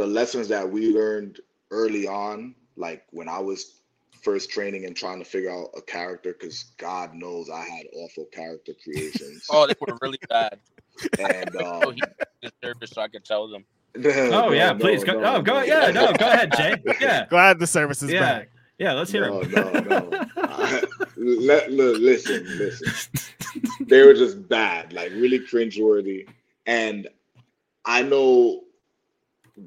the 0.00 0.06
lessons 0.06 0.48
that 0.48 0.66
we 0.68 0.94
learned 0.94 1.40
early 1.70 2.08
on, 2.08 2.54
like 2.76 3.04
when 3.10 3.28
I 3.28 3.38
was 3.38 3.82
first 4.22 4.50
training 4.50 4.86
and 4.86 4.96
trying 4.96 5.18
to 5.18 5.26
figure 5.26 5.50
out 5.50 5.68
a 5.76 5.82
character, 5.82 6.34
because 6.38 6.72
God 6.78 7.12
knows 7.12 7.50
I 7.50 7.60
had 7.60 7.84
awful 7.94 8.24
character 8.32 8.72
creations. 8.82 9.44
Oh, 9.50 9.66
they 9.66 9.74
were 9.78 9.98
really 10.00 10.18
bad. 10.30 10.58
and 11.18 11.54
Oh, 11.58 11.88
um, 11.88 11.94
he 11.94 12.00
did 12.40 12.52
service, 12.64 12.90
so 12.92 13.02
I 13.02 13.08
could 13.08 13.26
tell 13.26 13.46
them. 13.46 13.66
Oh 14.32 14.52
yeah, 14.52 14.72
please 14.72 15.04
go. 15.04 15.22
oh, 15.22 15.42
go. 15.42 15.60
Yeah, 15.62 15.90
no, 15.90 16.14
go 16.14 16.26
ahead, 16.28 16.52
Jay. 16.56 16.76
Yeah, 16.98 17.26
glad 17.28 17.58
the 17.58 17.66
service 17.66 18.02
is 18.02 18.10
yeah, 18.12 18.20
back 18.20 18.48
yeah. 18.78 18.94
Let's 18.94 19.12
hear 19.12 19.26
No, 19.26 19.40
him. 19.40 19.50
no, 19.50 19.80
no. 19.80 20.10
I- 20.38 20.82
let, 21.16 21.70
look, 21.70 21.98
listen, 21.98 22.46
listen. 22.56 23.10
They 23.80 24.02
were 24.06 24.14
just 24.14 24.48
bad, 24.48 24.94
like 24.94 25.10
really 25.10 25.40
cringeworthy. 25.40 26.26
And 26.64 27.08
I 27.84 28.02
know 28.02 28.62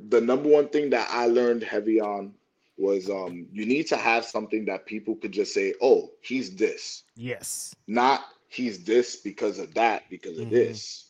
the 0.10 0.22
number 0.22 0.50
one 0.50 0.70
thing 0.70 0.90
that 0.92 1.08
I 1.12 1.28
learned 1.28 1.64
heavy 1.64 2.00
on 2.02 2.34
was 2.78 3.10
um 3.10 3.48
you 3.52 3.66
need 3.66 3.88
to 3.88 3.98
have 3.98 4.26
something 4.26 4.66
that 4.66 4.86
people 4.86 5.16
could 5.16 5.32
just 5.32 5.54
say, 5.54 5.74
oh, 5.82 6.12
he's 6.22 6.56
this. 6.56 7.04
yes 7.16 7.76
Not 7.88 8.22
he's 8.50 8.84
this 8.84 9.18
because 9.18 9.60
of 9.60 9.74
that, 9.76 10.10
because 10.10 10.40
of 10.40 10.50
Mhm. 10.50 10.52
this. 10.52 11.10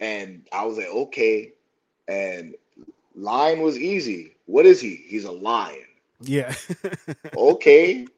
And 0.00 0.46
I 0.52 0.64
was 0.66 0.78
like, 0.78 0.88
okay. 0.88 1.52
And 2.08 2.54
lion 3.14 3.60
was 3.62 3.78
easy. 3.78 4.36
What 4.46 4.66
is 4.66 4.80
he? 4.80 4.96
He's 5.08 5.24
a 5.24 5.32
lion 5.32 5.84
yeah 6.20 6.54
okay. 7.36 8.08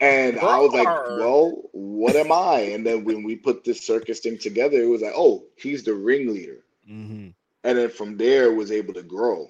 And 0.00 0.38
I 0.38 0.58
was 0.60 0.72
like, 0.72 1.00
well, 1.06 1.62
what 1.72 2.16
am 2.16 2.32
I? 2.32 2.60
And 2.74 2.86
then 2.86 3.04
when 3.04 3.22
we 3.22 3.36
put 3.36 3.64
this 3.64 3.86
circus 3.86 4.20
thing 4.20 4.38
together, 4.38 4.80
it 4.82 4.88
was 4.88 5.02
like, 5.02 5.14
oh, 5.16 5.44
he's 5.56 5.84
the 5.84 5.94
ringleader. 5.94 6.64
hmm 6.86 7.28
And 7.64 7.78
then 7.78 7.90
from 7.90 8.16
there, 8.16 8.52
was 8.52 8.70
able 8.72 8.94
to 8.94 9.02
grow. 9.02 9.48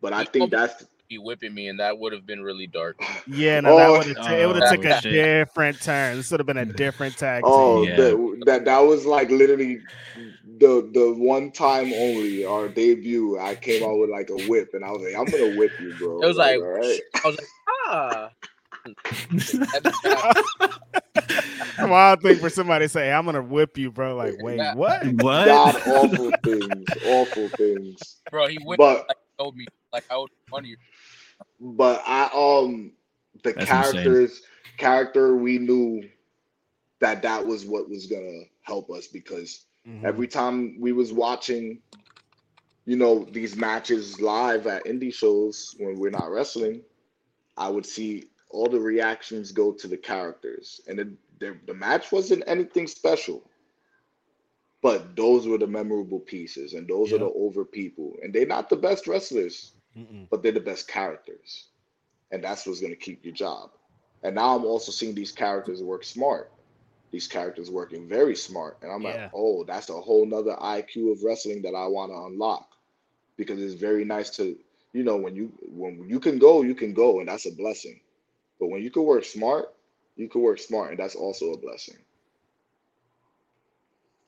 But 0.00 0.12
I 0.12 0.20
He 0.20 0.26
think 0.26 0.50
that's 0.50 0.84
Be 1.08 1.16
whipping 1.18 1.54
me, 1.54 1.68
and 1.68 1.80
that 1.80 1.98
would 1.98 2.12
have 2.12 2.26
been 2.26 2.42
really 2.42 2.66
dark. 2.66 3.00
Yeah, 3.26 3.60
no, 3.60 3.76
that 3.76 3.88
Oh. 3.88 3.92
would 3.98 4.06
have 4.18 4.32
it 4.40 4.46
would 4.46 4.56
have 4.56 4.72
Oh, 4.72 4.76
took 4.76 4.84
a 4.84 5.00
shit. 5.00 5.12
different 5.12 5.80
turn. 5.80 6.16
This 6.18 6.30
would 6.30 6.40
have 6.40 6.46
been 6.46 6.58
a 6.58 6.66
different 6.66 7.16
tag 7.16 7.42
team. 7.44 7.52
oh 7.52 7.82
Yeah. 7.82 7.96
the, 7.96 8.42
that 8.44 8.66
that 8.66 8.80
was 8.80 9.06
like 9.06 9.30
literally 9.30 9.80
the 10.58 10.90
the 10.92 11.14
one 11.16 11.50
time 11.50 11.92
only 11.94 12.44
our 12.44 12.68
debut. 12.68 13.38
I 13.38 13.54
came 13.54 13.82
out 13.82 13.96
with 13.98 14.10
like 14.10 14.28
a 14.28 14.36
whip, 14.48 14.74
and 14.74 14.84
I 14.84 14.90
was 14.90 15.02
like, 15.02 15.14
I'm 15.16 15.24
gonna 15.24 15.56
whip 15.56 15.72
you, 15.80 15.94
bro. 15.94 16.20
It 16.20 16.26
was 16.26 16.36
like, 16.36 16.60
all 16.60 16.68
right. 16.68 17.00
I 17.24 17.26
was 17.26 17.38
like, 17.38 17.48
ah. 17.88 18.30
Wild 21.90 22.22
thing 22.22 22.38
for 22.38 22.50
somebody 22.50 22.84
to 22.86 22.88
say, 22.88 23.12
"I'm 23.12 23.24
gonna 23.26 23.42
whip 23.42 23.76
you, 23.78 23.90
bro." 23.90 24.16
Like, 24.16 24.38
wait, 24.38 24.58
Yeah. 24.58 24.74
what? 24.74 25.04
what? 25.14 25.46
God 25.46 25.76
awful 25.86 26.32
things, 26.44 26.96
awful 27.02 27.48
things. 27.50 28.16
Bro, 28.30 28.48
he 28.48 28.58
whipped 28.58 28.80
But 28.80 29.08
like 29.08 29.16
told 29.38 29.56
me 29.56 29.66
like 29.92 30.04
I 30.10 30.16
would 30.18 30.30
funny. 30.50 30.76
but 31.60 32.02
I 32.06 32.28
um 32.34 32.92
the 33.44 33.52
That's 33.52 33.68
characters 33.70 34.42
character 34.76 35.36
we 35.36 35.58
knew 35.58 36.02
that 37.00 37.22
that 37.22 37.46
was 37.46 37.64
what 37.66 37.88
was 37.88 38.06
gonna 38.06 38.42
help 38.62 38.90
us 38.90 39.06
because 39.08 39.66
Mhm. 39.86 40.04
every 40.04 40.26
time 40.28 40.76
we 40.80 40.92
was 40.92 41.12
watching 41.12 41.80
you 42.86 42.96
know 42.96 43.24
these 43.32 43.56
matches 43.56 44.20
live 44.20 44.66
at 44.66 44.84
indie 44.86 45.12
shows 45.12 45.74
when 45.78 45.98
we're 45.98 46.10
not 46.10 46.30
wrestling 46.30 46.82
i 47.56 47.68
would 47.68 47.86
see 47.86 48.24
all 48.50 48.68
the 48.68 48.80
reactions 48.80 49.52
go 49.52 49.72
to 49.72 49.86
the 49.88 49.96
characters 49.96 50.80
and 50.88 50.98
it, 51.00 51.08
the, 51.40 51.56
the 51.66 51.74
match 51.74 52.12
wasn't 52.12 52.42
anything 52.46 52.86
special 52.86 53.42
but 54.82 55.16
those 55.16 55.46
were 55.46 55.58
the 55.58 55.66
memorable 55.66 56.20
pieces 56.20 56.74
and 56.74 56.86
those 56.88 57.12
are 57.12 57.18
the 57.18 57.30
over 57.34 57.64
people 57.64 58.14
and 58.22 58.32
they're 58.34 58.46
not 58.46 58.68
the 58.68 58.76
best 58.76 59.06
wrestlers 59.06 59.72
Mm-mm. 59.96 60.28
but 60.30 60.42
they're 60.42 60.52
the 60.52 60.60
best 60.60 60.88
characters. 60.88 61.68
And 62.30 62.42
that's 62.44 62.66
what's 62.66 62.80
going 62.80 62.92
to 62.92 62.98
keep 62.98 63.24
your 63.24 63.34
job. 63.34 63.70
And 64.22 64.34
now 64.34 64.56
I'm 64.56 64.64
also 64.64 64.90
seeing 64.92 65.14
these 65.14 65.32
characters 65.32 65.82
work 65.82 66.04
smart. 66.04 66.52
These 67.10 67.28
characters 67.28 67.70
working 67.70 68.08
very 68.08 68.36
smart. 68.36 68.78
And 68.82 68.90
I'm 68.92 69.02
Yeah. 69.02 69.04
like, 69.04 69.28
oh, 69.34 69.64
that's 69.64 69.88
a 69.90 70.00
whole 70.00 70.26
nother 70.26 70.56
IQ 70.60 71.12
of 71.12 71.22
wrestling 71.24 71.62
that 71.62 71.74
I 71.74 71.86
want 71.86 72.12
to 72.12 72.16
unlock. 72.26 72.68
Because 73.36 73.60
it's 73.62 73.74
very 73.74 74.04
nice 74.04 74.30
to, 74.36 74.56
you 74.92 75.02
know, 75.04 75.16
when 75.16 75.34
you 75.36 75.52
when 75.68 76.08
you 76.08 76.20
can 76.20 76.38
go, 76.38 76.62
you 76.62 76.74
can 76.74 76.92
go, 76.94 77.20
and 77.20 77.28
that's 77.28 77.46
a 77.46 77.52
blessing. 77.52 78.00
But 78.58 78.68
when 78.68 78.82
you 78.82 78.90
can 78.90 79.04
work 79.04 79.24
smart, 79.24 79.74
you 80.16 80.28
can 80.28 80.42
work 80.42 80.58
smart, 80.58 80.90
and 80.90 80.98
that's 80.98 81.14
also 81.14 81.52
a 81.52 81.56
blessing. 81.56 81.96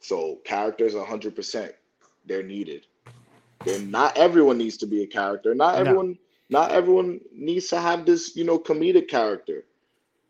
So 0.01 0.39
characters 0.45 0.95
100%, 0.95 1.73
they're 2.27 2.43
needed. 2.43 2.87
They're 3.65 3.81
not 3.81 4.17
everyone 4.17 4.57
needs 4.59 4.79
to 4.79 4.87
be 4.87 5.03
a 5.03 5.07
character. 5.07 5.55
Not 5.55 5.75
No. 5.75 5.81
everyone 5.81 6.19
not 6.49 6.73
everyone 6.73 7.21
needs 7.33 7.69
to 7.69 7.81
have 7.81 8.05
this, 8.05 8.35
you 8.35 8.45
know, 8.45 8.59
comedic 8.59 9.09
character. 9.09 9.65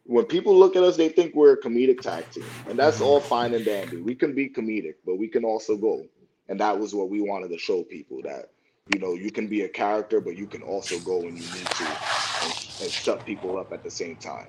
When 0.05 0.27
people 0.27 0.55
look 0.59 0.77
at 0.77 0.83
us, 0.83 0.97
they 0.97 1.09
think 1.09 1.35
we're 1.35 1.55
a 1.55 1.61
comedic 1.61 2.01
tag 2.01 2.31
team. 2.31 2.45
And 2.69 2.79
that's 2.79 2.97
mm-hmm. 2.97 3.07
all 3.07 3.21
fine 3.21 3.55
and 3.55 3.65
dandy. 3.65 3.97
We 3.99 4.15
can 4.15 4.35
be 4.35 4.49
comedic, 4.49 4.97
but 5.07 5.17
we 5.17 5.29
can 5.29 5.45
also 5.45 5.77
go. 5.77 6.05
And 6.49 6.61
that 6.61 6.79
was 6.79 6.95
what 6.95 7.09
we 7.09 7.23
wanted 7.23 7.49
to 7.51 7.59
show 7.59 7.83
people 7.85 8.21
that, 8.23 8.51
you 8.89 8.99
know, 8.99 9.15
you 9.15 9.31
can 9.31 9.47
be 9.47 9.63
a 9.63 9.69
character, 9.69 10.21
but 10.21 10.37
you 10.37 10.47
can 10.47 10.63
also 10.63 10.99
go 11.01 11.19
when 11.19 11.37
you 11.37 11.43
need 11.43 11.67
to 11.67 11.85
and, 11.85 12.67
and 12.83 12.91
shut 12.91 13.25
people 13.25 13.59
up 13.59 13.73
at 13.73 13.83
the 13.83 13.91
same 13.91 14.17
time. 14.17 14.49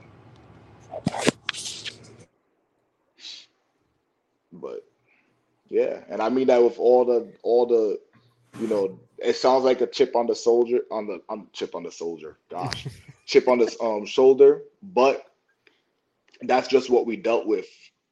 But 4.51 4.84
yeah, 5.69 6.01
and 6.09 6.21
I 6.21 6.29
mean 6.29 6.47
that 6.47 6.61
with 6.61 6.77
all 6.79 7.05
the 7.05 7.32
all 7.43 7.65
the, 7.65 7.99
you 8.59 8.67
know, 8.67 8.99
it 9.19 9.36
sounds 9.36 9.63
like 9.63 9.82
a 9.82 9.88
chip 9.88 10.15
on 10.15 10.27
the 10.27 10.36
soldier 10.36 10.82
on 10.91 11.07
the 11.07 11.21
on 11.29 11.47
chip 11.53 11.75
on 11.75 11.84
the 11.84 11.91
soldier. 11.91 12.38
Gosh, 12.49 12.88
chip 13.25 13.47
on 13.47 13.59
the 13.59 13.73
um 13.82 14.05
shoulder, 14.05 14.63
but 14.82 15.25
that's 16.41 16.67
just 16.67 16.89
what 16.89 17.05
we 17.05 17.15
dealt 17.15 17.45
with. 17.45 17.67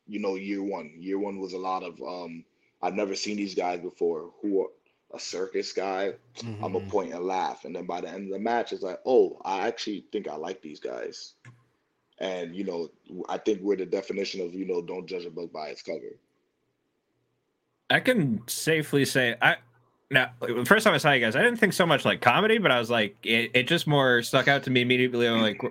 You 0.07 0.20
know, 0.20 0.36
year 0.36 0.63
one. 0.63 0.93
Year 0.97 1.20
one 1.20 1.39
was 1.39 1.53
a 1.53 1.57
lot 1.59 1.84
of 1.84 2.01
um. 2.01 2.45
I've 2.82 2.95
never 2.95 3.15
seen 3.15 3.36
these 3.36 3.55
guys 3.55 3.82
before. 3.82 4.32
Who 4.41 4.61
are 4.61 4.70
a 5.14 5.20
circus 5.20 5.74
guy? 5.74 6.14
I'm 6.43 6.76
a 6.76 6.80
mm-hmm. 6.80 6.89
point 6.89 7.14
and 7.14 7.26
laugh, 7.26 7.66
and 7.66 7.76
then 7.76 7.86
by 7.86 8.01
the 8.01 8.10
end 8.10 8.28
of 8.28 8.34
the 8.34 8.39
match, 8.39 8.74
it's 8.74 8.84
like, 8.84 8.99
oh, 9.05 9.41
I 9.43 9.68
actually 9.68 10.05
think 10.12 10.28
I 10.28 10.36
like 10.36 10.62
these 10.62 10.80
guys. 10.80 11.34
And 12.20 12.55
you 12.55 12.64
know, 12.64 12.89
I 13.30 13.38
think 13.38 13.62
we're 13.62 13.78
the 13.78 13.86
definition 13.86 14.41
of 14.41 14.53
you 14.53 14.66
know, 14.66 14.82
don't 14.82 15.07
judge 15.07 15.26
a 15.26 15.30
book 15.30 15.51
by 15.53 15.68
its 15.68 15.82
cover. 15.82 16.18
I 17.89 17.99
can 17.99 18.41
safely 18.47 19.05
say 19.05 19.36
I 19.41 19.57
now 20.12 20.32
the 20.41 20.66
first 20.66 20.84
time 20.84 20.93
I 20.93 20.97
saw 20.97 21.12
you 21.12 21.22
guys, 21.22 21.36
I 21.36 21.41
didn't 21.41 21.60
think 21.60 21.74
so 21.74 21.86
much 21.86 22.05
like 22.05 22.22
comedy, 22.22 22.57
but 22.57 22.72
I 22.72 22.80
was 22.80 22.89
like, 22.89 23.16
it, 23.24 23.51
it 23.53 23.68
just 23.68 23.88
more 23.88 24.22
stuck 24.22 24.47
out 24.47 24.64
to 24.64 24.70
me 24.70 24.82
immediately. 24.82 25.28
I'm 25.28 25.41
like, 25.41 25.62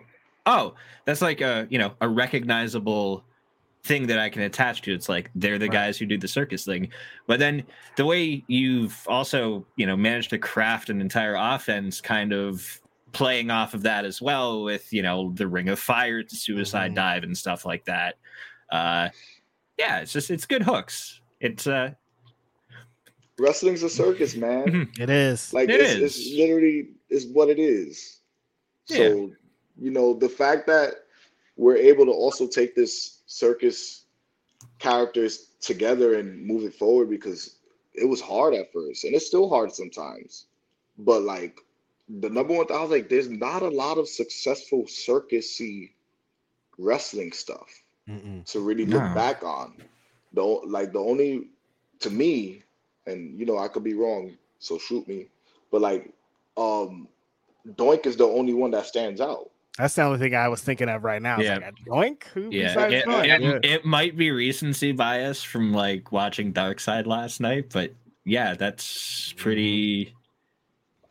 oh, 0.47 0.75
that's 1.05 1.23
like 1.23 1.41
a 1.41 1.67
you 1.71 1.79
know 1.79 1.93
a 2.01 2.09
recognizable 2.09 3.25
thing 3.89 4.07
that 4.07 4.19
I 4.21 4.29
can 4.29 4.43
attach 4.43 4.83
to. 4.83 4.93
It's 4.95 5.09
like 5.09 5.31
they're 5.35 5.59
the 5.59 5.67
Right. 5.67 5.73
guys 5.73 5.99
who 5.99 6.07
do 6.07 6.17
the 6.19 6.29
circus 6.29 6.65
thing. 6.65 6.91
But 7.27 7.41
then 7.41 7.65
the 7.97 8.05
way 8.05 8.45
you've 8.47 9.03
also 9.09 9.67
you 9.77 9.87
know 9.87 9.97
managed 9.97 10.31
to 10.31 10.39
craft 10.39 10.91
an 10.91 11.01
entire 11.01 11.35
offense, 11.37 12.01
kind 12.01 12.33
of 12.33 12.81
playing 13.13 13.51
off 13.51 13.73
of 13.75 13.83
that 13.83 14.05
as 14.05 14.21
well, 14.23 14.63
with 14.63 14.93
you 14.93 15.03
know 15.03 15.33
the 15.35 15.49
Ring 15.49 15.69
of 15.71 15.79
Fire 15.81 16.23
to 16.23 16.37
Suicide 16.37 16.93
Mhm. 16.93 16.97
Dive 16.97 17.23
and 17.25 17.37
stuff 17.37 17.65
like 17.65 17.85
that. 17.87 18.17
Uh, 18.71 19.09
yeah, 19.79 20.01
it's 20.01 20.13
just 20.13 20.31
it's 20.31 20.45
good 20.47 20.63
hooks. 20.63 21.21
It's 21.41 21.67
uh 21.67 21.93
Wrestling's 23.39 23.83
a 23.85 23.89
circus, 23.89 24.35
man. 24.37 24.67
Mhm. 24.67 24.99
It 25.01 25.11
is. 25.11 25.53
Like 25.53 25.69
It 25.71 25.81
it's, 25.81 25.93
is. 25.95 26.03
it's 26.27 26.37
literally 26.37 26.89
is 27.09 27.27
what 27.27 27.49
it 27.49 27.59
is. 27.59 28.21
So 28.87 29.31
you 29.81 29.91
know 29.91 30.13
the 30.15 30.29
fact 30.29 30.67
that 30.67 30.95
we're 31.59 31.77
able 31.79 32.07
to 32.07 32.13
also 32.13 32.49
take 32.49 32.77
this 32.77 33.23
circus 33.27 34.07
characters 34.79 35.55
together 35.61 36.15
and 36.19 36.47
move 36.47 36.65
it 36.65 36.75
forward 36.75 37.11
because 37.11 37.57
it 37.95 38.07
was 38.07 38.21
hard 38.23 38.55
at 38.55 38.73
first 38.73 39.05
and 39.05 39.15
it's 39.15 39.27
still 39.27 39.51
hard 39.51 39.73
sometimes. 39.73 40.47
But 40.99 41.23
like 41.23 41.61
the 42.09 42.31
number 42.31 42.55
one 42.55 42.67
thing 42.67 42.77
I 42.77 42.83
was 42.83 42.91
like, 42.91 43.11
there's 43.11 43.31
not 43.31 43.63
a 43.63 43.69
lot 43.69 43.99
of 43.99 44.09
successful 44.09 44.85
circusy 44.85 45.93
wrestling 46.79 47.33
stuff 47.33 47.83
Mm-mm. 48.09 48.47
to 48.47 48.61
really 48.61 48.87
look 48.87 49.13
No. 49.13 49.15
back 49.15 49.43
on. 49.45 49.75
The 50.33 50.43
o- 50.43 50.65
like 50.67 50.93
the 50.93 51.01
only 51.01 51.49
to 52.01 52.11
me, 52.11 52.65
and 53.07 53.39
you 53.39 53.47
know 53.47 53.59
I 53.59 53.69
could 53.69 53.85
be 53.85 53.95
wrong, 53.95 54.37
so 54.59 54.79
shoot 54.79 55.09
me. 55.09 55.29
But 55.71 55.83
like, 55.83 56.13
um, 56.57 57.09
Doink 57.69 58.07
is 58.07 58.17
the 58.17 58.27
only 58.27 58.55
one 58.55 58.73
that 58.73 58.87
stands 58.87 59.21
out. 59.21 59.51
That's 59.79 59.95
the 59.95 60.03
only 60.03 60.19
thing 60.19 60.35
I 60.35 60.49
was 60.49 60.61
thinking 60.61 60.89
of 60.89 61.05
right 61.05 61.23
now. 61.23 61.39
Yeah. 61.39 61.59
like, 61.59 61.75
Doink? 61.87 62.25
Who 62.35 62.49
yeah, 62.51 62.79
it, 62.89 62.93
it, 63.07 63.43
Yeah. 63.43 63.59
it 63.63 63.85
might 63.85 64.17
be 64.17 64.31
recency 64.33 64.91
bias 64.93 65.43
from 65.43 65.73
like 65.73 66.11
watching 66.11 66.51
Dark 66.53 66.81
Side 66.81 67.07
last 67.07 67.41
night, 67.41 67.67
but 67.73 67.93
yeah, 68.25 68.55
that's 68.55 69.33
pretty. 69.37 70.13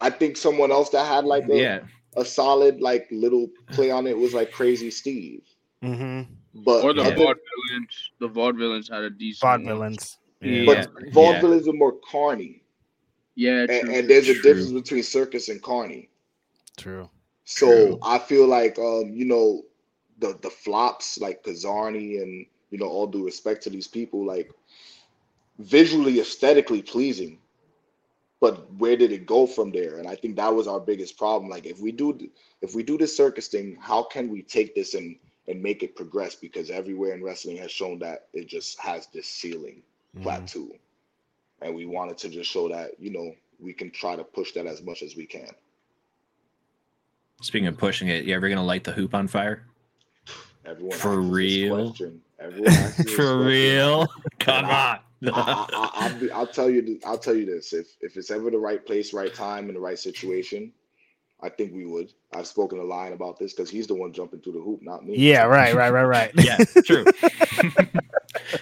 I 0.02 0.10
think 0.10 0.36
someone 0.38 0.72
else 0.72 0.90
that 0.90 1.06
had 1.08 1.24
like 1.26 1.48
a, 1.50 1.56
Yeah, 1.58 1.80
a 2.18 2.26
solid 2.26 2.82
like 2.82 3.08
little 3.10 3.48
play 3.72 3.90
on 3.90 4.06
it 4.06 4.18
was 4.18 4.34
like 4.34 4.52
Crazy 4.52 4.92
Steve. 4.92 5.42
Mhm. 5.82 6.28
But 6.54 6.84
Or 6.84 6.92
the 6.94 7.04
other- 7.04 7.16
vaudevillains. 7.16 7.96
The 8.20 8.28
vaudevillains 8.30 8.92
had 8.92 9.04
a 9.04 9.10
decent 9.10 9.44
one. 9.50 9.66
Vaudevillains. 9.66 10.18
Yeah. 10.42 10.66
but 10.66 10.90
vaudevillains 11.14 11.68
are 11.68 11.74
more 11.74 11.94
carny, 12.12 12.64
Yeah, 13.36 13.62
and, 13.62 13.70
true. 13.82 13.94
and 13.96 14.08
there's 14.10 14.28
a 14.30 14.34
difference 14.42 14.72
between 14.72 15.02
circus 15.04 15.50
and 15.50 15.62
carny. 15.64 16.10
True. 16.78 17.10
So 17.48 17.98
True. 17.98 18.00
I 18.04 18.20
feel 18.20 18.48
like 18.48 18.78
um, 18.80 19.12
you 19.14 19.26
know, 19.26 19.64
the 20.20 20.38
the 20.42 20.50
flops 20.50 21.20
like 21.20 21.44
Kizarny 21.44 22.22
and 22.22 22.46
you 22.72 22.78
know, 22.80 22.88
all 22.88 23.08
due 23.08 23.26
respect 23.26 23.64
to 23.64 23.70
these 23.70 23.88
people, 23.88 24.26
like 24.26 24.52
visually 25.60 26.20
aesthetically 26.20 26.82
pleasing. 26.82 27.40
But 28.40 28.74
where 28.76 28.96
did 28.98 29.12
it 29.12 29.26
go 29.26 29.46
from 29.48 29.72
there? 29.72 29.98
And 29.98 30.08
I 30.08 30.16
think 30.16 30.36
that 30.38 30.54
was 30.56 30.68
our 30.68 30.80
biggest 30.80 31.18
problem. 31.18 31.50
Like 31.50 31.66
if 31.66 31.80
we 31.80 31.92
do 31.92 32.18
if 32.62 32.76
we 32.76 32.84
do 32.84 32.98
this 32.98 33.16
circus 33.16 33.48
thing, 33.48 33.78
how 33.82 34.04
can 34.04 34.30
we 34.30 34.42
take 34.44 34.76
this 34.76 34.94
and 34.96 35.18
and 35.48 35.62
make 35.62 35.84
it 35.84 35.96
progress? 35.96 36.36
Because 36.36 36.70
everywhere 36.70 37.14
in 37.14 37.24
wrestling 37.24 37.58
has 37.58 37.72
shown 37.72 38.00
that 38.00 38.28
it 38.34 38.48
just 38.48 38.80
has 38.80 39.08
this 39.08 39.28
ceiling 39.28 39.84
Mhm. 40.16 40.52
plateau. 40.52 40.70
And 41.62 41.76
we 41.76 41.86
wanted 41.86 42.18
to 42.20 42.30
just 42.30 42.50
show 42.50 42.70
that, 42.70 43.00
you 43.00 43.12
know, 43.12 43.34
we 43.60 43.74
can 43.74 43.92
try 43.92 44.16
to 44.16 44.24
push 44.24 44.54
that 44.54 44.68
as 44.68 44.82
much 44.84 45.02
as 45.04 45.16
we 45.16 45.26
can. 45.26 45.50
Speaking 47.42 47.68
of 47.68 47.78
pushing 47.78 48.08
it, 48.08 48.26
you 48.26 48.36
ever 48.36 48.50
gonna 48.50 48.64
light 48.64 48.84
the 48.84 48.92
hoop 48.92 49.14
on 49.14 49.28
fire? 49.28 49.64
Everyone 50.66 50.98
For 50.98 51.22
real? 51.22 51.90
question. 51.90 52.22
Everyone 52.40 52.74
asks 52.74 52.98
this 53.04 53.14
For 53.14 53.38
real? 53.40 54.08
Come 54.40 54.66
on. 54.66 54.70
I, 54.70 55.00
I, 55.34 55.90
I, 55.94 56.12
will 56.14 56.20
be, 56.20 56.32
I'll 56.32 56.48
tell 56.48 56.70
you. 56.70 57.00
I'll 57.06 57.18
tell 57.18 57.36
you 57.36 57.46
this. 57.46 57.74
If 57.74 57.88
if 58.02 58.18
it's 58.18 58.32
ever 58.32 58.52
the 58.52 58.58
right 58.58 58.86
place, 58.86 59.14
right 59.14 59.34
time, 59.34 59.68
and 59.68 59.76
the 59.76 59.80
right 59.80 59.98
situation, 59.98 60.72
I 61.42 61.50
think 61.50 61.74
we 61.74 61.86
would. 61.86 62.12
I've 62.34 62.48
spoken 62.48 62.80
to 62.80 62.84
Lyon 62.84 63.14
about 63.14 63.40
this 63.40 63.54
because 63.54 63.70
he's 63.70 63.88
the 63.88 63.96
one 63.96 64.14
jumping 64.14 64.42
through 64.42 64.54
the 64.54 64.62
hoop, 64.62 64.82
not 64.82 65.06
me. 65.06 65.16
Yeah, 65.18 65.44
right, 65.44 65.74
right, 65.74 65.92
right, 65.92 66.04
right. 66.04 66.32
Yeah, 66.36 66.58
true. 66.86 67.06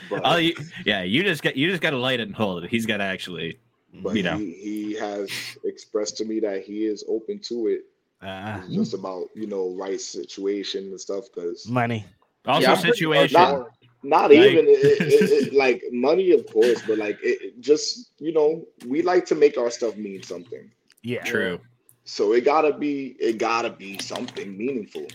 But, 0.10 0.22
Oh, 0.24 0.38
you, 0.38 0.56
yeah, 0.86 1.04
you 1.04 1.24
just 1.24 1.44
got 1.44 1.56
you 1.58 1.70
just 1.70 1.82
got 1.82 1.92
to 1.92 1.98
light 1.98 2.20
it 2.20 2.28
and 2.28 2.36
hold 2.36 2.64
it. 2.64 2.70
He's 2.70 2.86
got 2.86 2.98
to 2.98 3.04
actually. 3.04 3.60
but 3.94 4.16
you 4.16 4.24
know. 4.24 4.38
he, 4.38 4.52
he 4.54 4.94
has 4.94 5.30
expressed 5.64 6.18
to 6.18 6.26
me 6.26 6.40
that 6.42 6.64
he 6.64 6.86
is 6.86 7.04
open 7.08 7.40
to 7.40 7.68
it. 7.68 7.86
Uh, 8.22 8.62
It's 8.66 8.74
just 8.74 8.94
about 8.94 9.28
you 9.36 9.48
know 9.48 9.76
right 9.76 10.00
situation 10.00 10.86
and 10.86 11.00
stuff 11.00 11.26
because 11.34 11.68
money. 11.68 12.06
Also, 12.46 12.70
Yeah, 12.70 12.76
situation. 12.76 13.34
not 13.42 13.68
not 14.04 14.30
Like- 14.30 14.40
even 14.40 14.66
it, 14.68 15.02
it, 15.02 15.32
it, 15.48 15.54
like 15.66 15.84
money, 15.92 16.32
of 16.32 16.46
course, 16.48 16.82
but 16.88 16.98
like 16.98 17.18
it, 17.24 17.42
it 17.42 17.60
just 17.60 18.12
you 18.20 18.34
know 18.34 18.66
we 18.88 19.02
like 19.02 19.26
to 19.28 19.36
make 19.36 19.58
our 19.58 19.70
stuff 19.72 19.96
mean 19.98 20.22
something. 20.24 20.72
Yeah. 21.04 21.24
True. 21.24 21.60
So 22.04 22.34
it 22.34 22.46
gotta 22.46 22.78
be 22.78 23.16
it 23.20 23.38
gotta 23.38 23.70
be 23.70 23.98
something 24.00 24.56
meaningful. 24.58 25.08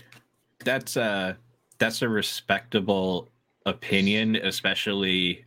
That's 0.63 0.97
uh 0.97 1.35
that's 1.79 2.01
a 2.01 2.09
respectable 2.09 3.29
opinion, 3.65 4.35
especially 4.35 5.45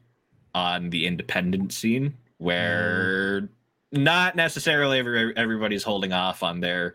on 0.54 0.90
the 0.90 1.06
independent 1.06 1.72
scene, 1.72 2.14
where 2.38 3.48
not 3.92 4.34
necessarily 4.36 4.98
every, 4.98 5.36
everybody's 5.36 5.82
holding 5.84 6.12
off 6.12 6.42
on 6.42 6.60
their 6.60 6.94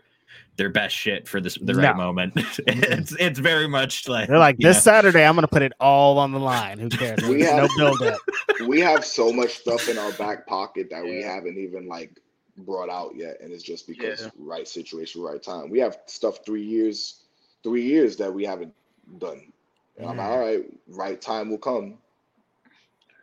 their 0.56 0.70
best 0.70 0.94
shit 0.94 1.26
for 1.28 1.40
this 1.40 1.56
the 1.62 1.74
right 1.74 1.94
No. 1.94 1.94
moment. 1.96 2.32
it's 2.66 3.12
it's 3.12 3.38
very 3.38 3.68
much 3.68 4.08
like 4.08 4.28
They're 4.28 4.38
like, 4.38 4.56
this 4.58 4.76
know, 4.76 4.80
Saturday, 4.80 5.24
I'm 5.24 5.34
going 5.34 5.42
to 5.42 5.48
put 5.48 5.62
it 5.62 5.72
all 5.80 6.18
on 6.18 6.32
the 6.32 6.38
line. 6.40 6.78
Who 6.78 6.90
cares? 6.90 7.22
We 7.22 7.42
have, 7.42 7.56
no 7.56 7.68
build 7.68 8.02
up. 8.02 8.20
We 8.60 8.80
have 8.80 9.04
so 9.06 9.32
much 9.32 9.54
stuff 9.58 9.88
in 9.88 9.98
our 9.98 10.12
back 10.12 10.46
pocket 10.46 10.88
that 10.90 11.02
we 11.02 11.22
haven't 11.22 11.56
even 11.56 11.88
like 11.88 12.20
brought 12.58 12.90
out 12.90 13.16
yet, 13.16 13.40
and 13.40 13.52
it's 13.52 13.62
just 13.62 13.86
because 13.88 14.20
Yeah. 14.20 14.30
right 14.38 14.68
situation, 14.68 15.22
right 15.22 15.42
time. 15.42 15.70
We 15.70 15.78
have 15.80 15.98
stuff 16.06 16.44
three 16.44 16.62
years, 16.62 17.22
three 17.64 17.82
years 17.82 18.16
that 18.18 18.32
we 18.32 18.44
haven't 18.44 18.74
done. 19.18 19.50
And 19.96 20.06
I'm 20.08 20.16
Mm. 20.16 20.18
like, 20.18 20.28
all 20.28 20.38
right, 20.38 20.64
right 20.88 21.20
time 21.20 21.48
will 21.50 21.58
come. 21.58 21.98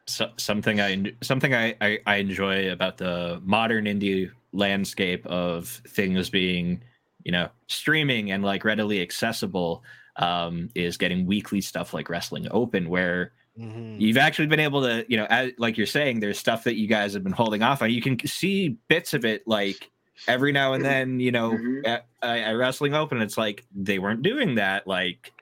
so, 0.07 0.31
something 0.37 0.79
I 0.81 1.13
something 1.21 1.53
I, 1.53 1.75
I 1.81 1.99
I 2.07 2.15
enjoy 2.17 2.71
about 2.71 2.97
the 2.97 3.41
modern 3.43 3.85
indie 3.85 4.31
landscape 4.53 5.25
of 5.27 5.67
things 5.89 6.29
being 6.29 6.81
you 7.27 7.31
know 7.33 7.49
streaming 7.67 8.31
and 8.31 8.41
like 8.43 8.63
readily 8.63 9.01
accessible 9.01 9.83
um, 10.15 10.69
is 10.73 10.97
getting 10.97 11.27
weekly 11.27 11.59
stuff 11.61 11.93
like 11.93 12.09
Wrestling 12.09 12.47
Open 12.49 12.89
where 12.89 13.33
Mhm. 13.59 13.99
you've 13.99 14.17
actually 14.17 14.45
been 14.45 14.59
able 14.59 14.81
to 14.83 15.03
you 15.09 15.17
know 15.17 15.25
as, 15.29 15.51
like 15.57 15.77
you're 15.77 15.87
saying 15.87 16.19
there's 16.19 16.37
stuff 16.39 16.63
that 16.65 16.75
you 16.75 16.87
guys 16.87 17.13
have 17.13 17.23
been 17.23 17.33
holding 17.33 17.63
off 17.63 17.81
on 17.81 17.89
you 17.91 18.01
can 18.03 18.17
see 18.27 18.77
bits 18.87 19.15
of 19.15 19.25
it 19.25 19.47
like 19.47 19.89
every 20.27 20.51
now 20.51 20.73
and 20.73 20.85
then 20.85 21.19
you 21.19 21.31
know 21.31 21.57
Mhm. 21.57 21.87
at, 21.87 22.05
at 22.21 22.51
wrestling 22.51 22.93
open 22.93 23.19
it's 23.19 23.35
like 23.37 23.65
they 23.75 23.97
weren't 23.97 24.21
doing 24.21 24.55
that 24.55 24.85
like 24.85 25.33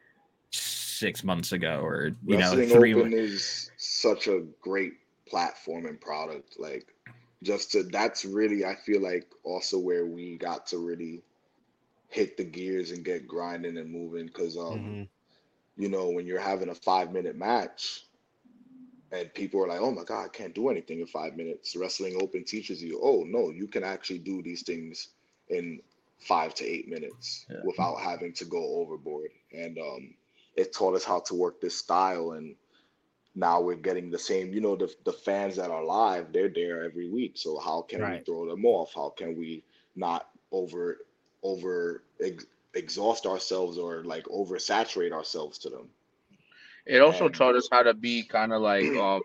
six 0.51 1.23
months 1.25 1.51
ago 1.51 1.81
or 1.83 2.15
you 2.25 2.37
Wrestling 2.37 2.69
know 2.69 2.75
three 2.75 2.93
Open 2.93 3.13
is 3.13 3.69
such 3.77 4.27
a 4.27 4.43
great 4.61 4.93
platform 5.27 5.85
and 5.85 5.99
product. 5.99 6.55
Like, 6.57 6.87
just 7.43 7.71
to 7.73 7.83
that's 7.83 8.23
really 8.25 8.63
I 8.65 8.75
feel 8.75 9.01
like 9.01 9.27
also 9.43 9.77
where 9.77 10.05
we 10.05 10.37
got 10.37 10.67
to 10.67 10.77
really 10.77 11.21
hit 12.15 12.37
the 12.37 12.45
gears 12.45 12.91
and 12.91 13.05
get 13.05 13.27
grinding 13.27 13.77
and 13.77 13.91
moving 13.91 14.27
because 14.27 14.57
um 14.57 14.97
Mhm. 14.97 15.09
you 15.77 15.89
know 15.89 16.09
when 16.09 16.25
you're 16.27 16.39
having 16.39 16.69
a 16.69 16.75
five 16.75 17.11
minute 17.11 17.35
match 17.37 18.05
and 19.11 19.33
people 19.33 19.63
are 19.63 19.67
like 19.67 19.81
oh 19.81 19.91
my 19.91 20.03
god 20.03 20.25
i 20.25 20.29
can't 20.29 20.55
do 20.55 20.69
anything 20.69 20.99
in 21.01 21.07
five 21.07 21.35
minutes. 21.35 21.75
Wrestling 21.75 22.17
open 22.21 22.43
teaches 22.45 22.83
you 22.83 22.99
oh 23.03 23.23
no 23.27 23.49
you 23.51 23.67
can 23.67 23.83
actually 23.83 24.19
do 24.19 24.41
these 24.43 24.63
things 24.63 25.09
in 25.49 25.81
five 26.19 26.53
to 26.55 26.65
eight 26.65 26.89
minutes 26.89 27.47
Yeah. 27.49 27.63
without 27.63 27.95
having 27.99 28.33
to 28.33 28.45
go 28.45 28.79
overboard. 28.81 29.31
And 29.53 29.77
um 29.79 30.15
it 30.55 30.73
taught 30.73 30.95
us 30.95 31.05
how 31.05 31.19
to 31.21 31.35
work 31.35 31.61
this 31.61 31.77
style 31.77 32.31
and 32.31 32.55
now 33.35 33.61
we're 33.61 33.75
getting 33.75 34.09
the 34.11 34.19
same 34.19 34.53
you 34.53 34.61
know 34.61 34.75
the, 34.75 34.93
the 35.05 35.13
fans 35.13 35.55
that 35.57 35.71
are 35.71 35.83
live 35.83 36.31
they're 36.33 36.49
there 36.53 36.83
every 36.83 37.09
week. 37.09 37.33
So 37.37 37.59
how 37.59 37.81
can 37.81 38.07
we 38.07 38.19
throw 38.25 38.47
them 38.49 38.65
off? 38.65 38.93
How 38.95 39.09
can 39.17 39.37
we 39.37 39.63
not 39.95 40.27
over 40.51 40.97
over 41.45 42.03
ex- 42.23 42.47
exhaust 42.75 43.25
ourselves 43.27 43.77
or 43.77 44.03
like 44.05 44.25
oversaturate 44.25 45.13
ourselves 45.13 45.59
to 45.59 45.69
them 45.69 45.89
It 46.85 47.01
also 47.01 47.29
And- 47.29 47.35
taught 47.35 47.55
us 47.55 47.69
how 47.71 47.83
to 47.83 47.93
be 47.93 48.23
kind 48.23 48.53
of 48.53 48.61
like 48.61 48.95
um 48.95 49.21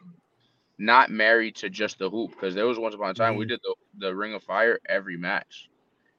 not 0.79 1.11
married 1.11 1.57
to 1.57 1.71
just 1.71 1.99
the 1.99 2.11
hoop 2.11 2.31
because 2.33 2.55
there 2.55 2.67
was 2.67 2.79
once 2.79 2.95
upon 2.95 3.11
a 3.11 3.15
time 3.15 3.37
we 3.37 3.45
Mhm. 3.45 3.49
did 3.49 3.61
the, 3.63 3.75
the 3.99 4.15
Ring 4.15 4.35
of 4.35 4.43
Fire 4.45 4.79
every 4.89 5.17
match, 5.17 5.71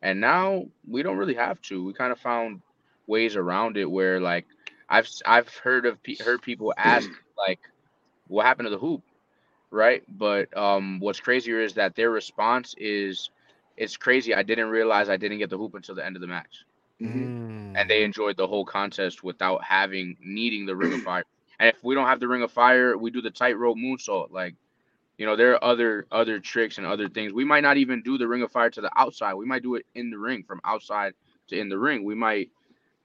and 0.01 0.19
now 0.21 0.65
we 0.87 1.03
don't 1.03 1.17
really 1.17 1.35
have 1.35 1.61
to. 1.63 1.83
We 1.83 1.93
kind 1.93 2.11
of 2.11 2.19
found 2.19 2.61
ways 3.07 3.35
around 3.37 3.77
it 3.77 3.89
where 3.89 4.19
like 4.21 4.47
I've 4.89 5.09
I've 5.25 5.49
heard 5.57 5.85
of 5.85 5.99
heard 6.19 6.41
people 6.41 6.73
ask 6.77 7.11
like 7.37 7.59
what 8.27 8.45
happened 8.45 8.67
to 8.67 8.71
the 8.71 8.79
hoop, 8.79 9.03
right? 9.71 10.03
But 10.07 10.55
um 10.57 10.99
what's 10.99 11.19
crazier 11.21 11.61
is 11.61 11.75
that 11.75 11.95
their 11.95 12.11
response 12.11 12.75
is 12.77 13.29
it's 13.81 13.97
crazy. 13.97 14.33
I 14.35 14.43
didn't 14.43 14.69
realize 14.69 15.09
I 15.09 15.17
didn't 15.17 15.39
get 15.39 15.49
the 15.49 15.57
hoop 15.57 15.75
until 15.75 15.95
the 15.95 16.05
end 16.05 16.17
of 16.17 16.21
the 16.21 16.27
match 16.27 16.65
Mhm. 17.01 17.33
and 17.75 17.89
they 17.89 18.03
enjoyed 18.03 18.37
the 18.37 18.47
whole 18.47 18.65
contest 18.65 19.23
without 19.23 19.63
having 19.63 20.17
needing 20.21 20.65
the 20.65 20.75
ring 20.75 20.93
of 20.93 21.01
fire. 21.01 21.23
And 21.59 21.69
if 21.69 21.83
we 21.83 21.95
don't 21.95 22.07
have 22.07 22.19
the 22.19 22.27
ring 22.27 22.43
of 22.43 22.51
fire, 22.51 22.97
we 22.97 23.11
do 23.11 23.21
the 23.21 23.31
tightrope 23.31 23.77
moonsault. 23.77 24.31
Like, 24.31 24.55
you 25.17 25.25
know, 25.25 25.35
there 25.35 25.53
are 25.53 25.63
other 25.63 26.07
other 26.11 26.39
tricks 26.39 26.77
and 26.77 26.87
other 26.87 27.09
things. 27.09 27.33
We 27.33 27.45
might 27.45 27.61
not 27.63 27.77
even 27.77 28.01
do 28.03 28.17
the 28.17 28.27
ring 28.27 28.43
of 28.43 28.51
fire 28.51 28.69
to 28.71 28.81
the 28.81 28.91
outside. 28.97 29.33
We 29.35 29.45
might 29.45 29.63
do 29.63 29.75
it 29.75 29.85
in 29.95 30.09
the 30.11 30.17
ring 30.19 30.43
from 30.43 30.61
outside 30.65 31.13
to 31.49 31.57
in 31.59 31.69
the 31.69 31.79
ring. 31.79 32.03
We 32.03 32.15
might 32.15 32.51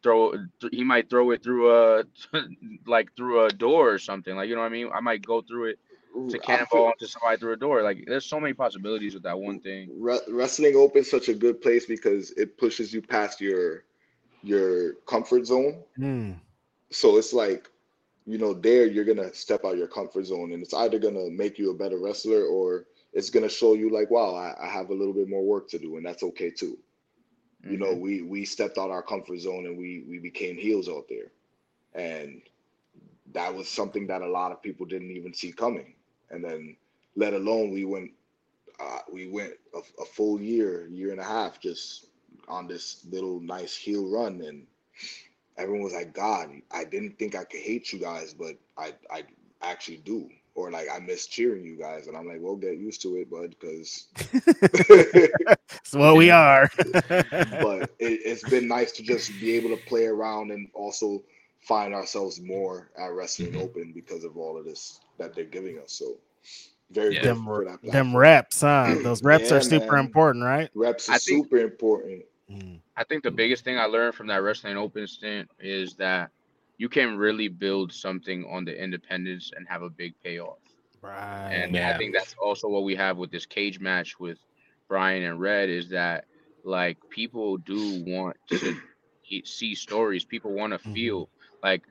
throw 0.02 0.32
th- 0.60 0.72
he 0.72 0.84
might 0.84 1.10
throw 1.10 1.30
it 1.30 1.42
through 1.42 1.72
a 1.72 2.04
like 2.86 3.14
through 3.16 3.44
a 3.46 3.52
door 3.52 3.90
or 3.92 3.98
something. 3.98 4.34
Like, 4.36 4.48
you 4.48 4.54
know 4.54 4.62
what 4.62 4.68
I 4.68 4.70
mean? 4.70 4.90
I 4.94 5.00
might 5.00 5.24
go 5.24 5.42
through 5.42 5.66
it 5.70 5.78
Ooh, 6.16 6.36
to 6.36 6.38
I 6.46 6.64
cannonball 6.64 6.90
into 6.90 7.06
somebody 7.08 7.38
through 7.38 7.52
a 7.52 7.56
door. 7.56 7.82
Like, 7.82 8.04
there's 8.06 8.26
so 8.26 8.40
many 8.40 8.54
possibilities 8.54 9.14
with 9.14 9.24
that 9.24 9.38
one 9.38 9.60
thing. 9.60 9.90
Re- 9.90 10.20
wrestling 10.28 10.76
open 10.76 11.04
such 11.04 11.28
a 11.28 11.34
good 11.34 11.60
place 11.60 11.86
because 11.86 12.32
it 12.32 12.58
pushes 12.58 12.92
you 12.92 13.02
past 13.02 13.40
your 13.40 13.84
your 14.42 14.94
comfort 15.06 15.46
zone 15.46 15.82
Mm. 15.98 16.40
so 16.90 17.16
it's 17.18 17.32
like 17.32 17.68
you 18.26 18.38
know 18.38 18.54
there 18.54 18.86
you're 18.86 19.04
gonna 19.04 19.32
step 19.34 19.64
out 19.64 19.76
your 19.76 19.88
comfort 19.88 20.24
zone 20.24 20.52
and 20.52 20.62
it's 20.62 20.74
either 20.74 20.98
gonna 20.98 21.30
make 21.30 21.58
you 21.58 21.70
a 21.70 21.74
better 21.74 21.98
wrestler 21.98 22.44
or 22.44 22.86
it's 23.12 23.30
gonna 23.30 23.48
show 23.48 23.74
you 23.74 23.90
like 23.90 24.10
wow 24.10 24.34
I, 24.34 24.54
I 24.64 24.68
have 24.68 24.90
a 24.90 24.94
little 24.94 25.14
bit 25.14 25.28
more 25.28 25.44
work 25.44 25.68
to 25.70 25.78
do 25.78 25.96
and 25.96 26.06
that's 26.06 26.22
okay 26.24 26.50
too 26.50 26.78
you 27.66 27.78
know 27.78 27.94
Mhm. 27.94 27.96
we 27.96 28.22
we 28.22 28.44
stepped 28.44 28.78
out 28.78 28.90
our 28.90 29.02
comfort 29.02 29.38
zone 29.40 29.66
and 29.66 29.78
we 29.78 30.04
we 30.08 30.18
became 30.18 30.56
heels 30.56 30.88
out 30.88 31.06
there 31.08 31.30
and 31.94 32.42
that 33.32 33.54
was 33.54 33.68
something 33.68 34.06
that 34.08 34.22
a 34.22 34.28
lot 34.28 34.52
of 34.52 34.62
people 34.62 34.86
didn't 34.86 35.12
even 35.12 35.34
see 35.34 35.52
coming 35.52 35.94
and 36.30 36.42
then 36.44 36.76
let 37.16 37.32
alone 37.34 37.70
we 37.70 37.84
went 37.84 38.10
uh, 38.78 38.98
we 39.10 39.26
went 39.28 39.54
a, 39.74 40.02
a 40.02 40.04
full 40.04 40.40
year 40.40 40.86
year 40.88 41.10
and 41.10 41.20
a 41.20 41.24
half 41.24 41.60
just 41.60 42.06
on 42.48 42.66
this 42.66 43.04
little 43.10 43.40
nice 43.40 43.74
heel 43.74 44.08
run. 44.08 44.42
And 44.42 44.66
everyone 45.58 45.82
was 45.82 45.94
like 45.94 46.12
god 46.12 46.50
i 46.70 46.84
didn't 46.84 47.18
think 47.18 47.34
i 47.34 47.44
could 47.44 47.60
hate 47.60 47.92
you 47.92 47.98
guys 47.98 48.34
but 48.34 48.56
i 48.76 48.92
i 49.10 49.24
actually 49.62 49.98
do. 49.98 50.28
Or 50.54 50.70
like 50.70 50.88
i 50.90 50.98
miss 50.98 51.26
cheering 51.26 51.64
you 51.64 51.76
guys. 51.76 52.06
And 52.06 52.16
i'm 52.16 52.26
like 52.26 52.40
well 52.40 52.56
get 52.56 52.78
used 52.78 53.02
to 53.02 53.16
it 53.16 53.30
bud 53.30 53.54
because 53.58 54.08
That's 55.86 55.92
what 55.92 56.16
we 56.16 56.30
are. 56.30 56.68
but 57.02 57.90
it, 57.98 58.20
it's 58.24 58.48
been 58.48 58.68
nice 58.68 58.92
to 58.92 59.02
just 59.02 59.30
be 59.40 59.54
able 59.54 59.70
to 59.70 59.82
play 59.84 60.06
around 60.06 60.50
and 60.50 60.68
also 60.74 61.22
find 61.61 61.94
ourselves 61.94 62.40
more 62.40 62.90
at 62.98 63.09
wrestling 63.12 63.52
Mhm. 63.52 63.62
open 63.62 63.92
because 63.92 64.24
of 64.24 64.36
all 64.36 64.57
of 64.59 64.64
this 64.64 65.00
that 65.18 65.34
they're 65.34 65.44
giving 65.44 65.78
us. 65.78 65.92
So 65.92 66.18
very 66.90 67.14
Yeah. 67.16 67.22
them, 67.22 67.44
for 67.44 67.64
that 67.64 67.82
them 67.82 67.90
platform. 67.90 68.16
reps, 68.16 68.61
huh? 68.61 68.94
Those 69.02 69.22
reps 69.22 69.50
Yeah, 69.50 69.57
are 69.57 69.61
super 69.61 69.96
man. 69.96 70.04
important, 70.07 70.44
right? 70.44 70.70
reps 70.74 71.09
I 71.09 71.16
is 71.16 71.24
think- 71.24 71.44
super 71.46 71.59
important. 71.59 72.24
Mm. 72.50 72.80
I 72.96 73.02
think 73.04 73.24
the 73.24 73.30
biggest 73.32 73.64
thing 73.64 73.76
I 73.78 73.86
learned 73.86 74.14
from 74.14 74.28
that 74.28 74.36
wrestling 74.42 74.76
open 74.76 75.07
stint 75.09 75.50
is 75.59 75.94
that 75.96 76.30
you 76.78 76.88
can 76.88 77.16
really 77.16 77.48
build 77.48 77.92
something 77.92 78.44
on 78.44 78.64
the 78.64 78.80
independence 78.80 79.50
and 79.57 79.66
have 79.68 79.82
a 79.82 79.90
big 79.90 80.14
payoff. 80.22 80.59
Right. 81.02 81.50
And 81.52 81.74
Yeah. 81.74 81.92
I 81.94 81.98
think 81.98 82.14
that's 82.14 82.34
also 82.34 82.68
what 82.68 82.84
we 82.84 82.94
have 82.94 83.16
with 83.16 83.30
this 83.32 83.46
cage 83.46 83.80
match 83.80 84.20
with 84.20 84.38
Brian 84.86 85.24
and 85.24 85.40
Red 85.40 85.68
is 85.68 85.88
that 85.88 86.26
like 86.62 86.98
people 87.11 87.57
do 87.59 88.04
want 88.07 88.36
to 88.50 88.76
see 89.44 89.74
stories. 89.74 90.24
People 90.24 90.52
want 90.52 90.72
to 90.72 90.78
Mhm. 90.88 90.94
feel 90.94 91.28
like 91.66 91.84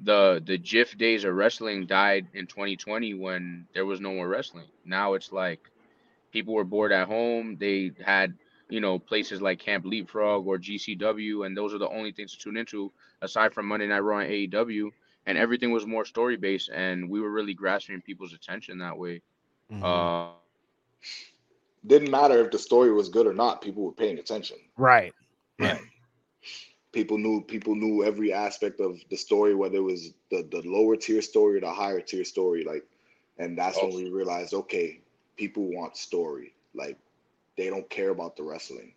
the 0.00 0.42
the 0.44 0.58
GIF 0.58 0.98
days 0.98 1.24
of 1.24 1.34
wrestling 1.34 1.86
died 1.86 2.26
in 2.34 2.46
2020 2.46 3.14
when 3.14 3.66
there 3.74 3.86
was 3.86 4.00
no 4.00 4.12
more 4.14 4.28
wrestling. 4.28 4.68
Now 4.84 5.14
it's 5.14 5.32
like 5.32 5.60
people 6.32 6.54
were 6.54 6.64
bored 6.64 6.92
at 6.92 7.08
home. 7.08 7.56
They 7.58 7.92
had 8.04 8.34
you 8.68 8.80
know 8.80 8.98
places 8.98 9.40
like 9.42 9.58
Camp 9.60 9.84
Leapfrog 9.86 10.46
or 10.46 10.58
GCW, 10.58 11.44
and 11.44 11.56
those 11.56 11.74
are 11.74 11.78
the 11.78 11.88
only 11.88 12.12
things 12.12 12.32
to 12.32 12.38
tune 12.38 12.56
into 12.56 12.92
aside 13.22 13.54
from 13.54 13.66
Monday 13.68 13.86
Night 13.88 14.00
Raw 14.00 14.18
and 14.18 14.30
AEW. 14.30 14.92
And 15.26 15.38
everything 15.38 15.72
was 15.72 15.86
more 15.86 16.04
story 16.04 16.36
based, 16.36 16.70
and 16.70 17.08
we 17.10 17.20
were 17.20 17.30
really 17.30 17.54
grasping 17.54 18.00
people's 18.02 18.34
attention 18.34 18.78
that 18.78 18.98
way. 18.98 19.22
Mhm. 19.70 20.10
Uh, 20.10 20.32
Didn't 21.86 22.10
matter 22.10 22.38
if 22.44 22.50
the 22.50 22.58
story 22.58 22.92
was 22.92 23.08
good 23.08 23.26
or 23.26 23.34
not, 23.34 23.60
people 23.62 23.84
were 23.84 23.92
paying 23.92 24.18
attention. 24.18 24.58
right. 24.76 25.14
Right. 25.58 25.82
People 26.92 27.18
knew 27.18 27.42
people 27.42 27.74
knew 27.74 28.04
every 28.04 28.32
aspect 28.32 28.80
of 28.80 28.98
the 29.10 29.16
story, 29.16 29.54
whether 29.54 29.76
it 29.76 29.82
was 29.92 30.12
the 30.30 30.46
the 30.50 30.62
lower 30.68 30.96
tier 30.96 31.22
story 31.22 31.58
or 31.58 31.60
the 31.60 31.72
higher 31.72 32.00
tier 32.00 32.24
story. 32.24 32.64
Like, 32.64 32.84
and 33.38 33.58
that's 33.58 33.82
when 33.82 33.94
we 33.94 34.06
realized, 34.10 34.54
okay, 34.54 35.00
people 35.36 35.64
want 35.72 35.96
story. 35.96 36.54
Like, 36.74 36.98
they 37.56 37.68
don't 37.68 37.88
care 37.90 38.10
about 38.10 38.36
the 38.36 38.44
wrestling. 38.44 38.94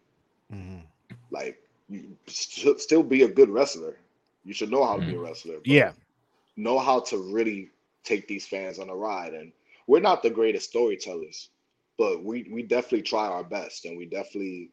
Mhm. 0.51 0.87
Like, 1.31 1.57
you 1.89 2.17
should 2.27 2.79
still 2.79 3.03
be 3.03 3.23
a 3.23 3.27
good 3.29 3.49
wrestler. 3.49 3.99
You 4.43 4.53
should 4.53 4.71
know 4.71 4.85
how 4.85 4.95
to 4.97 5.01
be 5.03 5.13
a 5.13 5.19
wrestler. 5.19 5.59
but 5.67 5.83
Yeah. 5.83 5.93
know 6.55 6.79
how 6.79 6.99
to 6.99 7.17
really 7.17 7.71
take 8.03 8.27
these 8.27 8.45
fans 8.47 8.79
on 8.79 8.89
a 8.89 8.95
ride. 8.95 9.33
And 9.33 9.51
we're 9.87 9.99
not 10.01 10.21
the 10.23 10.29
greatest 10.29 10.69
storytellers, 10.69 11.49
but 11.97 12.23
we 12.23 12.47
we 12.51 12.63
definitely 12.63 13.03
try 13.03 13.27
our 13.27 13.43
best, 13.43 13.85
and 13.85 13.97
we 13.97 14.05
definitely 14.05 14.71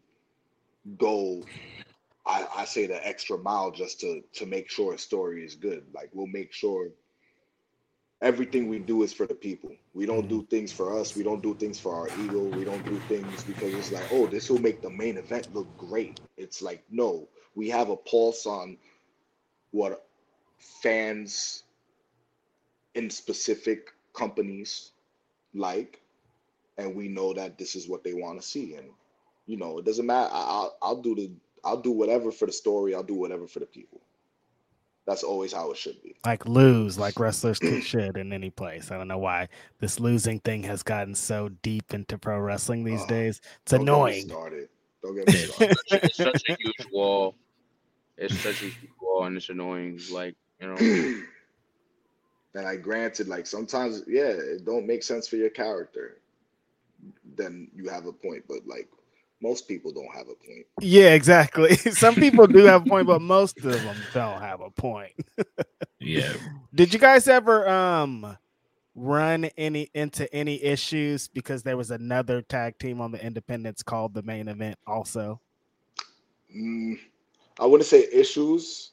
go. 0.99 1.49
I, 2.25 2.47
I 2.57 2.65
say 2.65 2.87
the 2.87 3.07
extra 3.07 3.37
mile 3.39 3.71
just 3.71 4.01
to 4.01 4.23
to 4.35 4.47
make 4.47 4.71
sure 4.71 4.95
a 4.95 4.99
story 4.99 5.45
is 5.45 5.55
good. 5.57 5.85
Like 5.93 6.11
we'll 6.13 6.27
make 6.29 6.53
sure 6.53 6.91
everything 8.23 8.69
we 8.69 8.79
do 8.79 9.03
is 9.03 9.13
for 9.13 9.27
the 9.27 9.35
people. 9.35 9.73
We 9.95 10.07
don't 10.07 10.29
do 10.29 10.39
mm-hmm. 10.39 10.47
things 10.47 10.73
for 10.73 10.99
us. 10.99 11.17
We 11.17 11.25
don't 11.25 11.43
do 11.43 11.55
things 11.55 11.79
for 11.79 11.95
our 11.95 12.09
ego. 12.21 12.45
We 12.45 12.65
don't 12.65 12.85
do 12.87 12.99
things 13.09 13.43
because 13.43 13.75
it's 13.75 13.91
like, 13.91 14.07
oh, 14.13 14.27
this 14.29 14.49
will 14.49 14.61
make 14.61 14.81
the 14.81 14.91
main 14.91 15.19
event 15.19 15.53
look 15.53 15.67
great. 15.77 16.21
It's 16.37 16.63
like, 16.63 16.85
no, 16.91 17.29
we 17.57 17.69
have 17.71 17.91
a 17.91 17.97
pulse 17.97 18.47
on 18.47 18.79
what 19.73 20.07
fans 20.83 21.65
in 22.95 23.11
specific 23.11 23.89
companies 24.15 24.93
like, 25.55 26.01
and 26.79 26.95
we 26.95 27.09
know 27.09 27.33
that 27.35 27.59
this 27.59 27.75
is 27.75 27.89
what 27.89 28.05
they 28.05 28.15
want 28.15 28.41
to 28.41 28.47
see. 28.47 28.77
And 28.77 28.89
you 29.47 29.57
know, 29.57 29.79
it 29.79 29.85
doesn't 29.85 30.07
matter. 30.07 30.33
I- 30.33 30.47
I'll 30.47 30.77
I'll 30.81 31.03
do 31.03 31.17
the 31.17 31.31
I'll 31.65 31.81
do 31.81 31.93
whatever 31.93 32.31
for 32.33 32.47
the 32.47 32.53
story. 32.53 32.95
I'll 32.95 33.03
do 33.03 33.15
whatever 33.15 33.47
for 33.47 33.61
the 33.61 33.67
people. 33.67 34.01
That's 35.07 35.25
always 35.25 35.53
how 35.53 35.71
it 35.73 35.77
should 35.77 36.01
be. 36.03 36.15
Like 36.25 36.47
lose, 36.47 36.97
like 36.99 37.19
wrestlers 37.19 37.59
could, 37.59 37.83
should 37.83 38.17
in 38.17 38.33
any 38.33 38.51
place. 38.51 38.91
I 38.93 38.99
don't 38.99 39.09
know 39.09 39.19
why 39.19 39.49
this 39.81 39.99
losing 39.99 40.39
thing 40.41 40.63
has 40.65 40.83
gotten 40.85 41.15
so 41.15 41.49
deep 41.63 41.93
into 41.93 42.19
pro 42.19 42.39
wrestling 42.39 42.85
these 42.85 43.03
Oh, 43.03 43.09
days. 43.09 43.41
It's 43.63 43.73
Don't 43.73 43.81
get 43.81 43.87
me 43.87 43.93
annoying. 43.93 44.29
started. 44.29 44.69
Don't 45.03 45.17
get 45.17 45.27
me 45.27 45.33
started. 45.35 45.77
it's 45.91 46.17
such 46.17 46.43
a 46.49 46.57
huge 46.59 46.87
wall. 46.93 47.35
It's 48.17 48.39
such 48.39 48.63
a 48.63 48.67
huge 48.67 48.91
wall, 49.01 49.25
and 49.25 49.37
it's 49.37 49.49
annoying. 49.49 49.99
Like 50.13 50.37
you 50.61 50.69
know, 50.69 50.77
and 52.55 52.67
I 52.69 52.77
granted, 52.77 53.27
like 53.27 53.47
sometimes, 53.49 54.05
yeah, 54.07 54.29
it 54.29 54.65
don't 54.65 54.87
make 54.87 55.03
sense 55.03 55.27
for 55.27 55.35
your 55.37 55.51
character. 55.51 56.19
Then 57.37 57.69
you 57.75 57.89
have 57.89 58.07
a 58.07 58.13
point, 58.13 58.45
but 58.47 58.59
like 58.69 58.89
most 59.43 59.67
people 59.67 59.93
don't 59.93 60.15
have 60.15 60.29
a 60.29 60.35
point. 60.35 60.67
Yeah, 60.81 61.15
exactly. 61.15 61.75
Some 61.77 62.15
people 62.15 62.47
do 62.47 62.65
have 62.65 62.87
a 62.87 62.89
point, 62.89 63.07
but 63.07 63.21
most 63.21 63.59
of 63.59 63.65
them 63.65 63.97
don't 64.15 64.41
have 64.41 64.61
a 64.61 64.71
point. 64.71 65.13
Yeah. 65.99 66.33
Did 66.75 66.95
you 66.95 67.01
guys 67.01 67.29
ever 67.29 67.69
um 67.69 68.39
run 68.95 69.47
any 69.57 69.91
into 69.95 70.33
any 70.35 70.63
issues 70.63 71.29
because 71.29 71.63
there 71.63 71.77
was 71.77 71.91
another 71.91 72.43
tag 72.43 72.79
team 72.79 73.01
on 73.01 73.11
the 73.11 73.25
independents 73.25 73.83
called 73.83 74.15
the 74.15 74.23
main 74.23 74.49
event 74.49 74.79
also? 74.87 75.41
Mm, 76.55 76.99
I 77.59 77.67
wouldn't 77.67 77.89
say 77.89 78.07
issues. 78.13 78.91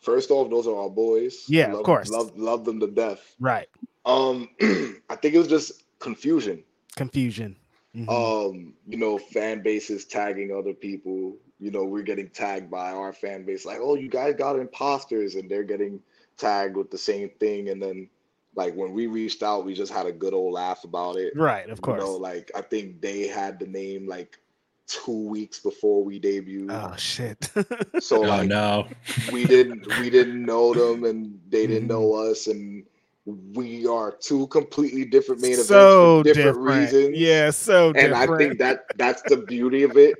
First 0.00 0.30
off, 0.30 0.50
those 0.50 0.66
are 0.66 0.76
our 0.76 0.90
boys. 0.90 1.44
Yeah, 1.48 1.72
of 1.72 1.82
course. 1.82 2.10
Love 2.10 2.36
love 2.38 2.64
them 2.64 2.78
to 2.80 2.86
death. 2.86 3.34
Right. 3.40 3.68
Um, 4.04 4.48
I 4.60 5.16
think 5.16 5.34
it 5.34 5.38
was 5.38 5.48
just 5.48 5.84
confusion. 5.98 6.62
Confusion. 6.96 7.56
Mhm. 7.96 8.08
um 8.08 8.72
you 8.88 8.96
know 8.96 9.18
fan 9.18 9.62
bases 9.62 10.06
tagging 10.06 10.50
other 10.50 10.72
people 10.72 11.36
you 11.60 11.70
know 11.70 11.84
we're 11.84 12.02
getting 12.02 12.28
tagged 12.30 12.70
by 12.70 12.90
our 12.90 13.12
fan 13.12 13.44
base 13.44 13.66
like 13.66 13.78
oh 13.82 13.94
you 13.96 14.08
guys 14.08 14.34
got 14.34 14.58
imposters 14.58 15.34
and 15.34 15.50
they're 15.50 15.62
getting 15.62 16.00
tagged 16.38 16.74
with 16.76 16.90
the 16.90 16.96
same 16.96 17.28
thing 17.38 17.68
and 17.68 17.82
then 17.82 18.08
like 18.56 18.74
when 18.74 18.92
we 18.92 19.06
reached 19.06 19.42
out 19.42 19.66
we 19.66 19.74
just 19.74 19.92
had 19.92 20.06
a 20.06 20.12
good 20.12 20.32
old 20.32 20.54
laugh 20.54 20.84
about 20.84 21.16
it 21.16 21.34
right, 21.36 21.68
of 21.68 21.82
course. 21.82 21.98
you 21.98 22.04
know 22.04 22.16
like 22.16 22.50
i 22.54 22.62
think 22.62 23.00
they 23.02 23.26
had 23.26 23.58
the 23.58 23.66
name 23.66 24.06
like 24.08 24.38
two 24.86 25.28
weeks 25.28 25.58
before 25.60 26.02
we 26.02 26.18
debuted 26.18 26.70
oh 26.70 26.96
shit. 26.96 27.50
so 27.98 28.22
Oh 28.22 28.26
like 28.26 28.48
no. 28.48 28.88
we 29.30 29.46
didn't 29.46 29.86
we 29.96 30.08
didn't 30.10 30.44
know 30.44 30.72
them 30.74 31.04
and 31.04 31.38
they 31.50 31.66
didn't 31.66 31.88
Mhm. 31.88 31.90
know 31.90 32.14
us 32.14 32.46
and 32.46 32.84
we 33.24 33.86
are 33.86 34.10
two 34.12 34.46
completely 34.48 35.04
different 35.04 35.40
main 35.40 35.52
events 35.52 35.68
so 35.68 36.18
for 36.20 36.24
different, 36.24 36.56
different. 36.56 36.80
reasons 36.92 37.16
Yeah, 37.18 37.50
so 37.50 37.86
and 37.88 37.94
different. 37.96 38.30
I 38.30 38.36
think 38.36 38.58
that 38.58 38.84
that's 38.96 39.22
the 39.22 39.36
beauty 39.38 39.84
of 39.84 39.96
it. 39.96 40.16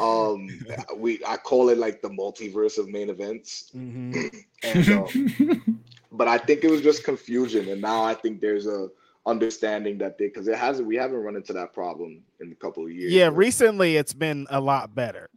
Um, 0.00 0.48
we 0.96 1.20
I 1.26 1.36
call 1.36 1.68
it 1.68 1.76
like 1.78 2.00
the 2.00 2.08
multiverse 2.10 2.78
of 2.78 2.88
main 2.88 3.10
events, 3.10 3.70
Mhm. 3.76 4.32
and 4.62 4.88
um, 4.90 5.78
but 6.12 6.28
I 6.28 6.38
think 6.38 6.64
it 6.64 6.70
was 6.70 6.80
just 6.80 7.04
confusion, 7.04 7.68
and 7.68 7.80
now 7.80 8.02
I 8.04 8.14
think 8.14 8.40
there's 8.40 8.66
a 8.66 8.88
understanding 9.26 9.98
that 9.98 10.16
they 10.16 10.26
because 10.28 10.48
it 10.48 10.56
hasn't 10.56 10.86
we 10.88 10.96
haven't 10.96 11.18
run 11.18 11.36
into 11.36 11.52
that 11.52 11.74
problem 11.74 12.22
in 12.40 12.52
a 12.52 12.54
couple 12.54 12.84
of 12.84 12.90
years. 12.92 13.12
yeah, 13.12 13.28
recently 13.32 13.96
it's 13.96 14.14
been 14.14 14.46
a 14.50 14.60
lot 14.60 14.94
better. 14.94 15.28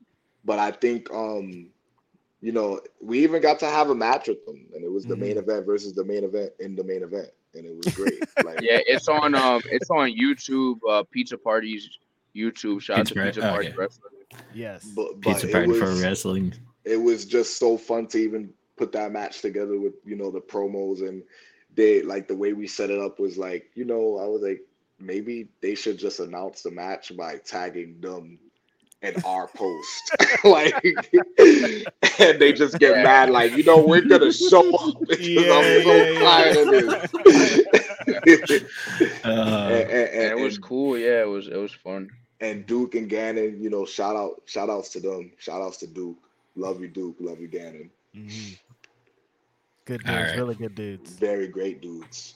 but 0.45 0.57
I 0.59 0.71
think 0.71 1.11
um, 1.11 1.67
you 2.43 2.51
know, 2.51 2.81
we 3.01 3.23
even 3.23 3.41
got 3.41 3.57
to 3.59 3.67
have 3.67 3.89
a 3.89 3.95
match 3.95 4.27
with 4.27 4.45
them, 4.45 4.65
and 4.75 4.83
it 4.83 4.91
was 4.91 5.05
the 5.05 5.15
main 5.15 5.37
event 5.37 5.65
versus 5.65 5.93
the 5.93 6.03
main 6.03 6.25
event 6.25 6.51
in 6.59 6.75
the 6.75 6.83
main 6.83 7.01
event, 7.01 7.29
and 7.53 7.65
it 7.65 7.73
was 7.73 7.95
great. 7.95 8.21
Like, 8.43 8.59
yeah, 8.59 8.79
it's 8.85 9.07
on 9.07 9.33
um, 9.33 9.61
it's 9.71 9.89
on 9.89 10.09
YouTube. 10.11 10.79
Uh, 10.87 11.03
Pizza 11.09 11.37
Parties 11.37 11.89
YouTube. 12.35 12.81
Shout 12.81 12.99
out 12.99 13.05
Pizza 13.05 13.13
to 13.13 13.19
Party- 13.21 13.31
Pizza 13.31 13.41
Party 13.47 13.67
okay. 13.67 13.77
Wrestling. 13.77 14.13
Yes. 14.53 14.83
but, 14.93 15.21
but 15.21 15.33
Pizza 15.35 15.47
it 15.47 15.51
party 15.53 15.79
for 15.79 15.93
wrestling. 16.01 16.53
it 16.83 16.97
was 16.97 17.23
just 17.23 17.57
so 17.57 17.77
fun 17.77 18.07
to 18.07 18.17
even 18.17 18.49
put 18.75 18.91
that 18.91 19.13
match 19.13 19.41
together 19.41 19.79
with 19.79 19.93
you 20.03 20.17
know 20.17 20.29
the 20.29 20.41
promos 20.41 21.07
and 21.07 21.23
they 21.75 22.01
like 22.01 22.27
the 22.27 22.35
way 22.35 22.51
we 22.51 22.67
set 22.67 22.89
it 22.89 22.99
up 22.99 23.19
was 23.19 23.37
like 23.37 23.69
you 23.75 23.85
know 23.85 24.17
I 24.17 24.25
was 24.25 24.41
like 24.41 24.61
maybe 24.99 25.47
they 25.61 25.75
should 25.75 25.97
just 25.97 26.19
announce 26.19 26.63
the 26.63 26.71
match 26.71 27.15
by 27.15 27.37
tagging 27.37 28.01
them 28.01 28.39
in 29.03 29.15
our 29.25 29.47
post 29.49 30.15
like 30.43 30.73
and 32.19 32.39
they 32.39 32.53
just 32.53 32.79
get 32.79 33.03
mad 33.03 33.29
like 33.29 33.51
you 33.53 33.63
know 33.63 33.85
we're 33.85 34.01
gonna 34.01 34.31
show 34.31 34.75
up 34.75 34.95
because 35.07 35.27
Yeah, 35.27 35.51
I'm 35.51 35.83
so 35.83 36.03
yeah, 36.03 36.19
tired 36.19 36.57
of 36.57 36.69
this 36.71 38.63
Uh, 39.23 39.69
and, 39.69 39.89
and, 39.89 40.09
And 40.21 40.31
and, 40.31 40.31
it 40.31 40.37
was 40.43 40.57
cool. 40.57 40.97
Yeah, 40.97 41.21
it 41.21 41.27
was 41.27 41.47
it 41.47 41.55
was 41.57 41.73
fun. 41.73 42.09
and 42.41 42.65
Duke 42.65 42.95
and 42.95 43.09
Gannon, 43.09 43.61
you 43.61 43.69
know, 43.69 43.85
shout 43.85 44.15
out, 44.15 44.41
shout 44.45 44.69
outs 44.69 44.89
to 44.91 44.99
them. 44.99 45.31
Shout 45.37 45.61
outs 45.61 45.77
to 45.77 45.87
Duke. 45.87 46.17
Love 46.55 46.81
you, 46.81 46.87
Duke. 46.87 47.15
Love 47.19 47.39
you, 47.39 47.47
Gannon. 47.47 47.89
Mhm. 48.15 48.57
Good 49.85 50.03
dudes, 50.03 50.09
All 50.09 50.15
right. 50.23 50.35
really 50.37 50.55
good 50.55 50.75
dudes. 50.75 51.11
Very 51.11 51.47
great 51.47 51.81
dudes. 51.81 52.35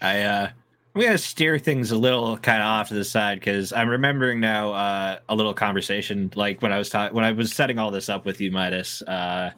I 0.00 0.22
uh 0.22 0.50
I'm 0.98 1.04
gonna 1.04 1.16
steer 1.18 1.60
things 1.60 1.92
a 1.92 1.96
little 1.96 2.36
kind 2.38 2.60
of 2.60 2.66
off 2.66 2.88
to 2.88 2.94
the 2.94 3.04
side 3.04 3.38
because 3.38 3.72
I'm 3.72 3.88
remembering 3.88 4.40
now 4.40 4.72
uh, 4.72 5.18
a 5.28 5.34
little 5.36 5.54
conversation 5.54 6.28
like 6.34 6.60
when 6.60 6.72
I 6.72 6.78
was 6.78 6.90
talking 6.90 7.14
when 7.14 7.24
I 7.24 7.30
was 7.30 7.52
setting 7.52 7.78
all 7.78 7.92
this 7.92 8.08
up 8.08 8.26
with 8.26 8.40
you, 8.40 8.50
Midas. 8.50 9.00
Uh, 9.02 9.52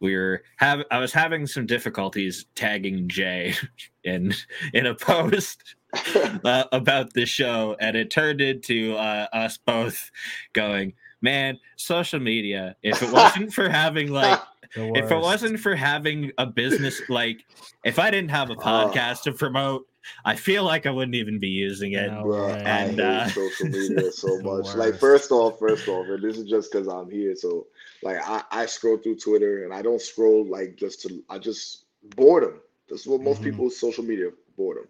we 0.00 0.16
were 0.16 0.42
have 0.56 0.82
I 0.90 0.98
was 0.98 1.12
having 1.12 1.46
some 1.46 1.64
difficulties 1.64 2.46
tagging 2.56 3.06
Jay 3.06 3.54
in 4.04 4.34
in 4.74 4.86
a 4.86 4.96
post 4.96 5.76
uh, 6.44 6.64
about 6.72 7.12
the 7.12 7.24
show, 7.24 7.76
and 7.78 7.96
it 7.96 8.10
turned 8.10 8.40
into 8.40 8.96
uh, 8.96 9.28
us 9.32 9.58
both 9.58 10.10
going, 10.54 10.92
"Man, 11.20 11.56
social 11.76 12.18
media. 12.18 12.74
If 12.82 13.00
it 13.00 13.12
wasn't 13.12 13.52
for 13.52 13.68
having 13.68 14.10
like 14.12 14.40
if 14.74 15.10
it 15.10 15.20
wasn't 15.20 15.60
for 15.60 15.76
having 15.76 16.32
a 16.36 16.46
business 16.46 17.00
like 17.08 17.44
if 17.84 18.00
I 18.00 18.10
didn't 18.10 18.30
have 18.30 18.50
a 18.50 18.54
Oh. 18.54 18.56
podcast 18.56 19.22
to 19.22 19.32
promote, 19.32 19.86
I 20.24 20.36
feel 20.36 20.64
like 20.64 20.86
I 20.86 20.90
wouldn't 20.90 21.14
even 21.14 21.38
be 21.38 21.48
using 21.48 21.92
it. 21.92 22.14
No 22.14 22.22
Bruh, 22.22 22.56
way. 22.56 22.64
I 22.64 22.88
hate 22.88 23.00
uh, 23.00 23.28
social 23.28 23.66
media 23.66 24.10
so 24.12 24.38
much. 24.40 24.74
Like, 24.74 24.98
first 24.98 25.30
off, 25.30 25.58
first 25.58 25.88
off, 25.88 26.08
and 26.10 26.22
this 26.22 26.38
is 26.38 26.44
just 26.44 26.70
because 26.72 26.88
I'm 26.88 27.10
here. 27.10 27.34
So, 27.34 27.66
like, 28.02 28.18
I, 28.24 28.42
I 28.50 28.66
scroll 28.66 28.98
through 28.98 29.16
Twitter 29.16 29.64
and 29.64 29.72
I 29.74 29.82
don't 29.82 30.00
scroll 30.00 30.44
like 30.46 30.76
just 30.76 31.02
to, 31.02 31.22
I 31.28 31.38
just 31.38 31.84
boredom. 32.16 32.60
This 32.88 33.02
is 33.02 33.06
what 33.06 33.20
most 33.22 33.42
Mhm. 33.42 33.42
people 33.42 33.70
social 33.70 34.04
media 34.04 34.30
boredom. 34.56 34.88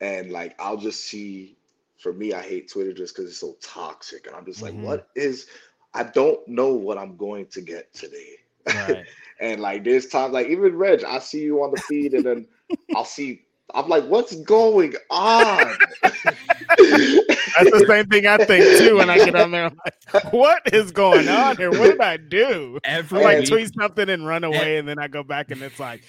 And 0.00 0.30
like, 0.32 0.54
I'll 0.60 0.76
just 0.76 1.04
see. 1.04 1.56
For 1.98 2.12
me, 2.14 2.32
I 2.32 2.40
hate 2.42 2.70
Twitter 2.70 2.94
just 2.94 3.14
because 3.14 3.30
it's 3.30 3.40
so 3.40 3.56
toxic, 3.60 4.26
and 4.26 4.34
I'm 4.34 4.46
just 4.46 4.62
like, 4.62 4.72
Mhm. 4.72 4.82
what 4.82 5.08
is? 5.14 5.48
I 5.92 6.04
don't 6.04 6.46
know 6.48 6.72
what 6.74 6.96
I'm 6.98 7.16
going 7.16 7.46
to 7.48 7.60
get 7.60 7.92
today. 7.94 8.36
Right. 8.72 9.06
And 9.40 9.60
like 9.60 9.84
there's 9.84 10.06
times 10.06 10.34
like 10.34 10.48
even 10.48 10.76
Reg, 10.76 11.02
I 11.04 11.18
see 11.18 11.40
you 11.40 11.62
on 11.62 11.70
the 11.70 11.78
feed 11.78 12.12
and 12.14 12.26
then 12.26 12.46
I'll 12.94 13.04
see 13.06 13.46
I'm 13.74 13.88
like, 13.88 14.04
what's 14.04 14.34
going 14.42 14.94
on? 15.10 15.76
That's 16.04 17.70
the 17.70 17.84
same 17.88 18.06
thing 18.06 18.26
I 18.26 18.38
think 18.38 18.64
too 18.78 18.96
when 18.96 19.10
I 19.10 19.18
get 19.18 19.34
on 19.34 19.50
there. 19.50 19.66
I'm 19.66 19.76
like, 19.84 20.32
what 20.32 20.62
is 20.72 20.90
going 20.92 21.28
on 21.28 21.56
here? 21.56 21.70
What 21.72 21.88
did 21.88 22.00
I 22.00 22.16
do? 22.16 22.78
I 22.84 22.88
Every 22.88 23.22
like 23.22 23.38
week, 23.40 23.48
tweet 23.48 23.74
something 23.74 24.08
and 24.08 24.26
run 24.26 24.44
away, 24.44 24.78
and 24.78 24.88
then 24.88 24.98
I 24.98 25.08
go 25.08 25.22
back 25.22 25.50
and 25.50 25.62
it's 25.62 25.80
like 25.80 26.02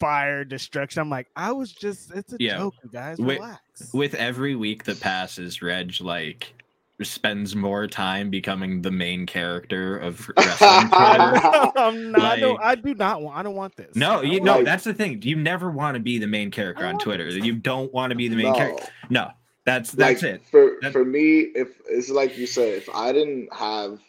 fire, 0.00 0.44
destruction. 0.44 1.00
I'm 1.00 1.10
like, 1.10 1.26
I 1.36 1.52
was 1.52 1.72
just, 1.72 2.12
it's 2.14 2.32
a 2.32 2.36
Yeah. 2.38 2.58
joke, 2.58 2.74
guys. 2.92 3.18
Wait, 3.18 3.40
Relax. 3.40 3.90
with 3.92 4.14
every 4.14 4.54
week 4.54 4.84
that 4.84 5.00
passes, 5.00 5.62
Reg 5.62 6.00
like 6.00 6.54
spends 7.02 7.54
more 7.54 7.86
time 7.86 8.28
becoming 8.30 8.82
the 8.82 8.90
main 8.90 9.24
character 9.26 9.96
of 9.98 10.28
wrestling. 10.36 10.88
Twitter. 10.88 11.72
I'm 11.76 12.12
not, 12.12 12.20
I, 12.22 12.40
don't, 12.40 12.60
I 12.60 12.74
do 12.74 12.94
not 12.94 13.22
want. 13.22 13.36
I 13.38 13.42
don't 13.42 13.54
want 13.54 13.76
this. 13.76 13.94
No, 13.94 14.18
I 14.20 14.22
you 14.22 14.38
don't 14.38 14.44
know 14.46 14.56
Like- 14.56 14.64
that's 14.64 14.84
the 14.84 14.94
thing. 14.94 15.22
You 15.22 15.36
never 15.36 15.70
want 15.70 15.94
to 15.94 16.00
be 16.00 16.18
the 16.18 16.26
main 16.26 16.50
character 16.50 16.84
on 16.86 16.98
Twitter. 16.98 17.24
this. 17.32 17.44
You 17.44 17.54
don't 17.54 17.92
want 17.92 18.10
to 18.10 18.16
be 18.16 18.28
the 18.28 18.36
main 18.36 18.46
no. 18.52 18.54
character. 18.54 18.88
No, 19.10 19.30
that's 19.64 19.92
that's 19.92 20.22
like 20.22 20.32
it. 20.34 20.42
for 20.50 20.76
That- 20.82 20.92
for 20.92 21.04
me 21.04 21.40
if 21.54 21.80
it's 21.88 22.10
like 22.10 22.36
you 22.38 22.46
said 22.46 22.74
if 22.74 22.88
i 22.94 23.12
didn't 23.12 23.52
have 23.54 24.00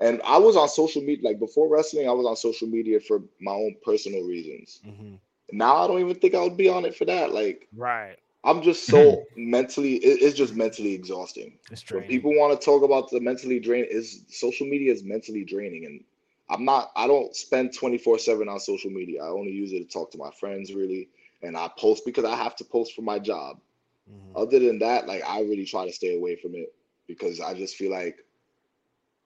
and 0.00 0.20
i 0.24 0.36
was 0.36 0.56
on 0.56 0.68
social 0.68 1.00
media 1.02 1.24
like 1.28 1.38
before 1.38 1.68
wrestling 1.68 2.08
i 2.08 2.12
was 2.12 2.26
on 2.26 2.34
social 2.34 2.66
media 2.66 2.98
for 2.98 3.20
my 3.40 3.52
own 3.52 3.76
personal 3.84 4.22
reasons 4.26 4.80
Mhm. 4.84 5.18
now 5.52 5.76
i 5.76 5.86
don't 5.86 6.00
even 6.00 6.16
think 6.16 6.34
i 6.34 6.42
would 6.42 6.56
be 6.56 6.68
on 6.68 6.84
it 6.84 6.96
for 6.96 7.04
that 7.04 7.32
like 7.32 7.68
Right. 7.76 8.16
I'm 8.44 8.62
just 8.62 8.88
so 8.88 9.26
mentally 9.36 9.94
it- 9.96 10.22
it's 10.22 10.36
just 10.36 10.54
mentally 10.54 10.92
exhausting 10.94 11.58
It's 11.70 11.84
when 11.90 12.04
people 12.04 12.34
want 12.34 12.58
to 12.58 12.64
talk 12.64 12.82
about 12.82 13.10
the 13.10 13.20
mentally 13.20 13.58
drain 13.60 13.86
is 13.88 14.24
social 14.28 14.66
media 14.66 14.92
is 14.92 15.02
mentally 15.04 15.44
draining 15.44 15.84
and 15.86 16.04
i'm 16.50 16.64
not 16.64 16.90
i 16.96 17.06
don't 17.06 17.34
spend 17.36 17.72
24 17.74 18.18
7 18.18 18.48
on 18.48 18.60
social 18.60 18.90
media 18.90 19.22
i 19.22 19.28
only 19.28 19.52
use 19.52 19.72
it 19.72 19.80
to 19.80 19.86
talk 19.98 20.10
to 20.10 20.18
my 20.18 20.30
friends 20.38 20.74
really 20.74 21.08
and 21.42 21.56
i 21.56 21.68
post 21.78 22.04
because 22.04 22.24
i 22.24 22.36
have 22.36 22.56
to 22.56 22.64
post 22.64 22.94
for 22.94 23.02
my 23.02 23.18
job 23.18 23.58
Mhm. 24.06 24.36
other 24.36 24.58
than 24.60 24.78
that, 24.78 25.06
like 25.06 25.22
I 25.24 25.40
really 25.40 25.64
try 25.64 25.86
to 25.86 25.92
stay 25.92 26.16
away 26.16 26.36
from 26.36 26.54
it 26.54 26.72
because 27.06 27.40
I 27.40 27.54
just 27.54 27.76
feel 27.76 27.90
like 27.90 28.16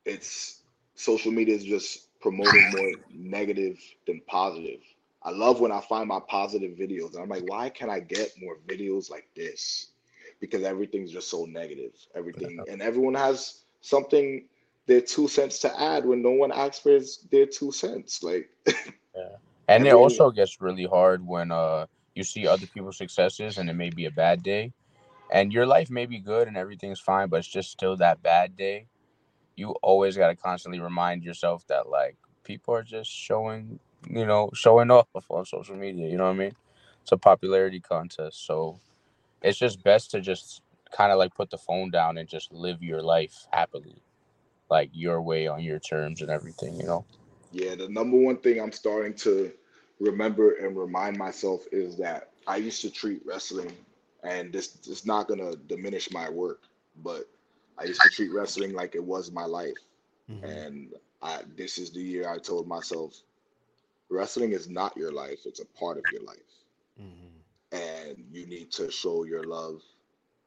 it's 0.05 0.63
social 0.95 1.33
media 1.33 1.55
is 1.55 1.65
just 1.65 2.09
promoting 2.21 2.71
more 2.71 2.91
negative 3.13 3.79
than 4.07 4.21
positive. 4.27 4.81
I 5.25 5.31
love 5.31 5.61
when 5.61 5.73
I 5.73 5.81
find 5.81 6.09
my 6.09 6.21
positive 6.29 6.77
videos 6.77 7.15
and 7.15 7.23
I'm 7.23 7.29
like, 7.29 7.49
why 7.49 7.71
can't 7.71 7.91
I 7.91 8.01
get 8.01 8.33
more 8.41 8.59
videos 8.69 9.11
like 9.11 9.29
this? 9.35 9.93
Because 10.41 10.63
everything's 10.63 11.11
just 11.13 11.31
so 11.31 11.47
negative. 11.47 11.93
Everything 12.15 12.61
and 12.69 12.83
everyone 12.83 13.15
has 13.15 13.63
something 13.81 14.45
their 14.87 15.01
two 15.01 15.29
cents 15.29 15.61
to 15.61 15.81
add 15.81 16.05
when 16.05 16.23
no 16.23 16.33
one 16.33 16.53
asks 16.53 16.81
for 16.81 16.91
his, 16.91 17.27
their 17.31 17.47
two 17.47 17.73
cents. 17.73 18.23
Like 18.23 18.51
yeah. 18.67 19.37
And 19.69 19.87
it 19.87 19.95
also 19.95 20.31
gets 20.31 20.61
really 20.61 20.85
hard 20.85 21.27
when 21.27 21.51
uh 21.51 21.87
you 22.15 22.23
see 22.23 22.47
other 22.47 22.67
people's 22.67 22.99
successes 22.99 23.59
and 23.59 23.69
it 23.71 23.75
may 23.75 23.91
be 23.91 24.07
a 24.07 24.11
bad 24.11 24.43
day. 24.43 24.73
And 25.33 25.53
your 25.53 25.67
life 25.67 25.91
may 25.91 26.05
be 26.07 26.19
good 26.19 26.49
and 26.49 26.57
everything's 26.57 27.01
fine, 27.01 27.29
but 27.29 27.39
it's 27.39 27.49
just 27.49 27.71
still 27.71 27.97
that 27.97 28.23
bad 28.23 28.57
day. 28.57 28.87
You 29.57 29.71
always 29.83 30.17
gotta 30.17 30.37
constantly 30.37 30.81
remind 30.81 31.25
yourself 31.25 31.67
that 31.69 31.89
like 31.89 32.17
people 32.45 32.75
are 32.75 32.83
just 32.83 33.11
showing, 33.11 33.81
you 34.09 34.27
know, 34.27 34.51
showing 34.55 34.91
off 34.91 35.09
on 35.29 35.45
social 35.45 35.77
media. 35.77 36.09
You 36.09 36.17
know 36.17 36.25
what 36.25 36.35
I 36.35 36.39
mean? 36.39 36.57
It's 37.03 37.13
a 37.13 37.17
popularity 37.17 37.81
contest. 37.81 38.47
So 38.47 38.79
it's 39.43 39.59
just 39.59 39.83
best 39.83 40.11
to 40.13 40.21
just 40.21 40.63
kind 40.93 41.13
of 41.13 41.19
like 41.19 41.35
put 41.35 41.51
the 41.51 41.59
phone 41.59 41.91
down 41.91 42.19
and 42.19 42.29
just 42.29 42.53
live 42.53 42.83
your 42.83 43.03
life 43.03 43.47
happily. 43.53 43.97
Like 44.71 44.91
your 44.93 45.21
way 45.23 45.47
on 45.47 45.63
your 45.63 45.79
terms 45.79 46.23
and 46.23 46.31
everything, 46.31 46.77
you 46.77 46.87
know? 46.87 47.05
Yeah, 47.53 47.75
the 47.75 47.89
number 47.89 48.17
one 48.17 48.37
thing 48.39 48.61
I'm 48.61 48.73
starting 48.73 49.15
to 49.15 49.53
remember 50.01 50.55
and 50.55 50.77
remind 50.77 51.19
myself 51.19 51.65
is 51.73 51.97
that 51.99 52.31
I 52.47 52.57
used 52.57 52.81
to 52.83 52.91
treat 52.91 53.23
wrestling, 53.25 53.73
and 54.23 54.53
this 54.53 54.87
is 54.87 55.07
not 55.07 55.29
gonna 55.29 55.57
diminish 55.57 56.11
my 56.11 56.29
work, 56.29 56.63
but 57.03 57.29
I 57.79 57.85
used 57.85 58.01
to 58.03 58.09
treat 58.09 58.33
wrestling 58.33 58.73
like 58.73 58.95
it 58.95 59.05
was 59.05 59.31
my 59.31 59.45
life. 59.45 59.77
Mhm. 60.31 60.67
And 60.67 60.95
I, 61.23 61.43
this 61.57 61.79
is 61.79 61.91
the 61.93 62.03
year 62.03 62.29
I 62.29 62.39
told 62.39 62.67
myself, 62.67 63.23
wrestling 64.11 64.53
is 64.53 64.69
not 64.69 64.97
your 64.97 65.13
life; 65.13 65.47
it's 65.47 65.61
a 65.61 65.67
part 65.67 65.99
of 65.99 66.11
your 66.11 66.23
life, 66.23 66.65
Mhm. 66.99 67.43
and 67.73 68.25
you 68.31 68.47
need 68.47 68.71
to 68.73 68.91
show 68.91 69.25
your 69.25 69.43
love 69.45 69.83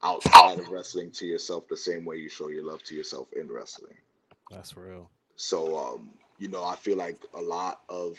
outside 0.03 0.59
of 0.59 0.69
wrestling 0.69 1.11
to 1.11 1.25
yourself 1.25 1.67
the 1.67 1.77
same 1.77 2.05
way 2.05 2.17
you 2.17 2.29
show 2.29 2.49
your 2.49 2.63
love 2.63 2.83
to 2.83 2.95
yourself 2.95 3.27
in 3.33 3.51
wrestling. 3.51 3.97
That's 4.49 4.75
real. 4.77 5.09
So, 5.35 5.77
um, 5.77 6.11
you 6.37 6.47
know, 6.49 6.63
I 6.63 6.75
feel 6.75 6.97
like 6.97 7.23
a 7.33 7.41
lot 7.41 7.81
of 7.89 8.17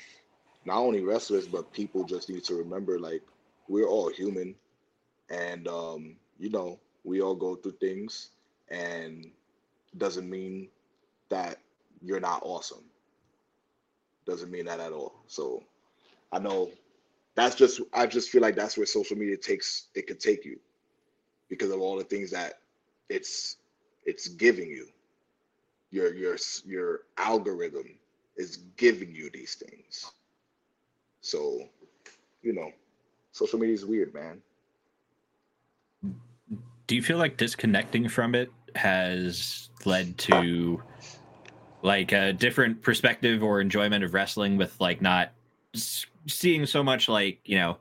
not 0.64 0.78
only 0.78 1.02
wrestlers, 1.02 1.46
but 1.48 1.72
people 1.72 2.04
just 2.04 2.28
need 2.28 2.44
to 2.44 2.54
remember 2.56 2.98
like 2.98 3.22
we're 3.68 3.86
all 3.88 4.08
human 4.10 4.54
and, 5.30 5.66
um, 5.68 6.16
you 6.38 6.50
know, 6.50 6.78
we 7.04 7.20
all 7.22 7.34
go 7.34 7.56
through 7.56 7.72
things 7.80 8.30
and 8.68 9.30
doesn't 9.96 10.28
mean 10.28 10.68
that 11.28 11.58
you're 12.02 12.20
not 12.20 12.42
awesome. 12.44 12.84
Doesn't 14.28 14.50
mean 14.50 14.66
that 14.66 14.78
at 14.78 14.92
all. 14.92 15.14
So 15.26 15.64
I 16.30 16.38
know 16.38 16.70
that's 17.34 17.56
just, 17.56 17.80
I 17.92 18.06
just 18.06 18.30
feel 18.30 18.42
like 18.42 18.54
that's 18.54 18.76
where 18.76 18.86
social 18.86 19.16
media 19.16 19.36
takes, 19.36 19.88
it 19.94 20.06
could 20.06 20.20
take 20.20 20.44
you 20.44 20.58
because 21.48 21.70
of 21.70 21.80
all 21.80 21.96
the 21.96 22.04
things 22.04 22.30
that 22.30 22.60
it's, 23.08 23.56
it's 24.04 24.28
giving 24.28 24.68
you 24.68 24.86
your 25.90 26.14
your 26.14 26.36
your 26.66 27.00
algorithm 27.16 27.88
is 28.36 28.58
giving 28.76 29.14
you 29.14 29.30
these 29.30 29.54
things. 29.54 30.12
So, 31.20 31.68
you 32.42 32.52
know, 32.52 32.70
social 33.32 33.58
media 33.58 33.74
is 33.74 33.84
weird, 33.84 34.14
man. 34.14 34.40
Do 36.86 36.94
you 36.94 37.02
feel 37.02 37.18
like 37.18 37.36
disconnecting 37.36 38.08
from 38.08 38.34
it 38.34 38.50
has 38.74 39.68
led 39.84 40.16
to 40.18 40.82
like 41.82 42.12
a 42.12 42.32
different 42.32 42.82
perspective 42.82 43.42
or 43.42 43.60
enjoyment 43.60 44.04
of 44.04 44.14
wrestling 44.14 44.56
with 44.56 44.78
like 44.80 45.00
not 45.00 45.32
seeing 46.26 46.66
so 46.66 46.82
much 46.82 47.08
like, 47.08 47.40
you 47.44 47.56
know, 47.56 47.78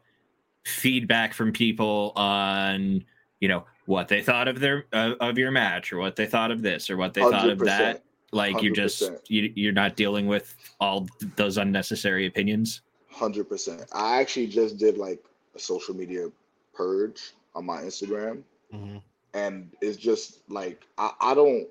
feedback 0.65 1.33
from 1.33 1.51
people 1.51 2.13
on, 2.15 3.03
you 3.39 3.47
know, 3.47 3.65
what 3.85 4.07
they 4.07 4.21
thought 4.21 4.47
of 4.47 4.59
their 4.59 4.85
uh, 4.93 5.13
of 5.19 5.37
your 5.37 5.51
match 5.51 5.93
or 5.93 5.97
what 5.97 6.15
they 6.15 6.25
thought 6.25 6.51
of 6.51 6.61
this 6.61 6.89
or 6.89 6.97
what 6.97 7.13
they 7.13 7.21
thought 7.21 7.49
of 7.49 7.59
that? 7.59 8.03
Like 8.33 8.61
you 8.61 8.73
just 8.73 9.01
100%. 9.01 9.19
you, 9.29 9.53
you're 9.55 9.71
not 9.73 9.95
dealing 9.95 10.27
with 10.27 10.55
all 10.81 11.07
those 11.37 11.57
unnecessary 11.57 12.25
opinions. 12.27 12.81
Hundred 13.09 13.45
percent. 13.45 13.85
I 13.93 14.19
actually 14.19 14.47
just 14.47 14.77
did 14.77 14.97
like 14.97 15.23
a 15.55 15.59
social 15.59 15.95
media 15.95 16.27
purge 16.73 17.33
on 17.55 17.65
my 17.65 17.81
Instagram, 17.81 18.43
Mhm. 18.71 19.01
and 19.33 19.71
it's 19.81 19.97
just 19.97 20.41
like 20.49 20.83
I, 20.97 21.13
I 21.21 21.33
don't 21.33 21.67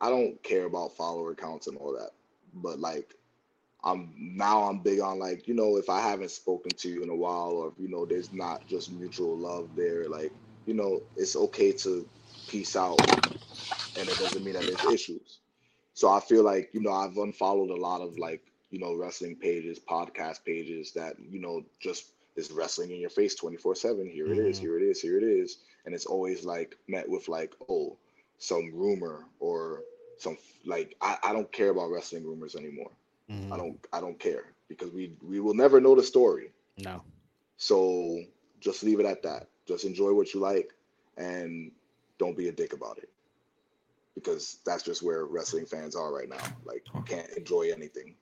I 0.00 0.10
don't 0.10 0.42
care 0.42 0.64
about 0.66 0.96
follower 0.96 1.34
counts 1.34 1.66
and 1.66 1.76
all 1.78 1.92
that, 1.92 2.10
but 2.54 2.78
like 2.78 3.14
I'm 3.84 4.12
now 4.16 4.64
I'm 4.64 4.82
big 4.82 5.00
on 5.00 5.18
like 5.18 5.46
you 5.48 5.54
know 5.54 5.76
if 5.76 5.88
I 5.88 6.00
haven't 6.00 6.30
spoken 6.30 6.74
to 6.78 6.88
you 6.88 7.02
in 7.02 7.10
a 7.10 7.16
while 7.16 7.50
or 7.50 7.68
if 7.68 7.74
you 7.78 7.88
know 7.88 8.06
there's 8.06 8.32
not 8.32 8.66
just 8.66 8.92
mutual 8.92 9.38
love 9.38 9.70
there, 9.76 10.08
like 10.08 10.32
you 10.66 10.74
know 10.74 11.00
it's 11.16 11.36
okay 11.36 11.72
to 11.72 12.06
peace 12.48 12.76
out, 12.76 12.98
and 13.96 14.08
it 14.08 14.18
doesn't 14.18 14.44
mean 14.44 14.54
that 14.54 14.66
there's 14.66 14.84
issues. 14.84 15.40
So 15.94 16.10
I 16.10 16.20
feel 16.20 16.44
like 16.44 16.70
you 16.72 16.80
know 16.80 16.92
I've 16.92 17.16
unfollowed 17.16 17.70
a 17.70 17.76
lot 17.80 18.00
of 18.00 18.18
like 18.18 18.42
you 18.70 18.78
know 18.80 18.94
wrestling 18.94 19.36
pages, 19.36 19.78
podcast 19.78 20.44
pages 20.44 20.92
that 20.94 21.16
you 21.18 21.40
know 21.40 21.62
just 21.80 22.12
is 22.36 22.50
wrestling 22.52 22.90
in 22.90 23.00
your 23.00 23.10
face 23.10 23.34
24 23.34 23.74
7 23.74 24.06
here 24.06 24.32
it 24.32 24.38
is 24.38 24.58
Mhm. 24.58 24.60
here 24.60 24.78
it 24.78 24.82
is 24.82 25.00
here 25.00 25.18
it 25.18 25.24
is 25.24 25.58
and 25.86 25.94
it's 25.94 26.06
always 26.06 26.44
like 26.44 26.76
met 26.88 27.08
with 27.08 27.28
like 27.28 27.54
oh 27.68 27.98
some 28.38 28.70
rumor 28.74 29.24
or 29.40 29.82
some 30.18 30.36
like 30.64 30.96
I, 31.00 31.16
I 31.22 31.32
don't 31.32 31.50
care 31.52 31.70
about 31.70 31.90
wrestling 31.90 32.24
rumors 32.26 32.54
anymore 32.56 32.90
Mhm. 33.30 33.52
i 33.52 33.56
don't 33.56 33.78
i 33.92 34.00
don't 34.00 34.18
care 34.18 34.52
because 34.68 34.90
we 34.90 35.12
we 35.22 35.38
will 35.40 35.54
never 35.54 35.80
know 35.80 35.94
the 35.94 36.02
story 36.02 36.50
No. 36.78 37.02
so 37.56 38.22
just 38.60 38.82
leave 38.82 39.00
it 39.00 39.06
at 39.06 39.22
that 39.22 39.48
just 39.66 39.84
enjoy 39.84 40.12
what 40.14 40.32
you 40.32 40.40
like 40.40 40.70
and 41.18 41.70
don't 42.18 42.36
be 42.36 42.48
a 42.48 42.52
dick 42.52 42.72
about 42.72 42.98
it 42.98 43.10
because 44.14 44.58
that's 44.64 44.82
just 44.82 45.02
where 45.02 45.26
wrestling 45.26 45.66
fans 45.66 45.94
are 45.94 46.12
right 46.12 46.28
now 46.28 46.42
like 46.64 46.84
you 46.94 47.02
can't 47.02 47.28
enjoy 47.36 47.70
anything 47.72 48.14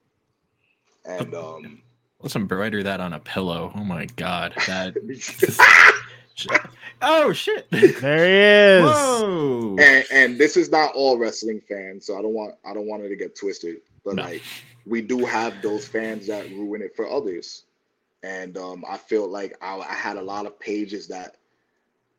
and 1.05 1.33
um 1.35 1.81
Let's 2.19 2.35
embroider 2.35 2.81
that 2.81 2.99
on 2.99 3.13
a 3.13 3.19
pillow. 3.19 3.71
Oh 3.75 3.83
my 3.83 4.07
god. 4.15 4.51
That 4.65 4.95
Oh 7.01 7.33
shit. 7.33 7.67
There 7.71 8.81
he 8.81 8.87
is. 8.89 9.25
Whoa. 9.27 9.77
and 9.77 10.05
and 10.11 10.37
this 10.39 10.57
is 10.57 10.69
not 10.71 10.93
all 10.95 11.17
wrestling 11.17 11.61
fans, 11.67 12.05
so 12.05 12.17
I 12.17 12.21
don't 12.21 12.33
want 12.33 12.55
I 12.65 12.73
don't 12.73 12.87
want 12.87 13.03
it 13.03 13.09
to 13.09 13.15
get 13.15 13.35
twisted. 13.37 13.77
But 14.05 14.17
No. 14.17 14.23
like 14.23 14.45
we 14.85 15.01
do 15.01 15.25
have 15.25 15.61
those 15.61 15.87
fans 15.87 16.27
that 16.27 16.49
ruin 16.51 16.81
it 16.81 16.95
for 16.95 17.09
others, 17.09 17.65
and 18.23 18.57
um, 18.57 18.83
I 18.89 18.97
felt 18.97 19.29
like 19.29 19.57
I, 19.61 19.77
I 19.77 19.93
had 19.93 20.17
a 20.17 20.21
lot 20.21 20.45
of 20.45 20.59
pages 20.59 21.07
that 21.09 21.37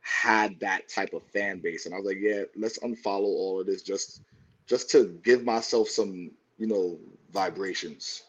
had 0.01 0.59
that 0.61 0.89
type 0.89 1.13
of 1.15 1.23
fan 1.25 1.61
base, 1.61 1.87
and 1.87 1.95
I 1.95 1.99
was 1.99 2.07
like, 2.07 2.19
yeah, 2.21 2.43
let's 2.57 2.79
unfollow 2.81 3.25
all 3.25 3.61
of 3.61 3.67
this 3.67 3.83
just 3.83 4.23
just 4.67 4.91
to 4.91 5.19
give 5.25 5.45
myself 5.45 5.89
some 5.89 6.31
you 6.59 6.67
know 6.67 6.99
vibrations, 7.33 8.25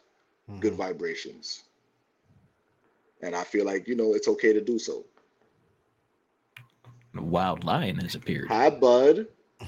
good 0.59 0.73
Mhm. 0.73 0.77
vibrations, 0.77 1.63
and 3.21 3.35
I 3.35 3.43
feel 3.43 3.65
like 3.65 3.87
you 3.87 3.95
know 3.95 4.13
it's 4.15 4.27
okay 4.29 4.53
to 4.53 4.61
do 4.61 4.79
so. 4.79 5.05
A 7.17 7.21
wild 7.21 7.63
lion 7.63 7.97
has 7.97 8.15
appeared. 8.15 8.47
Hi, 8.49 8.69
bud. 8.69 9.27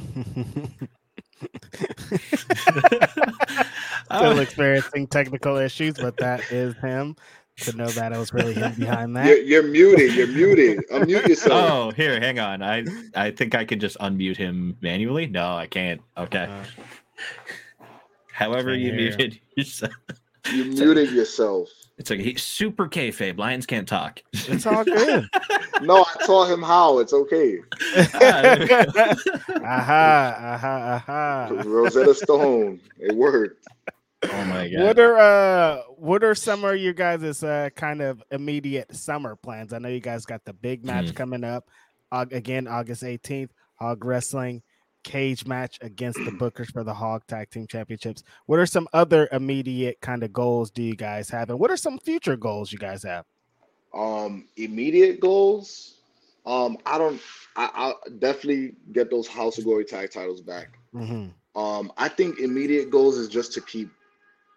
Still 4.14 4.40
experiencing 4.40 5.08
technical 5.08 5.58
issues, 5.58 5.96
but 5.96 6.18
that 6.18 6.52
is 6.52 6.76
him. 6.78 7.16
to 7.58 7.76
know 7.76 7.88
that 7.88 8.12
it 8.12 8.18
was 8.18 8.34
really 8.34 8.54
him 8.54 8.74
behind 8.76 9.14
You're, 9.14 9.24
that. 9.24 9.46
you're 9.46 9.64
muted. 9.64 10.14
You're 10.14 10.28
muted. 10.28 10.80
Unmute 10.92 11.28
yourself. 11.28 11.54
Oh, 11.54 11.92
here, 11.92 12.20
hang 12.20 12.40
on. 12.40 12.62
I 12.64 12.86
I 13.16 13.32
think 13.32 13.56
I 13.56 13.66
can 13.66 13.80
just 13.80 13.98
unmute 14.00 14.38
him 14.38 14.78
manually. 14.82 15.28
No, 15.28 15.56
I 15.56 15.68
can't. 15.68 16.02
Okay. 16.18 16.46
Uh, 16.50 17.84
However, 18.32 18.74
you 18.76 18.94
muted 18.94 19.40
yourself. 19.56 19.94
You 20.52 20.66
muted 20.66 21.12
yourself. 21.12 21.70
It's 21.98 22.10
like 22.10 22.20
he's 22.20 22.42
super 22.42 22.88
kayfabe. 22.88 23.38
Lions 23.38 23.66
can't 23.66 23.88
talk. 23.88 24.22
it's 24.34 24.66
all 24.66 24.84
good. 24.84 25.28
No, 25.82 26.04
I 26.06 26.26
taught 26.28 26.48
him 26.52 26.62
how. 26.62 27.00
It's 27.00 27.12
okay. 27.12 27.58
aha, 29.64 30.36
aha, 30.40 31.02
aha. 31.08 31.50
Rosetta 31.66 32.14
Stone. 32.14 32.80
It 33.00 33.16
worked. 33.16 33.68
oh 34.32 34.46
my 34.46 34.70
god. 34.70 34.84
What 34.84 35.00
are 35.00 35.18
uh 35.18 35.82
what 35.98 36.24
are 36.24 36.36
some 36.36 36.64
of 36.64 36.78
you 36.78 36.94
guys' 36.94 37.44
uh 37.44 37.70
kind 37.76 38.02
of 38.02 38.22
immediate 38.32 38.96
summer 38.96 39.36
plans? 39.36 39.74
I 39.74 39.80
know 39.80 39.90
you 39.90 40.00
guys 40.00 40.26
got 40.26 40.46
the 40.46 40.54
big 40.54 40.86
match 40.86 41.10
Hmm. 41.10 41.16
coming 41.16 41.44
up 41.44 41.68
uh, 42.12 42.26
again 42.32 42.68
August 42.68 43.02
18th, 43.04 43.50
Hog 43.76 44.06
Wrestling 44.06 44.62
cage 45.04 45.46
match 45.46 45.78
against 45.82 46.20
the 46.24 46.32
Bookers 46.32 46.72
for 46.72 46.84
the 46.84 46.94
Hog 46.94 47.24
Tag 47.28 47.50
Team 47.50 47.68
Championships. 47.68 48.24
What 48.46 48.60
are 48.60 48.66
some 48.66 48.88
other 48.94 49.28
immediate 49.32 50.00
kind 50.02 50.24
of 50.24 50.32
goals 50.34 50.72
do 50.72 50.84
you 50.84 50.96
guys 50.96 51.30
have? 51.30 51.50
And 51.50 51.60
what 51.60 51.72
are 51.72 51.78
some 51.78 51.98
future 52.00 52.36
goals 52.38 52.72
you 52.72 52.78
guys 52.80 53.04
have? 53.04 53.26
Um, 53.94 54.48
immediate 54.58 55.20
goals. 55.20 55.96
Um, 56.46 56.78
I 56.86 56.98
don't. 56.98 57.22
I, 57.56 57.70
I'll 57.74 58.00
definitely 58.20 58.74
get 58.94 59.12
those 59.12 59.28
House 59.28 59.58
of 59.58 59.66
Glory 59.66 59.86
tag 59.86 60.12
titles 60.12 60.42
back. 60.42 60.78
Mhm. 60.94 61.32
Um, 61.56 61.92
I 61.98 62.08
think 62.08 62.40
immediate 62.40 62.90
goals 62.90 63.18
is 63.18 63.28
just 63.28 63.54
to 63.54 63.62
keep 63.62 63.90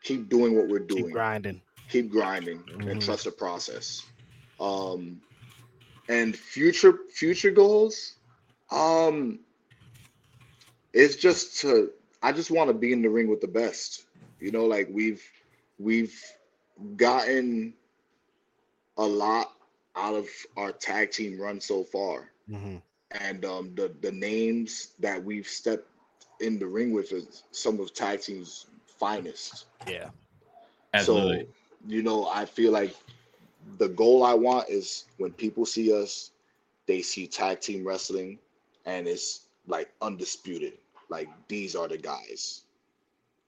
keep 0.02 0.28
doing 0.28 0.54
what 0.56 0.68
we're 0.68 0.80
Keep 0.80 0.98
doing. 0.98 1.12
grinding. 1.12 1.60
keep 1.90 2.10
grinding 2.10 2.58
Mhm. 2.60 2.90
and 2.90 3.02
trust 3.02 3.24
the 3.24 3.30
process. 3.32 4.04
Um, 4.60 5.20
and 6.08 6.34
future 6.36 6.98
future 7.12 7.50
goals, 7.50 8.14
um, 8.70 9.40
it's 10.94 11.16
just 11.16 11.60
to 11.62 11.90
I 12.22 12.32
just 12.32 12.50
want 12.52 12.70
to 12.70 12.74
be 12.74 12.92
in 12.92 13.02
the 13.02 13.10
ring 13.10 13.28
with 13.28 13.42
the 13.42 13.48
best. 13.48 14.06
You 14.40 14.52
know, 14.52 14.66
like 14.66 14.88
we've 14.92 15.24
we've 15.78 16.18
gotten 16.96 17.74
a 18.98 19.06
lot 19.06 19.52
out 19.96 20.14
of 20.14 20.28
our 20.56 20.72
tag 20.72 21.12
team 21.12 21.40
run 21.40 21.60
so 21.60 21.84
far, 21.84 22.30
Mhm. 22.48 22.82
and 23.12 23.44
um, 23.44 23.74
the 23.74 23.94
the 24.00 24.12
names 24.12 24.92
that 25.00 25.24
we've 25.24 25.46
stepped 25.48 25.88
in 26.40 26.58
the 26.58 26.66
ring 26.66 26.92
with 26.92 27.12
is 27.12 27.44
some 27.52 27.80
of 27.80 27.94
tag 27.94 28.20
team's 28.22 28.66
finest. 28.86 29.66
Yeah. 29.86 30.10
Absolutely. 30.92 31.04
So, 31.04 31.46
you 31.86 32.02
know, 32.02 32.26
I 32.28 32.46
feel 32.46 32.72
like 32.72 32.94
the 33.78 33.88
goal 33.88 34.24
I 34.24 34.34
want 34.34 34.68
is 34.70 35.06
when 35.18 35.32
people 35.32 35.66
see 35.66 35.92
us, 35.92 36.30
they 36.86 37.02
see 37.02 37.26
tag 37.26 37.60
team 37.60 37.86
wrestling 37.86 38.38
and 38.84 39.06
it's 39.08 39.46
like 39.66 39.90
undisputed. 40.02 40.74
Like 41.14 41.28
these 41.46 41.76
are 41.76 41.86
the 41.86 41.96
guys. 41.96 42.64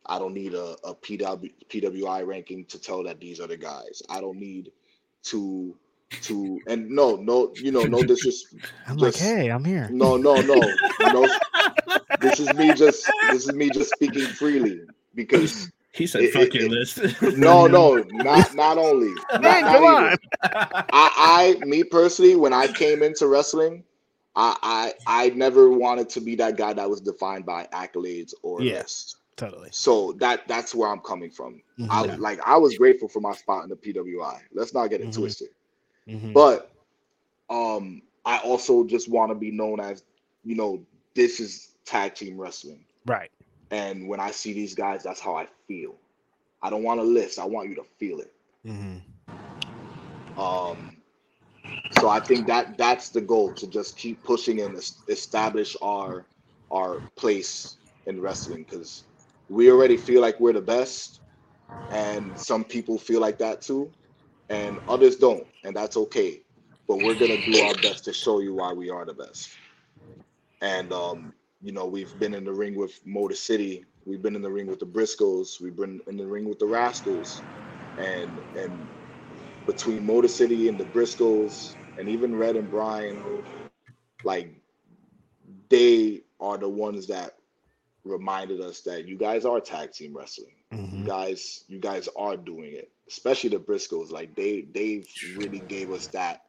I 0.07 0.21
don't 0.21 0.35
need 0.35 0.55
a, 0.55 0.77
a 0.85 0.95
PW, 0.95 1.53
PWI 1.69 2.25
ranking 2.25 2.65
to 2.67 2.81
tell 2.81 3.03
that 3.03 3.19
these 3.19 3.41
are 3.41 3.49
the 3.49 3.57
guys. 3.57 4.01
I 4.09 4.21
don't 4.21 4.39
need 4.39 4.71
to 5.25 5.75
to 6.23 6.61
and 6.69 6.89
no 6.89 7.17
no 7.17 7.53
you 7.57 7.73
know 7.73 7.83
no 7.83 8.05
disrespect 8.05 8.73
I'm 8.87 8.97
Just- 8.99 9.21
like, 9.21 9.29
hey, 9.29 9.49
I'm 9.51 9.65
here. 9.65 9.89
no 9.91 10.17
no 10.17 10.41
no 10.43 10.61
no 11.13 11.29
this 12.21 12.39
is 12.39 12.55
me 12.55 12.73
just 12.73 13.05
this 13.33 13.49
is 13.49 13.53
me 13.53 13.69
just 13.69 13.91
speaking 13.95 14.29
freely 14.29 14.83
because 15.17 15.69
he 15.91 16.07
said, 16.07 16.23
it- 16.23 16.33
"Fuck 16.33 16.55
it- 16.55 16.55
your 16.55 16.67
it- 16.67 16.71
list." 16.71 16.99
no 17.37 17.67
no 17.67 17.97
not 18.13 18.55
not 18.55 18.79
only 18.79 19.13
not, 19.33 19.43
Hey, 19.43 19.63
not 19.63 19.73
come 19.75 19.83
even. 19.83 19.95
on. 20.13 20.19
I, 20.93 21.57
I, 21.61 21.65
me 21.67 21.83
personally, 21.83 22.37
when 22.37 22.53
I 22.53 22.69
came 22.69 23.03
into 23.03 23.27
wrestling, 23.27 23.83
I, 24.37 24.57
I, 25.07 25.25
I 25.25 25.31
never 25.31 25.71
wanted 25.71 26.11
to 26.11 26.21
be 26.21 26.37
that 26.37 26.57
guy 26.57 26.75
that 26.75 26.89
was 26.91 27.01
defined 27.01 27.47
by 27.47 27.67
accolades 27.73 28.35
or 28.43 28.63
Yeah. 28.63 28.83
Totally. 29.37 29.71
So 29.71 30.13
that 30.15 30.47
that's 30.49 30.75
where 30.75 30.89
I'm 30.91 31.01
coming 31.01 31.31
from. 31.31 31.63
I 31.89 32.07
Mhm. 32.07 32.19
like 32.19 32.41
I 32.47 32.57
was 32.57 32.77
grateful 32.77 33.09
for 33.09 33.21
my 33.21 33.33
spot 33.35 33.65
in 33.65 33.71
the 33.71 33.77
PWI. 33.77 34.41
Let's 34.53 34.75
not 34.75 34.89
get 34.91 35.01
it 35.01 35.13
Mhm. 35.13 35.13
twisted. 35.13 35.49
Mhm. 36.09 36.33
But 36.35 36.71
um, 37.51 38.03
I 38.25 38.39
also 38.39 38.85
just 38.85 39.09
want 39.09 39.31
to 39.31 39.35
be 39.35 39.51
known 39.51 39.81
as, 39.81 40.03
you 40.45 40.57
know, 40.57 40.85
this 41.15 41.41
is 41.41 41.75
tag 41.85 42.15
team 42.15 42.39
wrestling. 42.39 42.85
Right. 43.07 43.31
And 43.71 44.09
when 44.09 44.21
I 44.21 44.31
see 44.31 44.53
these 44.53 44.75
guys, 44.75 45.03
that's 45.03 45.21
how 45.21 45.37
I 45.37 45.47
feel. 45.69 45.95
I 46.63 46.71
don't 46.71 46.83
want 46.83 47.01
a 47.01 47.05
list. 47.05 47.39
I 47.39 47.45
want 47.45 47.69
you 47.69 47.77
to 47.77 47.85
feel 47.99 48.21
it. 48.21 48.33
Mhm. 48.65 49.03
Um, 50.37 50.96
so 51.91 52.09
I 52.09 52.21
think 52.21 52.47
that 52.49 52.79
that's 52.79 53.11
the 53.11 53.21
goal 53.21 53.53
to 53.55 53.69
just 53.69 53.97
keep 53.99 54.23
pushing 54.25 54.61
and 54.61 54.77
establish 55.09 55.77
our 55.83 56.27
our 56.73 57.03
place 57.17 57.79
in 58.07 58.21
wrestling 58.21 58.65
because 58.69 59.05
we 59.49 59.71
already 59.71 59.97
feel 59.97 60.21
like 60.21 60.41
we're 60.41 60.53
the 60.53 60.61
best, 60.61 61.21
and 61.91 62.39
some 62.39 62.65
people 62.65 62.99
feel 62.99 63.21
like 63.21 63.39
that 63.39 63.63
too, 63.63 63.93
and 64.51 64.81
others 64.89 65.17
don't, 65.17 65.47
and 65.65 65.77
that's 65.77 65.97
okay. 65.97 66.43
But 66.89 66.99
we're 66.99 67.15
gonna 67.15 67.39
do 67.39 67.61
our 67.61 67.75
best 67.75 68.05
to 68.07 68.13
show 68.13 68.41
you 68.41 68.55
why 68.55 68.73
we 68.73 68.91
are 68.91 69.05
the 69.07 69.15
best. 69.15 69.59
And 70.61 70.93
um, 70.93 71.35
you 71.63 71.73
know, 71.73 71.87
we've 71.87 72.19
been 72.19 72.35
in 72.35 72.45
the 72.45 72.53
ring 72.53 72.75
with 72.77 73.01
Motor 73.07 73.37
City, 73.37 73.87
we've 74.05 74.23
been 74.23 74.37
in 74.37 74.43
the 74.43 74.51
ring 74.53 74.67
with 74.67 74.81
the 74.81 74.87
Briscoes, 74.87 75.61
we've 75.61 75.77
been 75.77 76.01
in 76.09 76.17
the 76.17 76.27
ring 76.27 76.49
with 76.49 76.59
the 76.59 76.67
Rascals, 76.67 77.45
and 77.99 78.41
and 78.55 78.91
between 79.67 80.07
Motor 80.07 80.29
City 80.29 80.69
and 80.69 80.79
the 80.81 80.85
Briscoes 80.87 81.76
and 81.97 82.09
even 82.09 82.37
Red 82.37 82.57
and 82.57 82.71
Brian, 82.71 83.29
like 84.23 84.63
they 85.69 86.23
are 86.41 86.59
the 86.59 86.69
ones 86.69 87.07
that 87.09 87.37
reminded 88.05 88.61
us 88.61 88.81
that 88.83 89.07
you 89.07 89.17
guys 89.17 89.45
are 89.45 89.61
tag 89.61 89.93
team 89.93 90.17
wrestling. 90.17 90.55
You 90.91 91.03
Mhm. 91.03 91.05
guys, 91.05 91.65
you 91.69 91.79
guys 91.79 92.09
are 92.17 92.37
doing 92.37 92.73
it. 92.75 92.91
Especially 93.09 93.51
the 93.51 93.59
Briscoes, 93.59 94.11
like 94.11 94.35
they 94.35 94.63
they 94.73 95.07
really 95.23 95.61
gave 95.61 95.91
us 95.91 96.09
that 96.09 96.43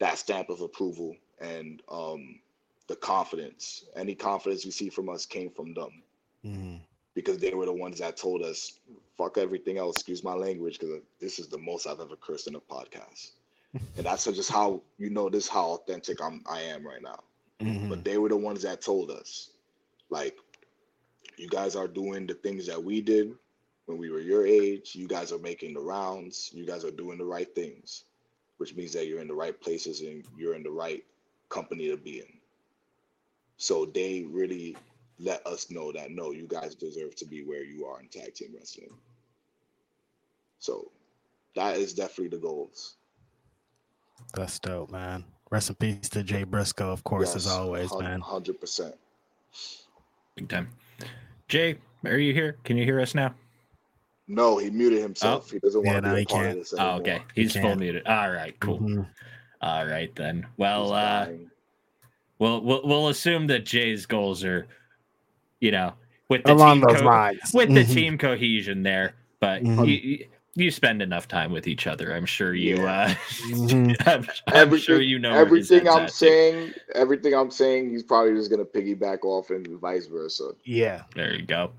that 0.00 0.18
stamp 0.18 0.50
of 0.50 0.60
approval 0.60 1.16
and 1.40 1.82
um 1.88 2.40
the 2.88 2.96
confidence. 2.96 3.84
Any 3.96 4.14
confidence 4.14 4.64
you 4.64 4.72
see 4.72 4.90
from 4.90 5.08
us 5.10 5.26
came 5.26 5.50
from 5.50 5.74
them 5.74 6.02
Mhm. 6.44 6.80
because 7.14 7.38
they 7.38 7.52
were 7.54 7.66
the 7.66 7.72
ones 7.72 7.98
that 7.98 8.16
told 8.16 8.42
us, 8.42 8.78
fuck 9.16 9.36
everything 9.38 9.78
else, 9.78 9.96
excuse 9.96 10.22
my 10.24 10.34
language, 10.34 10.78
because 10.78 11.00
this 11.20 11.38
is 11.38 11.48
the 11.48 11.58
most 11.58 11.86
I've 11.86 12.00
ever 12.00 12.16
cursed 12.16 12.48
in 12.48 12.56
a 12.56 12.60
podcast. 12.60 13.32
And 13.96 14.06
that's 14.06 14.24
just 14.24 14.50
how 14.50 14.82
you 14.98 15.10
know 15.10 15.28
this 15.28 15.48
how 15.48 15.72
authentic 15.74 16.20
I'm 16.22 16.42
I 16.50 16.62
am 16.62 16.86
right 16.86 17.02
now. 17.02 17.20
Mhm. 17.60 17.88
But 17.88 18.04
they 18.04 18.18
were 18.18 18.28
the 18.28 18.36
ones 18.36 18.62
that 18.62 18.80
told 18.82 19.10
us, 19.10 19.50
like, 20.10 20.36
you 21.36 21.48
guys 21.48 21.76
are 21.76 21.88
doing 21.88 22.26
the 22.26 22.34
things 22.34 22.66
that 22.66 22.82
we 22.82 23.00
did 23.00 23.34
when 23.86 23.98
we 23.98 24.10
were 24.10 24.20
your 24.20 24.46
age. 24.46 24.94
You 24.94 25.08
guys 25.08 25.32
are 25.32 25.38
making 25.38 25.74
the 25.74 25.80
rounds. 25.80 26.50
You 26.52 26.66
guys 26.66 26.84
are 26.84 26.90
doing 26.90 27.18
the 27.18 27.24
right 27.24 27.52
things, 27.54 28.04
which 28.58 28.74
means 28.74 28.92
that 28.94 29.06
you're 29.06 29.20
in 29.20 29.28
the 29.28 29.34
right 29.34 29.58
places 29.60 30.00
and 30.02 30.24
you're 30.36 30.54
in 30.54 30.62
the 30.62 30.70
right 30.70 31.04
company 31.48 31.88
to 31.88 31.96
be 31.96 32.20
in. 32.20 32.40
So 33.58 33.84
they 33.86 34.24
really 34.24 34.76
let 35.18 35.46
us 35.46 35.70
know 35.70 35.92
that 35.92 36.10
no, 36.10 36.32
you 36.32 36.46
guys 36.46 36.74
deserve 36.74 37.14
to 37.16 37.26
be 37.26 37.42
where 37.42 37.64
you 37.64 37.86
are 37.86 38.00
in 38.00 38.08
tag 38.08 38.34
team 38.34 38.54
wrestling. 38.56 38.96
So 40.60 40.92
that 41.54 41.76
is 41.78 41.94
definitely 41.94 42.28
the 42.28 42.42
goals. 42.42 42.96
That's 44.34 44.58
dope, 44.58 44.90
man. 44.90 45.24
Rest 45.50 45.70
in 45.70 45.76
peace 45.76 46.08
to 46.10 46.22
Jay 46.22 46.44
Briscoe, 46.44 46.90
of 46.92 47.02
course, 47.04 47.34
as 47.34 47.46
Yes, 47.46 47.54
always, 47.54 47.90
hun- 47.90 48.02
man. 48.04 48.20
Hundred 48.20 48.60
percent. 48.60 48.94
Big 50.36 50.48
time. 50.48 50.68
Jay, 51.48 51.78
are 52.04 52.18
you 52.18 52.32
here? 52.34 52.56
Can 52.64 52.76
you 52.76 52.84
hear 52.84 53.00
us 53.00 53.14
now? 53.14 53.34
No, 54.26 54.58
he 54.58 54.68
muted 54.70 55.00
himself. 55.00 55.50
He 55.50 55.58
doesn't 55.58 55.82
Yeah, 55.84 55.92
want 55.94 56.04
to 56.04 56.08
no, 56.10 56.14
be 56.16 56.20
he 56.20 56.24
a 56.24 56.28
part 56.28 56.44
can't. 56.44 56.58
of 56.58 56.64
this 56.64 56.74
Oh, 56.78 56.90
okay. 56.96 57.22
He's 57.34 57.56
full 57.56 57.76
muted. 57.76 58.06
All 58.06 58.30
right, 58.30 58.58
cool. 58.60 58.78
Mhm. 58.80 59.06
All 59.62 59.86
right 59.86 60.14
then. 60.14 60.46
Well, 60.58 60.92
uh, 60.92 61.24
dying. 61.24 61.50
we'll 62.38 62.60
we'll 62.60 62.82
we'll 62.86 63.08
assume 63.08 63.46
that 63.46 63.64
Jay's 63.64 64.04
goals 64.04 64.44
are, 64.44 64.68
you 65.60 65.70
know, 65.70 65.94
with 66.28 66.44
the 66.44 66.52
Along 66.52 66.80
team 66.80 66.88
those 66.88 67.00
co- 67.00 67.06
lines. 67.06 67.40
with 67.54 67.72
the 67.72 67.84
Mhm. 67.84 67.94
team 67.94 68.18
cohesion 68.18 68.82
there. 68.82 69.14
But 69.40 69.62
Mhm. 69.62 69.88
you, 69.88 70.26
you 70.58 70.64
you 70.66 70.70
spend 70.70 71.00
enough 71.02 71.28
time 71.28 71.52
with 71.52 71.66
each 71.66 71.86
other. 71.86 72.12
I'm 72.14 72.26
sure 72.26 72.54
you. 72.54 72.76
Yeah. 72.78 72.92
Uh, 72.92 73.14
Mhm. 73.48 73.96
I'm, 74.06 74.28
I'm 74.46 74.54
Everything, 74.54 74.84
sure 74.84 75.00
you 75.00 75.18
know 75.18 75.32
everything 75.32 75.88
I'm 75.88 76.02
at, 76.02 76.08
too. 76.08 76.14
saying. 76.14 76.72
Everything 76.94 77.34
I'm 77.34 77.50
saying, 77.50 77.90
he's 77.90 78.02
probably 78.02 78.34
just 78.34 78.50
gonna 78.50 78.64
piggyback 78.64 79.24
off 79.24 79.50
and 79.50 79.66
vice 79.80 80.06
versa. 80.06 80.50
Yeah. 80.64 81.02
There 81.14 81.34
you 81.34 81.46
go. 81.46 81.72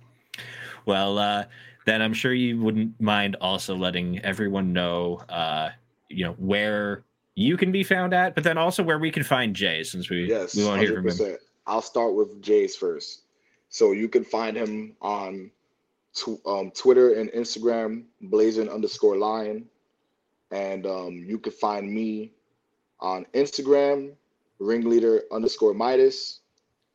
Well, 0.85 1.17
uh, 1.17 1.45
then 1.85 2.01
I'm 2.01 2.13
sure 2.13 2.33
you 2.33 2.59
wouldn't 2.61 2.99
mind 2.99 3.35
also 3.41 3.75
letting 3.75 4.19
everyone 4.25 4.73
know, 4.73 5.21
uh, 5.29 5.69
you 6.09 6.25
know, 6.25 6.33
where 6.33 7.03
you 7.35 7.57
can 7.57 7.71
be 7.71 7.83
found 7.83 8.13
at, 8.13 8.35
but 8.35 8.43
then 8.43 8.57
also 8.57 8.83
where 8.83 8.99
we 8.99 9.11
can 9.11 9.23
find 9.23 9.55
Jay, 9.55 9.83
since 9.83 10.09
we 10.09 10.25
Yes, 10.25 10.55
we 10.55 10.65
won't 10.65 10.81
hear 10.81 10.95
from 11.01 11.07
him. 11.09 11.37
I'll 11.67 11.81
start 11.81 12.15
with 12.15 12.41
Jay's 12.41 12.75
first. 12.75 13.21
So 13.69 13.91
you 13.91 14.09
can 14.09 14.23
find 14.23 14.57
him 14.57 14.95
on 15.01 15.51
tw- 16.15 16.45
um, 16.45 16.71
Twitter 16.71 17.13
and 17.13 17.29
Instagram, 17.31 18.03
blazing 18.21 18.69
underscore 18.69 19.17
lion. 19.17 19.65
and 20.51 20.87
um, 20.87 21.23
you 21.27 21.37
can 21.37 21.51
find 21.51 21.91
me 21.93 22.31
on 22.99 23.23
Instagram, 23.35 24.11
ringleader 24.57 25.21
underscore 25.31 25.75
Midas, 25.75 26.39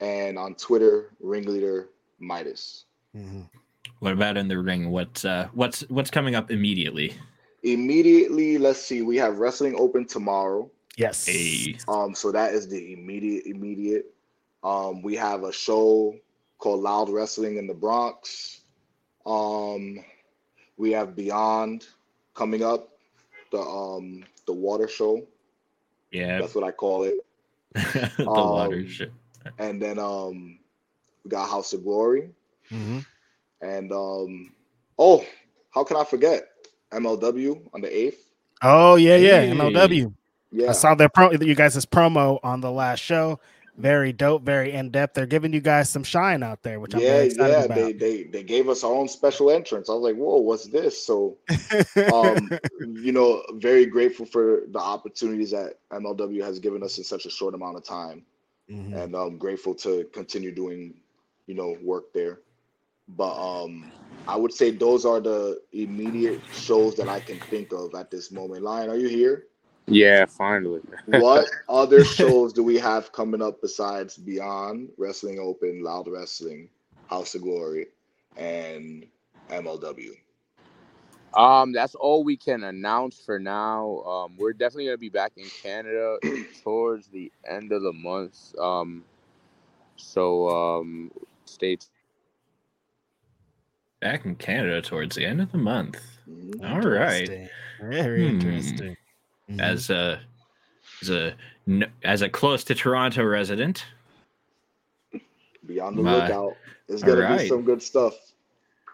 and 0.00 0.36
on 0.36 0.56
Twitter, 0.56 1.12
ringleader 1.20 1.88
Midas. 2.18 2.86
Mhm. 3.16 3.48
What 4.00 4.12
about 4.12 4.36
in 4.36 4.48
the 4.48 4.58
ring? 4.58 4.90
What's 4.90 5.24
uh, 5.24 5.48
what's 5.54 5.82
what's 5.88 6.10
coming 6.10 6.34
up 6.34 6.50
immediately? 6.50 7.14
Immediately, 7.62 8.58
let's 8.58 8.80
see, 8.80 9.02
we 9.02 9.16
have 9.18 9.38
wrestling 9.38 9.74
open 9.78 10.04
tomorrow. 10.04 10.68
Yes. 10.96 11.24
Hey, 11.24 11.78
Um, 11.88 12.14
so 12.14 12.30
that 12.32 12.54
is 12.54 12.68
the 12.68 12.92
immediate 12.92 13.46
immediate. 13.46 14.12
Um, 14.64 15.00
we 15.00 15.14
have 15.16 15.44
a 15.44 15.52
show 15.52 16.14
called 16.58 16.80
Loud 16.80 17.08
Wrestling 17.08 17.56
in 17.56 17.66
the 17.68 17.74
Bronx. 17.74 18.62
Um, 19.26 20.04
we 20.76 20.92
have 20.92 21.16
Beyond 21.16 21.86
coming 22.34 22.62
up, 22.62 22.90
the 23.52 23.60
um 23.60 24.24
the 24.46 24.52
water 24.52 24.88
show. 24.88 25.26
yeah, 26.10 26.40
That's 26.40 26.54
what 26.54 26.64
I 26.64 26.70
call 26.72 27.04
it. 27.04 27.14
the 27.74 28.24
water 28.26 28.78
Um, 28.78 28.88
shit. 28.88 29.12
And 29.58 29.80
then 29.80 29.98
um 29.98 30.58
we 31.24 31.30
got 31.30 31.48
House 31.48 31.72
of 31.72 31.84
Glory. 31.84 32.30
Mhm. 32.70 33.04
And 33.60 33.92
um 33.92 34.52
oh, 34.98 35.24
how 35.70 35.84
can 35.84 35.96
I 35.96 36.04
forget? 36.04 36.48
MLW 36.92 37.60
on 37.74 37.80
the 37.80 37.96
eighth. 37.96 38.30
Oh 38.62 38.96
yeah, 38.96 39.16
yeah. 39.16 39.40
Hey. 39.40 39.50
MLW. 39.50 40.12
Yeah. 40.52 40.70
I 40.70 40.72
saw 40.72 40.94
their 40.94 41.08
pro 41.08 41.32
you 41.32 41.54
guys' 41.54 41.84
promo 41.86 42.38
on 42.42 42.60
the 42.60 42.70
last 42.70 43.00
show. 43.00 43.40
Very 43.76 44.12
dope, 44.12 44.42
very 44.42 44.72
in 44.72 44.90
depth. 44.90 45.14
They're 45.14 45.26
giving 45.26 45.52
you 45.52 45.60
guys 45.60 45.90
some 45.90 46.04
shine 46.04 46.44
out 46.44 46.62
there, 46.62 46.78
which 46.78 46.94
I'm 46.94 47.00
yeah, 47.00 47.08
very 47.08 47.26
excited 47.26 47.52
yeah. 47.52 47.64
about. 47.64 47.74
They 47.74 47.92
they 47.92 48.22
they 48.24 48.42
gave 48.44 48.68
us 48.68 48.84
our 48.84 48.92
own 48.92 49.08
special 49.08 49.50
entrance. 49.50 49.90
I 49.90 49.94
was 49.94 50.02
like, 50.02 50.14
whoa, 50.14 50.38
what's 50.38 50.66
this? 50.66 51.04
So 51.04 51.38
um, 52.12 52.50
you 52.78 53.10
know, 53.10 53.42
very 53.54 53.86
grateful 53.86 54.26
for 54.26 54.62
the 54.70 54.78
opportunities 54.78 55.50
that 55.50 55.80
MLW 55.90 56.42
has 56.44 56.60
given 56.60 56.84
us 56.84 56.98
in 56.98 57.04
such 57.04 57.26
a 57.26 57.30
short 57.30 57.54
amount 57.54 57.76
of 57.76 57.84
time, 57.84 58.24
Mhm. 58.70 58.94
and 58.94 59.16
I'm 59.16 59.38
grateful 59.38 59.74
to 59.76 60.04
continue 60.12 60.52
doing, 60.52 60.94
you 61.46 61.54
know, 61.54 61.76
work 61.82 62.12
there. 62.12 62.40
But 63.08 63.34
um, 63.36 63.90
I 64.28 64.36
would 64.36 64.52
say 64.52 64.70
those 64.70 65.04
are 65.04 65.20
the 65.20 65.60
immediate 65.72 66.40
shows 66.52 66.94
that 66.96 67.08
I 67.08 67.18
can 67.20 67.38
think 67.40 67.72
of 67.72 67.94
at 67.94 68.10
this 68.10 68.30
moment. 68.30 68.62
Lyon, 68.62 68.88
are 68.88 68.96
you 68.96 69.08
here? 69.08 69.46
Yeah, 69.86 70.26
finally. 70.26 70.80
What 71.06 71.48
other 71.68 72.04
shows 72.04 72.52
do 72.52 72.62
we 72.62 72.78
have 72.78 73.12
coming 73.12 73.42
up 73.42 73.60
besides 73.60 74.16
Beyond 74.16 74.90
Wrestling 74.96 75.38
Open, 75.38 75.82
Loud 75.82 76.08
Wrestling, 76.08 76.70
House 77.06 77.34
of 77.34 77.42
Glory, 77.42 77.88
and 78.36 79.06
MLW? 79.50 80.12
Um, 81.34 81.72
that's 81.72 81.94
all 81.94 82.24
we 82.24 82.36
can 82.36 82.64
announce 82.64 83.20
for 83.20 83.38
now. 83.38 84.00
Um, 84.02 84.36
we're 84.38 84.52
definitely 84.52 84.86
gonna 84.86 84.98
be 84.98 85.08
back 85.10 85.32
in 85.36 85.46
Canada 85.62 86.16
towards 86.64 87.08
the 87.08 87.30
end 87.48 87.72
of 87.72 87.82
the 87.82 87.92
month. 87.92 88.54
Um, 88.58 89.04
so 89.96 90.48
um, 90.48 91.10
stay. 91.44 91.76
T- 91.76 91.86
Back 94.00 94.26
in 94.26 94.36
Canada 94.36 94.82
towards 94.82 95.16
the 95.16 95.24
end 95.26 95.40
of 95.40 95.50
the 95.52 95.58
month. 95.58 96.00
Mhm. 96.28 96.70
All 96.72 96.80
right. 96.82 97.50
Very 97.80 98.28
Hmm. 98.30 98.44
interesting. 98.44 98.96
Mhm. 99.50 99.60
As 99.60 99.90
a 99.90 100.20
as 101.02 101.10
a 101.10 101.34
as 102.02 102.22
a 102.22 102.28
close 102.28 102.64
to 102.64 102.74
Toronto 102.74 103.24
resident, 103.24 103.84
Be 105.66 105.80
on 105.80 105.96
the 105.96 106.02
My- 106.02 106.14
lookout. 106.26 106.56
There's 106.88 107.02
gonna 107.02 107.22
Alright. 107.22 107.40
be 107.40 107.48
some 107.48 107.62
good 107.64 107.82
stuff. 107.82 108.14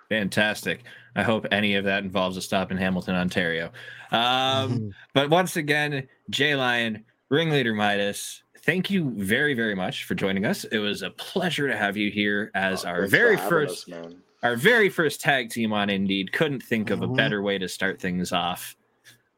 fantastic. 0.09 0.83
I 1.17 1.23
hope 1.23 1.47
any 1.53 1.75
of 1.77 1.85
that 1.85 2.03
involves 2.05 2.37
a 2.37 2.43
stop 2.43 2.71
in 2.73 2.77
Hamilton, 2.77 3.15
Ontario. 3.17 3.73
Um, 4.13 4.21
Mhm. 4.21 4.95
But 5.15 5.31
once 5.31 5.57
again, 5.57 6.09
Jay 6.31 6.55
Lyon, 6.57 7.05
ringleader 7.29 7.75
Midas, 7.75 8.43
thank 8.59 8.91
you 8.91 9.11
very, 9.17 9.55
very 9.55 9.75
much 9.77 10.05
for 10.05 10.15
joining 10.17 10.45
us. 10.47 10.65
It 10.65 10.79
was 10.79 11.03
a 11.03 11.11
pleasure 11.11 11.67
to 11.69 11.77
have 11.77 11.97
you 11.97 12.11
here 12.11 12.51
as 12.55 12.85
Uh, 12.85 12.89
our 12.89 13.07
very 13.07 13.37
first 13.37 13.89
us, 13.89 13.89
man. 13.89 14.23
our 14.43 14.55
very 14.57 14.89
first 14.89 15.21
tag 15.21 15.51
team 15.51 15.73
on 15.73 15.89
Indied. 15.91 16.33
Couldn't 16.33 16.63
think 16.63 16.91
of 16.91 17.03
a 17.03 17.07
Mhm. 17.09 17.17
better 17.17 17.41
way 17.43 17.59
to 17.59 17.69
start 17.69 18.01
things 18.01 18.33
off. 18.33 18.77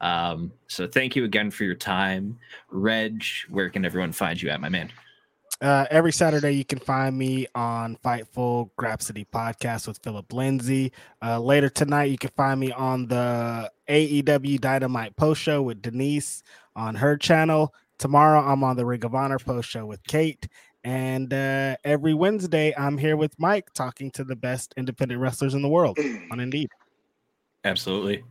Um, 0.03 0.53
so 0.67 0.87
thank 0.87 1.17
you 1.17 1.25
again 1.25 1.51
for 1.51 1.65
your 1.65 1.77
time. 1.77 2.39
Reg, 2.71 3.25
where 3.49 3.71
can 3.71 3.85
everyone 3.85 4.13
find 4.13 4.41
you 4.41 4.51
at, 4.51 4.61
my 4.61 4.69
man? 4.69 4.91
Uh, 5.61 5.87
every 5.93 6.11
Saturday, 6.11 6.51
you 6.51 6.65
can 6.65 6.81
find 6.81 7.17
me 7.17 7.47
on 7.55 7.97
Fightful 8.05 8.71
Grapsody 8.77 9.25
podcast 9.33 9.87
with 9.87 10.01
Philip 10.03 10.33
Lindsay. 10.33 10.93
Uh, 11.23 11.39
later 11.39 11.69
tonight, 11.69 12.11
you 12.11 12.19
can 12.19 12.31
find 12.31 12.59
me 12.59 12.73
on 12.73 13.07
the 13.07 13.71
AEW 13.89 14.61
Dynamite 14.61 15.15
post 15.15 15.41
show 15.41 15.63
with 15.63 15.81
Denise 15.81 16.43
on 16.75 16.97
her 16.97 17.17
channel. 17.17 17.73
Tomorrow, 17.99 18.41
I'm 18.41 18.65
on 18.65 18.77
the 18.77 18.85
Ring 18.85 19.05
of 19.05 19.15
Honor 19.15 19.39
post 19.39 19.69
show 19.71 19.87
with 19.87 20.03
Kate. 20.03 20.49
And 20.83 21.33
uh, 21.33 21.77
every 21.85 22.13
Wednesday, 22.13 22.75
I'm 22.77 22.99
here 22.99 23.17
with 23.17 23.39
Mike 23.39 23.73
talking 23.73 24.11
to 24.13 24.25
the 24.25 24.35
best 24.35 24.75
independent 24.77 25.21
wrestlers 25.21 25.55
in 25.55 25.63
the 25.63 25.69
world 25.69 25.97
on 25.97 26.39
Indied. 26.39 26.67
Absolutely. 27.63 28.25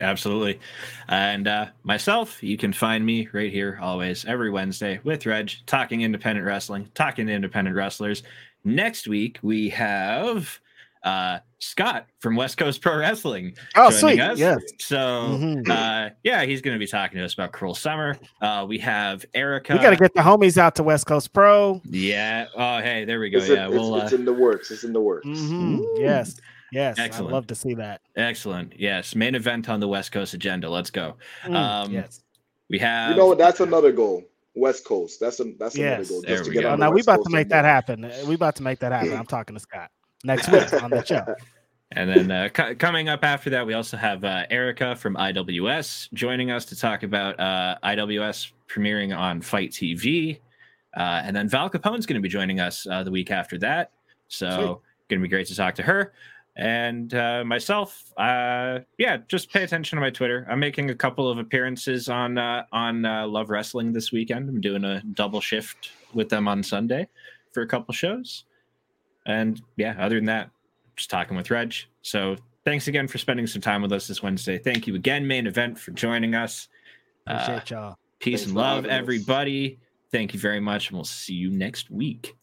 Absolutely. 0.00 0.60
And 1.08 1.48
uh, 1.48 1.66
myself, 1.82 2.42
you 2.42 2.56
can 2.56 2.72
find 2.72 3.04
me 3.04 3.28
right 3.32 3.50
here 3.52 3.78
always 3.82 4.24
every 4.24 4.50
Wednesday 4.50 5.00
with 5.04 5.26
Reg 5.26 5.50
talking 5.66 6.02
independent 6.02 6.46
wrestling, 6.46 6.88
talking 6.94 7.26
to 7.26 7.32
independent 7.32 7.76
wrestlers. 7.76 8.22
Next 8.64 9.08
week, 9.08 9.38
we 9.42 9.68
have 9.70 10.58
uh, 11.04 11.38
Scott 11.60 12.06
from 12.20 12.36
West 12.36 12.58
Coast 12.58 12.80
Pro 12.82 12.98
Wrestling. 12.98 13.56
Oh, 13.76 13.90
joining 13.90 14.16
sweet. 14.18 14.20
us. 14.20 14.38
Yes. 14.38 14.60
So, 14.78 14.96
Mhm. 14.96 15.68
uh, 15.68 16.10
yeah, 16.24 16.44
he's 16.44 16.60
going 16.60 16.74
to 16.74 16.78
be 16.78 16.86
talking 16.88 17.18
to 17.18 17.24
us 17.24 17.34
about 17.34 17.52
Cruel 17.52 17.74
Summer. 17.74 18.16
Uh, 18.42 18.66
we 18.68 18.78
have 18.78 19.24
Erica. 19.34 19.72
We 19.74 19.78
got 19.78 19.90
to 19.90 19.96
get 19.96 20.12
the 20.14 20.20
homies 20.20 20.58
out 20.58 20.74
to 20.76 20.82
West 20.82 21.06
Coast 21.06 21.32
Pro. 21.32 21.80
Yeah. 21.84 22.46
Oh, 22.56 22.78
hey, 22.80 23.04
there 23.04 23.20
we 23.20 23.30
go. 23.30 23.38
It's, 23.38 23.48
in- 23.48 23.54
Yeah. 23.56 23.66
it's- 23.68 23.80
Well, 23.80 23.96
it's 24.00 24.12
uh, 24.12 24.16
in 24.16 24.24
the 24.24 24.32
works. 24.32 24.70
It's 24.70 24.84
in 24.84 24.92
the 24.92 25.00
works. 25.00 25.26
Mhm. 25.26 25.78
Ooh. 25.80 25.96
Yes. 26.00 26.40
Yes. 26.72 26.98
Excellent. 26.98 27.30
I'd 27.30 27.34
love 27.34 27.46
to 27.48 27.54
see 27.54 27.74
that. 27.74 28.00
excellent. 28.16 28.74
Yes. 28.78 29.14
Mane 29.14 29.34
Event 29.34 29.68
on 29.68 29.80
the 29.80 29.88
West 29.88 30.12
Coast 30.12 30.34
agenda. 30.34 30.68
Let's 30.68 30.90
go. 30.90 31.14
Mm, 31.44 31.54
Um, 31.54 31.92
yes. 31.92 32.22
We 32.68 32.78
have. 32.78 33.10
You 33.12 33.16
know 33.16 33.26
what? 33.28 33.38
That's 33.38 33.60
another 33.60 33.92
goal. 33.92 34.24
West 34.54 34.84
Coast. 34.84 35.20
That's 35.20 35.40
a 35.40 35.44
that's 35.58 35.76
another 35.76 35.96
Yes. 36.00 36.10
goal. 36.10 36.22
There 36.22 36.30
Just 36.36 36.44
to 36.44 36.50
we 36.50 36.54
get 36.54 36.62
go. 36.62 36.68
Oh, 36.68 36.72
on 36.72 36.80
now 36.80 36.90
we 36.90 36.96
West 36.96 37.08
about 37.08 37.24
to 37.24 37.30
make 37.30 37.48
that 37.48 37.64
happen. 37.64 38.10
We 38.26 38.34
about 38.34 38.56
to 38.56 38.62
make 38.62 38.78
that 38.80 38.92
happen. 38.92 39.12
I'm 39.14 39.24
talking 39.26 39.54
to 39.56 39.60
Scott 39.60 39.90
next 40.24 40.50
week 40.50 40.70
on 40.82 40.90
the 40.90 41.04
show. 41.04 41.24
And 41.92 42.10
then 42.10 42.30
uh, 42.30 42.48
co- 42.52 42.74
coming 42.74 43.08
up 43.08 43.24
after 43.24 43.48
that, 43.48 43.66
we 43.66 43.72
also 43.72 43.96
have 43.96 44.22
uh, 44.22 44.44
Erica 44.50 44.94
from 44.94 45.14
IWS 45.16 46.12
joining 46.12 46.50
us 46.50 46.66
to 46.66 46.76
talk 46.76 47.02
about 47.02 47.40
uh, 47.40 47.76
IWS 47.82 48.52
premiering 48.68 49.16
on 49.16 49.40
FITE 49.40 49.70
TV. 49.70 50.38
Uh, 50.94 51.22
and 51.24 51.34
then 51.34 51.48
Val 51.48 51.70
Capone's 51.70 52.04
going 52.04 52.20
to 52.20 52.22
be 52.22 52.28
joining 52.28 52.60
us 52.60 52.86
uh, 52.90 53.02
the 53.02 53.10
week 53.10 53.30
after 53.30 53.56
that. 53.60 53.92
So, 54.28 54.50
Sweet. 54.50 55.08
going 55.08 55.20
to 55.20 55.22
be 55.22 55.28
great 55.28 55.46
to 55.46 55.56
talk 55.56 55.74
to 55.76 55.82
her. 55.82 56.12
And 56.58 57.14
uh, 57.14 57.44
myself, 57.44 58.12
uh, 58.16 58.80
yeah, 58.98 59.18
just 59.28 59.52
pay 59.52 59.62
attention 59.62 59.96
to 59.96 60.00
my 60.00 60.10
Twitter. 60.10 60.44
I'm 60.50 60.58
making 60.58 60.90
a 60.90 60.94
couple 60.94 61.30
of 61.30 61.38
appearances 61.38 62.08
on 62.08 62.36
uh, 62.36 62.64
on 62.72 63.04
uh, 63.04 63.28
Love 63.28 63.48
Wrestling 63.48 63.92
this 63.92 64.10
weekend. 64.10 64.48
I'm 64.48 64.60
doing 64.60 64.82
a 64.84 65.00
double 65.14 65.40
shift 65.40 65.92
with 66.14 66.28
them 66.28 66.48
on 66.48 66.64
Sunday 66.64 67.06
for 67.52 67.62
a 67.62 67.66
couple 67.66 67.94
shows. 67.94 68.44
And 69.24 69.62
yeah, 69.76 69.94
other 70.00 70.16
than 70.16 70.24
that, 70.24 70.50
just 70.96 71.10
talking 71.10 71.36
with 71.36 71.48
Reg. 71.48 71.74
So 72.02 72.36
thanks 72.64 72.88
again 72.88 73.06
for 73.06 73.18
spending 73.18 73.46
some 73.46 73.62
time 73.62 73.80
with 73.80 73.92
us 73.92 74.08
this 74.08 74.20
Wednesday. 74.20 74.58
Thank 74.58 74.88
you 74.88 74.96
again, 74.96 75.26
Mane 75.26 75.46
Event, 75.46 75.78
for 75.78 75.92
joining 75.92 76.34
us. 76.34 76.66
Uh, 77.28 77.34
Appreciate 77.34 77.70
y'all. 77.70 77.98
peace 78.18 78.40
Thanks 78.40 78.46
and 78.48 78.56
love, 78.56 78.84
everybody. 78.86 79.78
Thank 80.10 80.34
you 80.34 80.40
very 80.40 80.60
much, 80.60 80.88
and 80.88 80.96
we'll 80.96 81.04
see 81.04 81.34
you 81.34 81.50
next 81.50 81.88
week. 81.88 82.37